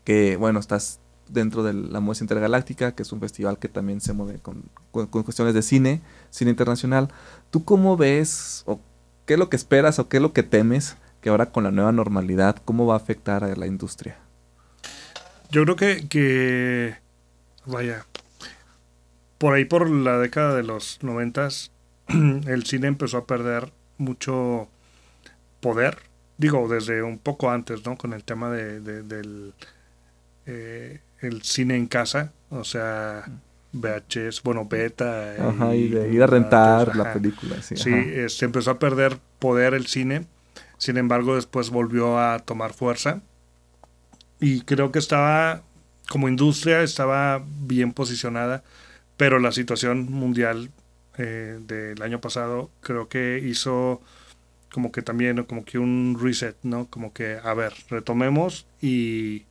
que, 0.04 0.36
bueno, 0.36 0.60
estás 0.60 1.00
dentro 1.30 1.63
de 1.63 1.74
la 1.74 2.02
Muestra 2.02 2.26
Intergaláctica, 2.26 2.91
que 2.91 3.04
es 3.04 3.13
un 3.13 3.22
festival 3.22 3.60
que 3.60 3.69
también 3.69 4.02
se 4.02 4.12
mueve 4.12 4.39
con, 4.39 4.63
cuestiones 4.91 5.54
de 5.54 5.62
cine, 5.62 6.02
cine 6.32 6.52
internacional. 6.52 7.08
¿Tú 7.50 7.63
cómo 7.63 7.95
ves 7.95 8.63
o 8.65 8.82
qué 9.26 9.36
es 9.36 9.39
lo 9.39 9.48
que 9.50 9.56
esperas 9.56 9.98
o 9.98 10.10
qué 10.10 10.17
es 10.17 10.22
lo 10.22 10.34
que 10.34 10.43
temes 10.43 10.98
que 11.22 11.30
ahora 11.30 11.52
con 11.52 11.63
la 11.63 11.72
nueva 11.72 11.93
normalidad, 11.93 12.58
¿cómo 12.65 12.86
va 12.86 12.95
a 12.95 12.98
afectar 12.98 13.45
a 13.45 13.56
la 13.56 13.67
industria? 13.67 14.17
Yo 15.50 15.63
creo 15.63 15.78
que, 15.78 16.10
que 16.10 16.98
vaya, 17.65 18.06
por 19.38 19.54
ahí 19.54 19.63
por 19.63 19.89
la 19.89 20.17
década 20.17 20.56
de 20.56 20.63
los 20.63 21.02
noventas, 21.04 21.72
el 22.48 22.65
cine 22.65 22.88
empezó 22.88 23.17
a 23.17 23.26
perder 23.26 23.72
mucho 23.98 24.67
poder. 25.60 25.98
Digo, 26.38 26.67
desde 26.67 27.04
un 27.04 27.17
poco 27.17 27.50
antes, 27.50 27.86
¿no? 27.86 27.98
Con 27.98 28.13
el 28.13 28.24
tema 28.24 28.50
de, 28.50 28.80
del 28.80 29.54
eh, 30.45 31.02
el 31.22 31.41
cine 31.41 31.76
en 31.76 31.88
casa, 31.88 32.32
o 32.50 32.63
sea, 32.63 33.26
VHS, 33.74 34.41
bueno, 34.43 34.65
beta. 34.65 35.36
Ajá, 35.50 35.76
y, 35.76 35.89
de 35.89 36.13
ir 36.13 36.24
a 36.24 36.28
rentar 36.28 36.95
la 36.95 37.13
película. 37.13 37.62
Sí, 37.62 37.76
sí 37.76 37.84
se 37.84 38.26
este, 38.26 38.45
empezó 38.45 38.72
a 38.72 38.80
perder 38.80 39.17
poder 39.38 39.74
el 39.74 39.88
cine. 39.88 40.26
Sin 40.78 40.98
embargo, 40.98 41.36
después 41.36 41.69
volvió 41.69 42.17
a 42.19 42.39
tomar 42.39 42.74
fuerza. 42.74 43.22
Y 44.39 44.62
creo 44.62 44.93
que 44.93 45.00
estaba, 45.00 45.63
como 46.10 46.30
industria, 46.30 46.82
estaba 46.82 47.43
bien 47.45 47.91
posicionada 47.91 48.63
pero 49.19 49.38
la 49.39 49.52
situación 49.52 50.10
mundial 50.10 50.72
eh, 51.17 51.60
del 51.62 52.02
año 52.02 52.22
pasado 52.22 52.69
creo 52.82 53.10
que 53.10 53.41
hizo 53.43 54.02
como 54.72 54.91
que 54.91 55.02
también, 55.02 55.43
como 55.45 55.65
que 55.65 55.80
un 55.80 56.17
reset, 56.22 56.56
¿no? 56.63 56.86
Como 56.88 57.13
que, 57.13 57.38
a 57.43 57.54
ver, 57.54 57.74
retomemos 57.89 58.67
y 58.82 59.45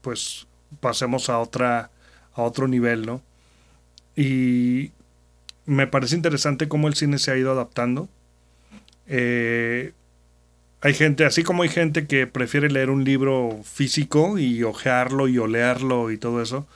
pues 0.00 0.46
pasemos 0.80 1.28
a 1.28 1.38
otra, 1.38 1.90
a 2.34 2.42
otro 2.42 2.68
nivel, 2.68 3.06
¿no? 3.06 3.22
Y 4.16 4.92
me 5.66 5.86
parece 5.86 6.16
interesante 6.16 6.68
cómo 6.68 6.88
el 6.88 6.94
cine 6.94 7.18
se 7.18 7.30
ha 7.30 7.36
ido 7.36 7.52
adaptando. 7.52 8.08
Eh, 9.06 9.92
hay 10.80 10.94
gente, 10.94 11.24
así 11.24 11.44
como 11.44 11.62
hay 11.62 11.68
gente 11.68 12.06
que 12.06 12.26
prefiere 12.26 12.70
leer 12.70 12.90
un 12.90 13.04
libro 13.04 13.60
físico 13.62 14.38
y 14.38 14.64
ojearlo 14.64 15.28
y 15.28 15.38
olearlo 15.38 16.10
y 16.10 16.18
todo 16.18 16.42
eso, 16.42 16.66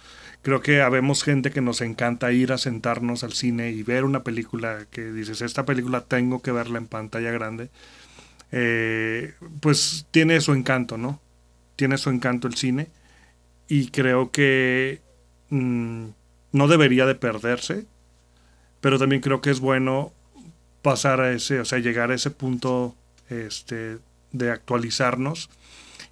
creo 0.47 0.63
que 0.63 0.81
habemos 0.81 1.25
gente 1.25 1.51
que 1.51 1.61
nos 1.61 1.81
encanta 1.81 2.31
ir 2.31 2.53
a 2.53 2.59
sentarnos 2.59 3.25
al 3.25 3.33
cine 3.33 3.73
y 3.73 3.83
ver 3.83 4.05
una 4.05 4.23
película 4.23 4.87
que 4.93 5.11
dices, 5.11 5.43
esta 5.43 5.65
película 5.65 6.03
tengo 6.03 6.41
que 6.41 6.53
verla 6.53 6.79
en 6.79 6.87
pantalla 6.87 7.33
grande, 7.33 7.69
eh, 8.53 9.35
pues 9.59 10.07
tiene 10.13 10.41
su 10.41 10.53
encanto, 10.53 10.99
¿no? 10.99 11.21
Tiene 11.75 11.99
su 11.99 12.11
encanto 12.11 12.47
el 12.47 12.55
cine 12.55 12.87
y 13.67 13.89
creo 13.89 14.31
que 14.31 15.01
mm, 15.51 16.05
no 16.53 16.69
debería 16.69 17.07
de 17.07 17.17
perderse, 17.17 17.85
pero 18.81 19.01
también 19.01 19.23
creo 19.23 19.41
que 19.41 19.51
es 19.51 19.59
bueno 19.59 20.13
pasar 20.81 21.21
a 21.23 21.33
ese, 21.33 21.59
o 21.59 21.65
sea, 21.65 21.81
llegar 21.81 22.13
a 22.13 22.15
ese 22.15 22.31
punto 22.31 22.95
este, 23.31 23.99
de 24.31 24.53
actualizarnos 24.53 25.51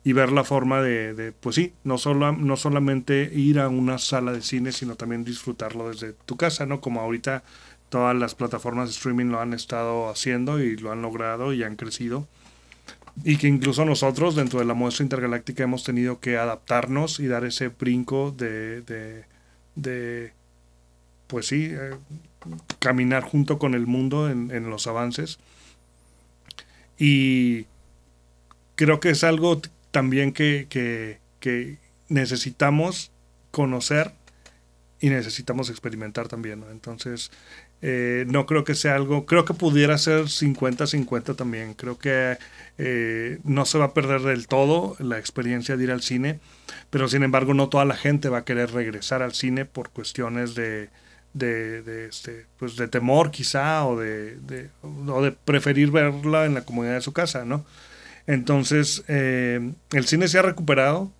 y 0.06 0.12
ver 0.12 0.30
la 0.32 0.44
forma 0.44 0.82
de, 0.82 1.32
pues 1.40 1.56
sí, 1.56 1.72
no, 1.82 1.96
solo, 1.96 2.32
no 2.32 2.56
solamente 2.58 3.30
ir 3.32 3.58
a 3.58 3.70
una 3.70 3.96
sala 3.96 4.32
de 4.32 4.42
cine, 4.42 4.70
sino 4.70 4.96
también 4.96 5.24
disfrutarlo 5.24 5.88
desde 5.88 6.12
tu 6.12 6.36
casa, 6.36 6.66
¿no? 6.66 6.82
Como 6.82 7.00
ahorita 7.00 7.42
todas 7.88 8.14
las 8.14 8.34
plataformas 8.34 8.88
de 8.88 8.92
streaming 8.92 9.26
lo 9.26 9.40
han 9.40 9.54
estado 9.54 10.10
haciendo 10.10 10.60
y 10.60 10.76
lo 10.76 10.92
han 10.92 11.00
logrado 11.00 11.54
y 11.54 11.62
han 11.62 11.76
crecido. 11.76 12.28
Y 13.24 13.38
que 13.38 13.48
incluso 13.48 13.86
nosotros 13.86 14.34
dentro 14.34 14.58
de 14.58 14.66
la 14.66 14.74
muestra 14.74 15.04
intergaláctica 15.04 15.62
hemos 15.62 15.84
tenido 15.84 16.20
que 16.20 16.36
adaptarnos 16.36 17.18
y 17.18 17.26
dar 17.26 17.44
ese 17.46 17.68
brinco 17.68 18.30
de, 18.30 18.82
de, 19.74 20.32
pues 21.28 21.46
sí, 21.46 21.70
eh, 21.72 21.96
caminar 22.78 23.22
junto 23.22 23.58
con 23.58 23.72
el 23.72 23.86
mundo 23.86 24.28
en, 24.28 24.50
en 24.50 24.68
los 24.68 24.86
avances. 24.86 25.38
Y 26.98 27.66
creo 28.74 29.00
que 29.00 29.10
es 29.10 29.24
algo 29.24 29.62
también 29.94 30.32
que, 30.32 30.66
que, 30.68 31.78
necesitamos 32.08 33.12
conocer 33.52 34.10
y 35.00 35.08
necesitamos 35.08 35.70
experimentar 35.70 36.26
también, 36.26 36.64
Entonces, 36.70 37.30
eh, 37.80 38.24
no 38.26 38.44
creo 38.44 38.64
que 38.64 38.74
sea 38.74 38.96
algo, 38.96 39.24
creo 39.24 39.44
que 39.44 39.54
pudiera 39.54 39.96
ser 39.96 40.24
50-50 40.24 41.36
también, 41.36 41.74
creo 41.74 41.96
que 41.96 42.38
eh, 42.78 43.38
no 43.44 43.64
se 43.66 43.78
va 43.78 43.86
a 43.86 43.94
perder 43.94 44.22
del 44.22 44.48
todo 44.48 44.96
la 44.98 45.18
experiencia 45.18 45.76
de 45.76 45.84
ir 45.84 45.92
al 45.92 46.02
cine, 46.02 46.40
pero 46.90 47.06
sin 47.08 47.22
embargo 47.22 47.54
no 47.54 47.68
toda 47.68 47.84
la 47.84 47.96
gente 47.96 48.28
va 48.28 48.38
a 48.38 48.44
querer 48.44 48.72
regresar 48.72 49.22
al 49.22 49.32
cine 49.32 49.64
por 49.64 49.90
cuestiones 49.90 50.56
de, 50.56 50.88
de, 51.34 52.06
este, 52.08 52.46
pues 52.58 52.76
de 52.76 52.88
temor 52.88 53.30
quizá 53.30 53.86
o 53.86 53.98
de, 53.98 54.36
de, 54.40 54.70
o 54.82 55.22
de 55.22 55.30
preferir 55.32 55.92
verla 55.92 56.46
en 56.46 56.54
la 56.54 56.64
comodidad 56.64 56.94
de 56.94 57.00
su 57.00 57.12
casa, 57.12 57.44
¿no? 57.44 57.64
Entonces, 58.26 59.04
eh, 59.08 59.72
el 59.92 60.06
cine 60.06 60.28
se 60.28 60.38
ha 60.38 60.42
recuperado 60.42 61.12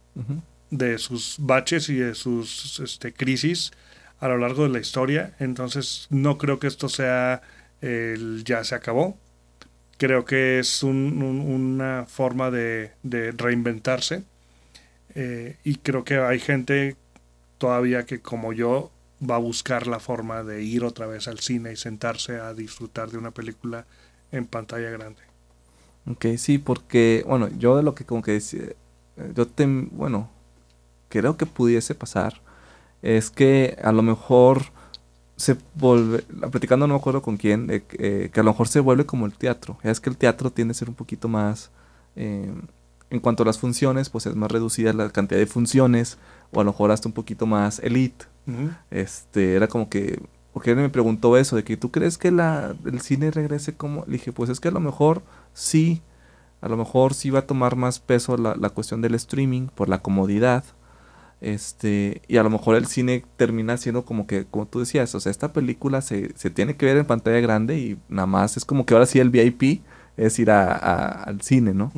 de 0.71 0.99
sus 0.99 1.37
baches 1.39 1.89
y 1.89 1.97
de 1.97 2.15
sus 2.15 2.81
este, 2.81 3.13
crisis 3.13 3.73
a 4.21 4.29
lo 4.29 4.39
largo 4.39 4.63
de 4.65 4.71
la 4.71 4.79
historia. 4.79 5.35
Entonces, 5.39 6.07
no 6.11 6.39
creo 6.39 6.59
que 6.59 6.67
esto 6.67 6.89
sea 6.89 7.43
el 7.81 8.43
ya 8.45 8.65
se 8.65 8.75
acabó. 8.75 9.19
Creo 9.99 10.25
que 10.25 10.59
es 10.59 10.83
una 10.83 12.07
forma 12.09 12.51
de, 12.51 12.93
reinventarse. 13.03 14.25
Eh, 15.15 15.57
y 15.63 15.77
creo 15.77 16.05
que 16.05 16.19
hay 16.19 16.41
gente 16.41 16.97
todavía 17.59 18.05
que, 18.05 18.21
como 18.21 18.53
yo, 18.53 18.91
va 19.29 19.37
a 19.37 19.39
buscar 19.39 19.87
la 19.87 20.01
forma 20.01 20.43
de 20.43 20.63
ir 20.63 20.85
otra 20.85 21.07
vez 21.07 21.29
al 21.29 21.39
cine 21.39 21.73
y 21.73 21.77
sentarse 21.77 22.41
a 22.41 22.55
disfrutar 22.55 23.11
de 23.11 23.19
una 23.19 23.31
película 23.31 23.87
en 24.33 24.47
pantalla 24.47 24.91
grande. 24.91 25.34
Ok, 26.11 26.27
sí, 26.37 26.59
porque, 26.59 27.25
bueno, 27.27 27.49
yo 27.59 27.77
de 27.77 27.83
lo 27.83 27.95
que 27.95 28.05
como 28.05 28.23
que 28.23 28.33
decía, 28.33 28.63
yo 29.35 29.47
te, 29.47 29.67
bueno, 29.67 30.29
creo 31.09 31.37
que 31.37 31.47
pudiese 31.47 31.95
pasar, 31.95 32.41
es 33.03 33.31
que 33.31 33.77
a 33.83 33.93
lo 33.93 34.03
mejor 34.03 34.63
se 35.37 35.57
vuelve, 35.75 36.23
platicando 36.51 36.87
no 36.87 36.95
me 36.95 37.01
acuerdo 37.01 37.23
con 37.23 37.37
quién, 37.37 37.69
eh, 37.71 38.31
que 38.33 38.41
a 38.41 38.43
lo 38.43 38.51
mejor 38.51 38.69
se 38.69 38.81
vuelve 38.81 39.05
como 39.07 39.27
el 39.27 39.35
teatro. 39.35 39.79
Es 39.83 40.01
que 40.01 40.11
el 40.11 40.17
teatro 40.17 40.51
tiende 40.51 40.73
a 40.73 40.75
ser 40.75 40.89
un 40.89 40.95
poquito 40.95 41.29
más, 41.29 41.71
eh, 42.17 42.53
en 43.11 43.21
cuanto 43.21 43.43
a 43.43 43.47
las 43.47 43.59
funciones, 43.59 44.11
pues 44.11 44.27
es 44.27 44.35
más 44.35 44.51
reducida 44.51 44.93
la 44.93 45.11
cantidad 45.11 45.39
de 45.41 45.47
funciones, 45.47 46.19
o 46.53 46.61
a 46.61 46.65
lo 46.65 46.73
mejor 46.73 46.91
hasta 46.91 47.09
un 47.09 47.15
poquito 47.15 47.47
más 47.47 47.79
elite. 47.81 48.27
Este, 48.91 49.55
era 49.55 49.69
como 49.69 49.89
que, 49.89 50.21
porque 50.55 50.75
me 50.77 50.89
preguntó 50.89 51.37
eso, 51.37 51.57
de 51.57 51.65
que 51.65 51.77
tú 51.77 51.91
crees 51.91 52.17
que 52.17 52.31
la, 52.31 52.77
el 52.87 53.01
cine 53.01 53.33
regrese 53.33 53.75
como, 53.75 54.05
le 54.07 54.13
dije, 54.15 54.31
pues 54.33 54.49
es 54.51 54.61
que 54.61 54.69
a 54.69 54.71
lo 54.71 54.79
mejor 54.79 55.23
sí, 55.53 56.01
a 56.61 56.69
lo 56.69 56.77
mejor 56.77 57.13
sí 57.13 57.29
va 57.31 57.41
a 57.41 57.47
tomar 57.47 57.75
más 57.75 57.99
peso 57.99 58.37
la, 58.37 58.55
la 58.55 58.71
cuestión 58.71 59.03
del 59.03 59.17
streaming 59.17 59.67
por 59.67 59.89
la 59.89 59.99
comodidad. 59.99 60.63
Este, 61.41 62.23
y 62.29 62.37
a 62.37 62.45
lo 62.45 62.51
mejor 62.51 62.77
el 62.77 62.87
cine 62.87 63.25
termina 63.37 63.77
siendo 63.77 64.05
como 64.05 64.29
que, 64.29 64.47
como 64.47 64.67
tú 64.67 64.79
decías, 64.79 65.13
o 65.17 65.21
sea, 65.21 65.31
esta 65.31 65.53
película 65.53 66.01
se, 66.03 66.33
se 66.39 66.51
tiene 66.51 66.77
que 66.77 66.87
ver 66.87 66.99
en 66.99 67.05
pantalla 67.05 67.41
grande 67.41 67.77
y 67.77 67.99
nada 68.09 68.27
más 68.27 68.57
es 68.57 68.65
como 68.65 68.87
que 68.87 68.95
ahora 68.95 69.07
sí 69.07 69.19
el 69.19 69.31
VIP 69.31 69.83
es 70.17 70.39
ir 70.39 70.53
a, 70.53 70.73
al 71.25 71.41
cine, 71.43 71.75
¿no? 71.75 71.91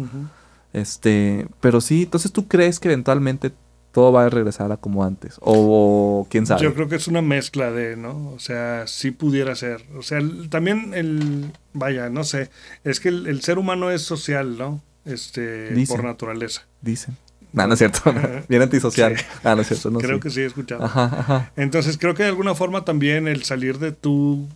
Este, 0.73 1.47
pero 1.61 1.83
sí, 1.83 2.05
entonces 2.05 2.33
tú 2.33 2.49
crees 2.49 2.81
que 2.81 2.89
eventualmente 2.89 3.53
todo 3.97 4.13
va 4.13 4.27
a 4.27 4.29
regresar 4.29 4.71
a 4.73 4.77
como 4.77 5.05
antes. 5.05 5.37
O, 5.41 6.27
quién 6.29 6.45
sabe. 6.45 6.63
Yo 6.63 6.75
creo 6.75 6.87
que 6.87 6.97
es 6.97 7.09
una 7.09 7.23
mezcla 7.23 7.71
de, 7.71 7.97
¿no? 7.97 8.31
O 8.35 8.39
sea, 8.39 8.87
sí 8.87 9.11
pudiera 9.11 9.55
ser. 9.55 9.87
O 9.97 10.03
sea, 10.03 10.21
también 10.51 10.93
el, 10.93 11.51
vaya, 11.73 12.11
no 12.11 12.23
sé, 12.23 12.51
es 12.85 13.01
que 13.01 13.09
el, 13.09 13.41
ser 13.41 13.59
humano 13.59 13.91
es 13.91 14.03
social, 14.03 14.59
¿no? 14.59 14.83
Este, 15.07 15.73
por 15.89 16.05
naturaleza. 16.05 16.67
Dicen. 16.83 17.17
No, 17.55 17.67
no 17.67 17.73
es 17.73 17.79
cierto. 17.79 18.03
Bien 18.51 18.61
antisocial. 18.61 19.17
Ah, 19.43 19.55
no 19.55 19.63
es 19.63 19.69
cierto. 19.69 19.91
No, 19.91 19.99
creo 20.01 20.21
que 20.21 20.29
sí 20.29 20.43
he 20.43 20.45
escuchado. 20.45 20.85
Ajá, 20.85 21.51
Entonces 21.57 21.97
creo 21.97 22.15
que 22.15 22.25
de 22.25 22.29
alguna 22.29 22.55
forma 22.55 22.85
también 22.85 23.27
el 23.27 23.45
salir 23.45 23.79
de 23.79 23.93
tu 23.93 24.47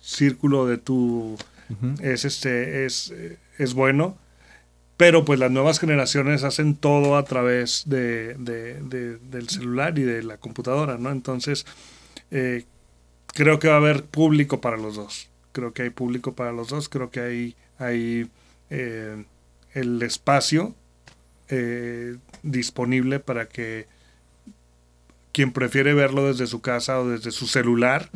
círculo, 0.00 0.64
de 0.64 0.78
tu... 0.78 1.36
es, 2.00 2.24
este, 2.24 2.86
es, 2.86 3.12
es 3.58 3.74
bueno 3.74 4.16
pero 4.96 5.24
pues 5.24 5.38
las 5.38 5.50
nuevas 5.50 5.78
generaciones 5.78 6.42
hacen 6.42 6.74
todo 6.74 7.16
a 7.16 7.24
través 7.24 7.84
de, 7.86 8.34
del 8.38 9.48
celular 9.48 9.98
y 9.98 10.02
de 10.02 10.22
la 10.22 10.38
computadora, 10.38 10.96
¿no? 10.96 11.10
Entonces, 11.10 11.66
eh, 12.30 12.64
creo 13.26 13.58
que 13.58 13.68
va 13.68 13.74
a 13.74 13.78
haber 13.78 14.04
público 14.04 14.60
para 14.60 14.76
los 14.76 14.96
dos. 14.96 15.28
Creo 15.52 15.72
que 15.72 15.82
hay 15.82 15.90
público 15.90 16.34
para 16.34 16.52
los 16.52 16.68
dos. 16.68 16.88
Creo 16.88 17.10
que 17.10 17.20
hay, 17.20 17.56
hay 17.78 18.30
eh, 18.70 19.24
el 19.74 20.02
espacio 20.02 20.74
eh, 21.48 22.16
disponible 22.42 23.20
para 23.20 23.48
que 23.48 23.86
quien 25.32 25.52
prefiere 25.52 25.92
verlo 25.92 26.26
desde 26.26 26.46
su 26.46 26.62
casa 26.62 26.98
o 26.98 27.08
desde 27.08 27.30
su 27.30 27.46
celular 27.46 28.10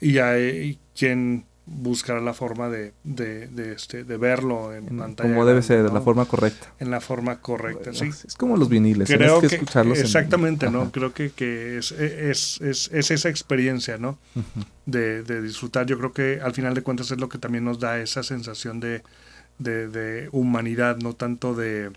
y 0.00 0.18
hay 0.18 0.80
quien 0.96 1.44
buscar 1.72 2.20
la 2.20 2.34
forma 2.34 2.68
de, 2.68 2.92
de, 3.04 3.46
de, 3.46 3.72
este, 3.72 4.02
de 4.02 4.16
verlo 4.16 4.74
en, 4.74 4.98
pantalla. 4.98 5.30
Como 5.30 5.46
debe 5.46 5.62
ser, 5.62 5.84
de 5.84 5.92
la 5.92 6.00
forma 6.00 6.24
correcta. 6.24 6.74
En 6.80 6.90
la 6.90 7.00
forma 7.00 7.40
correcta, 7.40 7.94
sí. 7.94 8.08
Es 8.08 8.34
como 8.36 8.56
los 8.56 8.68
viniles, 8.68 9.08
Creo 9.08 9.40
que, 9.40 9.46
escucharlos. 9.46 9.98
Exactamente, 9.98 10.68
¿no? 10.68 10.90
Creo 10.90 11.14
que, 11.14 11.30
que 11.30 11.78
es, 11.78 11.92
es, 11.92 12.60
es, 12.60 12.90
es, 12.92 13.10
esa 13.10 13.28
experiencia, 13.28 13.98
¿no? 13.98 14.18
de, 14.84 15.22
de, 15.22 15.40
disfrutar. 15.40 15.86
Yo 15.86 15.96
creo 15.96 16.12
que 16.12 16.40
al 16.42 16.52
final 16.52 16.74
de 16.74 16.82
cuentas 16.82 17.12
es 17.12 17.20
lo 17.20 17.28
que 17.28 17.38
también 17.38 17.64
nos 17.64 17.78
da 17.78 18.00
esa 18.00 18.24
sensación 18.24 18.80
de, 18.80 19.02
de, 19.58 20.28
humanidad, 20.32 20.96
no 20.96 21.14
tanto 21.14 21.54
de 21.54 21.92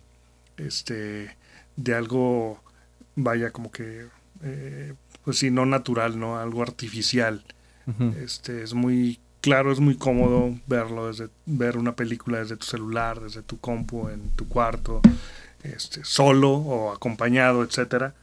este 0.57 1.35
de 1.75 1.95
algo 1.95 2.61
vaya 3.15 3.49
como 3.49 3.71
que 3.71 4.05
eh, 4.43 4.93
pues 5.25 5.39
sí 5.39 5.49
no 5.49 5.65
natural 5.65 6.19
no 6.19 6.37
algo 6.37 6.61
artificial 6.61 7.43
este 8.21 8.61
es 8.61 8.75
muy 8.75 9.19
claro 9.43 9.71
es 9.73 9.79
muy 9.81 9.95
cómodo 9.97 10.57
verlo 10.67 11.07
desde 11.07 11.27
ver 11.45 11.77
una 11.77 11.95
película 11.95 12.39
desde 12.39 12.55
tu 12.55 12.65
celular 12.65 13.19
desde 13.19 13.41
tu 13.43 13.59
compu 13.59 14.07
en 14.09 14.29
tu 14.31 14.47
cuarto 14.47 15.01
este 15.63 16.03
solo 16.05 16.49
o 16.53 16.93
acompañado 16.93 17.61
etcétera 17.63 18.15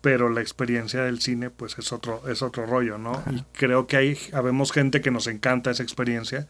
pero 0.00 0.28
la 0.28 0.40
experiencia 0.42 1.02
del 1.04 1.20
cine 1.20 1.48
pues 1.50 1.78
es 1.78 1.92
otro 1.92 2.28
es 2.28 2.42
otro 2.42 2.66
rollo 2.66 2.98
no 2.98 3.22
y 3.30 3.42
creo 3.56 3.86
que 3.86 3.96
hay 3.96 4.18
habemos 4.32 4.72
gente 4.72 5.00
que 5.00 5.10
nos 5.12 5.28
encanta 5.28 5.70
esa 5.70 5.82
experiencia 5.84 6.48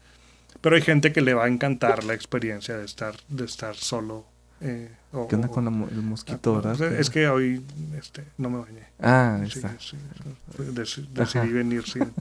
pero 0.61 0.75
hay 0.75 0.81
gente 0.81 1.13
que 1.13 1.21
le 1.21 1.33
va 1.35 1.45
a 1.45 1.47
encantar 1.47 2.03
la 2.03 2.15
experiencia 2.15 2.75
de 2.77 2.85
estar 2.85 3.15
de 3.29 3.45
estar 3.45 3.75
solo 3.75 4.25
eh, 4.61 4.89
o- 5.11 5.27
¿Qué 5.27 5.35
onda 5.35 5.49
con 5.49 5.65
la 5.65 5.71
el 5.71 6.01
mosquito, 6.01 6.55
Ah, 6.55 6.61
verdad? 6.69 6.93
Es 6.99 7.09
que 7.11 7.27
hoy 7.27 7.63
este, 7.97 8.23
no 8.37 8.49
me 8.49 8.59
bañé. 8.59 8.85
Ah, 8.99 9.37
Sí, 9.43 9.59
está. 9.59 9.75
sí, 9.79 9.97
Ajá. 10.17 11.03
decidí 11.13 11.51
venir 11.51 11.83
sin, 11.93 12.11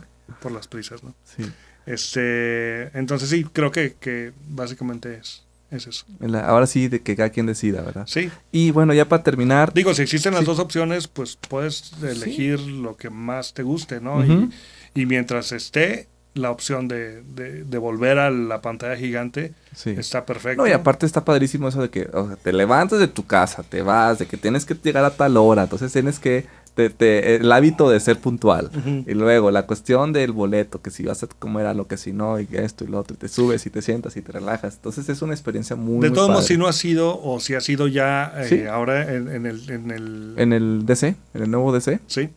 por 0.42 0.50
las 0.50 0.66
prisas, 0.66 1.02
¿no? 1.05 1.14
Sí. 1.24 1.44
Este, 1.87 2.97
entonces 2.99 3.28
sí, 3.28 3.45
creo 3.45 3.70
que, 3.70 3.95
que 3.99 4.32
básicamente 4.49 5.18
es, 5.20 5.43
es 5.70 5.87
eso. 5.87 6.07
La- 6.20 6.47
ahora 6.47 6.66
sí, 6.66 6.89
de 6.89 7.01
que 7.01 7.16
cada 7.16 7.30
quien 7.30 7.47
decida, 7.47 7.82
¿verdad? 7.82 8.05
Sí, 8.07 8.30
Y 8.53 8.70
bueno, 8.70 8.93
ya 8.95 9.09
para 9.09 9.22
terminar, 9.22 9.72
digo, 9.72 9.95
si 9.95 10.03
existen 10.03 10.32
las 10.32 10.41
Sí. 10.41 10.47
dos 10.47 10.59
opciones, 10.59 11.09
pues 11.09 11.37
puedes 11.49 11.93
elegir 12.03 12.61
lo 12.61 12.97
que 12.97 13.11
más 13.11 13.55
te 13.55 13.62
guste, 13.62 14.01
¿no? 14.01 14.24
Y, 14.24 14.51
y 14.95 15.07
mientras 15.07 15.53
esté 15.53 16.09
la 16.35 16.51
opción 16.51 16.89
de, 16.89 17.22
de, 17.22 17.62
de 17.62 17.78
volver 17.78 18.18
a 18.18 18.28
la 18.28 18.61
pantalla 18.61 18.97
gigante, 18.97 19.53
sí. 19.74 19.91
está 19.91 20.26
perfecto. 20.26 20.62
No, 20.62 20.68
y 20.68 20.72
aparte 20.72 21.07
está 21.07 21.24
padrísimo 21.24 21.68
eso 21.68 21.80
de 21.80 21.91
que 21.91 22.09
o 22.12 22.26
sea, 22.26 22.37
te 22.37 22.53
levantas 22.53 22.99
de 22.99 23.07
tu 23.07 23.24
casa, 23.24 23.62
te 23.62 23.82
vas, 23.82 24.18
de 24.18 24.26
que 24.26 24.37
tienes 24.37 24.64
que 24.64 24.74
llegar 24.74 25.05
a 25.05 25.11
tal 25.11 25.37
hora, 25.37 25.62
entonces 25.62 25.93
tienes 25.93 26.18
que, 26.18 26.47
te- 26.75 26.91
te- 26.91 27.37
el 27.37 27.51
hábito 27.53 27.89
de 27.89 28.01
ser 28.01 28.18
puntual. 28.18 28.70
Y 29.07 29.14
luego 29.14 29.51
la 29.51 29.66
cuestión 29.66 30.12
del 30.12 30.33
boleto, 30.33 30.83
que 30.83 30.91
si 30.91 31.05
vas 31.05 31.22
a 31.22 31.27
comer 31.27 31.66
a 31.66 31.75
lo 31.75 31.87
que 31.87 31.97
si 31.97 32.12
no, 32.12 32.41
y 32.41 32.49
esto 32.53 32.85
y 32.85 32.89
lo 32.89 32.99
otro, 32.99 33.14
y 33.14 33.18
te 33.18 33.29
subes 33.29 33.64
y 33.66 33.70
te 33.70 33.81
sientas 33.83 34.16
y 34.16 34.22
te 34.22 34.33
relajas. 34.33 34.75
Entonces 34.75 35.09
es 35.09 35.22
una 35.22 35.33
experiencia 35.35 35.77
muy... 35.77 36.01
de 36.07 36.11
todos 36.11 36.29
modos, 36.31 36.47
si 36.47 36.57
no 36.57 36.66
ha 36.66 36.72
sido, 36.72 37.20
o 37.22 37.39
si 37.41 37.55
ha 37.55 37.61
sido 37.61 37.87
ya 37.89 38.33
eh, 38.39 38.49
Sí. 38.49 38.62
ahora 38.66 39.14
en, 39.14 39.29
en 39.29 39.47
el, 39.47 39.70
en 39.70 39.91
el 39.91 40.35
En 40.37 40.53
el 40.53 40.85
DC, 40.87 41.14
en 41.35 41.43
el 41.43 41.51
nuevo 41.51 41.72
DC. 41.72 42.01
Sí, 42.07 42.29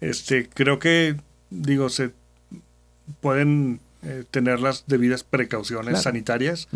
este, 0.00 0.48
creo 0.48 0.78
que, 0.78 1.16
digo, 1.50 1.88
se 1.88 2.10
pueden 3.20 3.80
eh, 4.02 4.24
tener 4.30 4.60
las 4.60 4.84
debidas 4.86 5.24
precauciones 5.24 5.88
Claro. 5.90 6.02
sanitarias 6.02 6.68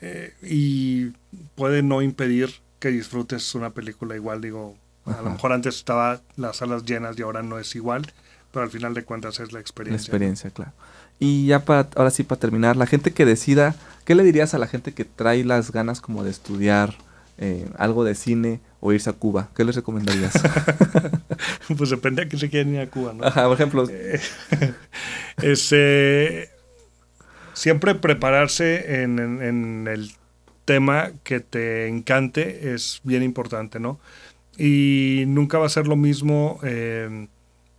eh, 0.00 0.32
y 0.42 1.06
puede 1.54 1.82
no 1.82 2.02
impedir 2.02 2.50
que 2.78 2.90
disfrutes 2.90 3.54
una 3.54 3.70
película 3.70 4.14
igual, 4.14 4.40
digo, 4.40 4.76
a 5.06 5.22
lo 5.22 5.30
mejor 5.30 5.52
antes 5.52 5.76
estaba 5.76 6.20
las 6.36 6.56
salas 6.58 6.84
llenas 6.84 7.18
y 7.18 7.22
ahora 7.22 7.42
no 7.42 7.58
es 7.58 7.74
igual, 7.76 8.10
pero 8.52 8.64
al 8.64 8.70
final 8.70 8.94
de 8.94 9.04
cuentas 9.04 9.40
es 9.40 9.52
la 9.52 9.58
La 9.58 9.60
experiencia. 9.60 10.06
experiencia, 10.06 10.50
claro. 10.50 10.72
Y 11.18 11.46
ya 11.46 11.64
para, 11.64 11.88
ahora 11.96 12.10
sí 12.10 12.22
para 12.24 12.40
terminar, 12.40 12.76
la 12.76 12.86
gente 12.86 13.12
que 13.12 13.24
decida, 13.24 13.74
¿qué 14.04 14.14
le 14.14 14.22
dirías 14.24 14.54
a 14.54 14.58
la 14.58 14.66
gente 14.66 14.92
que 14.92 15.04
trae 15.04 15.44
las 15.44 15.70
ganas 15.72 16.00
como 16.00 16.24
de 16.24 16.30
estudiar 16.30 16.94
eh, 17.38 17.68
algo 17.78 18.04
de 18.04 18.14
cine 18.14 18.60
o 18.80 18.92
irse 18.92 19.10
a 19.10 19.12
Cuba? 19.12 19.48
¿Qué 19.56 19.64
les 19.64 19.76
recomendarías? 19.76 20.32
pues 21.76 21.90
depende 21.90 22.22
a 22.22 22.28
quién 22.28 22.40
se 22.40 22.50
quieren 22.50 22.74
ir 22.74 22.80
a 22.80 22.88
Cuba, 22.90 23.12
¿no? 23.12 23.24
Ajá, 23.24 23.44
por 23.44 23.54
ejemplo, 23.54 23.86
Eh, 23.90 24.20
este, 25.42 26.50
siempre 27.52 27.94
prepararse 27.94 29.02
en, 29.02 29.18
en- 29.18 29.42
en 29.42 29.88
el 29.88 30.12
tema 30.64 31.10
que 31.22 31.40
te 31.40 31.88
encante 31.88 32.74
es 32.74 33.00
bien 33.04 33.22
importante, 33.22 33.78
¿no? 33.80 33.98
Y 34.58 35.24
nunca 35.26 35.58
va 35.58 35.66
a 35.66 35.70
ser 35.70 35.86
lo 35.86 35.96
mismo 35.96 36.60
eh, 36.62 37.28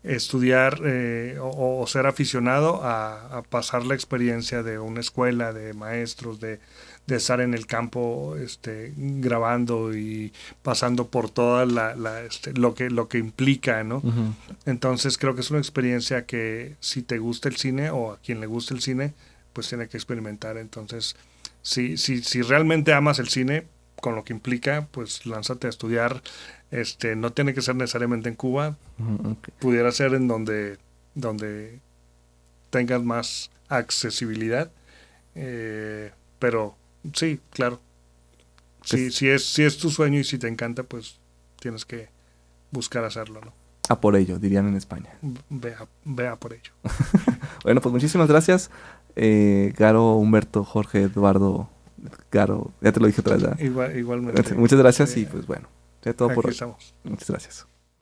estudiar 0.03 0.81
eh, 0.85 1.37
o, 1.41 1.81
o 1.81 1.87
ser 1.87 2.05
aficionado 2.05 2.83
a, 2.83 3.37
a 3.37 3.41
pasar 3.41 3.85
la 3.85 3.95
experiencia 3.95 4.61
de 4.61 4.77
una 4.79 4.99
escuela, 4.99 5.53
de 5.53 5.73
maestros, 5.73 6.39
de, 6.39 6.59
de 7.07 7.15
estar 7.15 7.39
en 7.41 7.53
el 7.53 7.65
campo 7.65 8.35
este, 8.35 8.93
grabando 8.95 9.95
y 9.95 10.33
pasando 10.63 11.07
por 11.07 11.29
toda 11.29 11.65
la, 11.65 11.95
la, 11.95 12.23
este, 12.23 12.53
lo 12.53 12.73
que 12.73 12.89
lo 12.89 13.07
que 13.07 13.19
implica, 13.19 13.83
¿no? 13.83 14.01
Entonces 14.65 15.17
creo 15.17 15.35
que 15.35 15.41
es 15.41 15.51
una 15.51 15.59
experiencia 15.59 16.25
que 16.25 16.75
si 16.79 17.01
te 17.01 17.19
gusta 17.19 17.49
el 17.49 17.57
cine 17.57 17.89
o 17.91 18.11
a 18.11 18.17
quien 18.17 18.39
le 18.39 18.47
gusta 18.47 18.73
el 18.73 18.81
cine, 18.81 19.13
pues 19.53 19.69
tiene 19.69 19.87
que 19.87 19.97
experimentar. 19.97 20.57
Entonces, 20.57 21.15
si, 21.61 21.97
si, 21.97 22.21
si 22.23 22.41
realmente 22.41 22.93
amas 22.93 23.19
el 23.19 23.29
cine, 23.29 23.65
con 24.05 24.13
lo 24.13 24.23
que 24.23 24.33
implica, 24.33 24.87
pues 24.91 25.25
lánzate 25.25 25.65
a 25.65 25.71
estudiar. 25.71 26.21
Este, 26.69 27.15
no 27.15 27.31
tiene 27.33 27.55
que 27.55 27.63
ser 27.63 27.75
necesariamente 27.75 28.29
en 28.29 28.35
Cuba, 28.35 28.77
pudiera 29.57 29.91
ser 29.91 30.13
en 30.13 30.27
donde, 30.27 30.77
donde 31.15 31.79
tengas 32.69 33.01
más 33.01 33.49
accesibilidad. 33.67 34.69
Eh, 35.33 36.11
pero 36.37 36.75
sí, 37.13 37.39
claro. 37.49 37.79
Si, 38.83 38.97
Pues- 38.97 39.15
si, 39.15 39.27
es, 39.27 39.43
si 39.43 39.63
es 39.63 39.79
tu 39.79 39.89
sueño 39.89 40.19
y 40.19 40.23
si 40.23 40.37
te 40.37 40.47
encanta, 40.47 40.83
pues 40.83 41.17
tienes 41.59 41.83
que 41.83 42.09
buscar 42.69 43.05
hacerlo, 43.05 43.41
¿no? 43.41 43.53
A 43.89 43.99
por 43.99 44.15
ello, 44.15 44.37
dirían 44.37 44.67
en 44.67 44.75
España. 44.75 45.17
Vea, 45.49 45.87
vea 46.03 46.35
por 46.35 46.53
ello. 46.53 46.71
Bueno, 47.63 47.81
pues 47.81 47.91
muchísimas 47.93 48.27
gracias. 48.27 48.69
Eh, 49.15 49.73
Garo, 49.75 50.13
Humberto, 50.17 50.63
Jorge, 50.63 51.01
Eduardo, 51.01 51.67
Garo, 52.31 52.71
ya 52.81 52.91
te 52.91 52.99
lo 52.99 53.07
dije 53.07 53.21
otra 53.21 53.37
vez. 53.37 53.59
Igual, 53.59 53.97
igualmente. 53.97 54.55
Muchas 54.55 54.79
gracias 54.79 55.15
y 55.17 55.25
pues 55.25 55.45
bueno, 55.47 55.67
ya 56.03 56.13
todo 56.13 56.29
por 56.29 56.45
hoy. 56.45 56.51
estamos. 56.51 56.93
Muchas 57.03 57.29
gracias. 57.29 57.67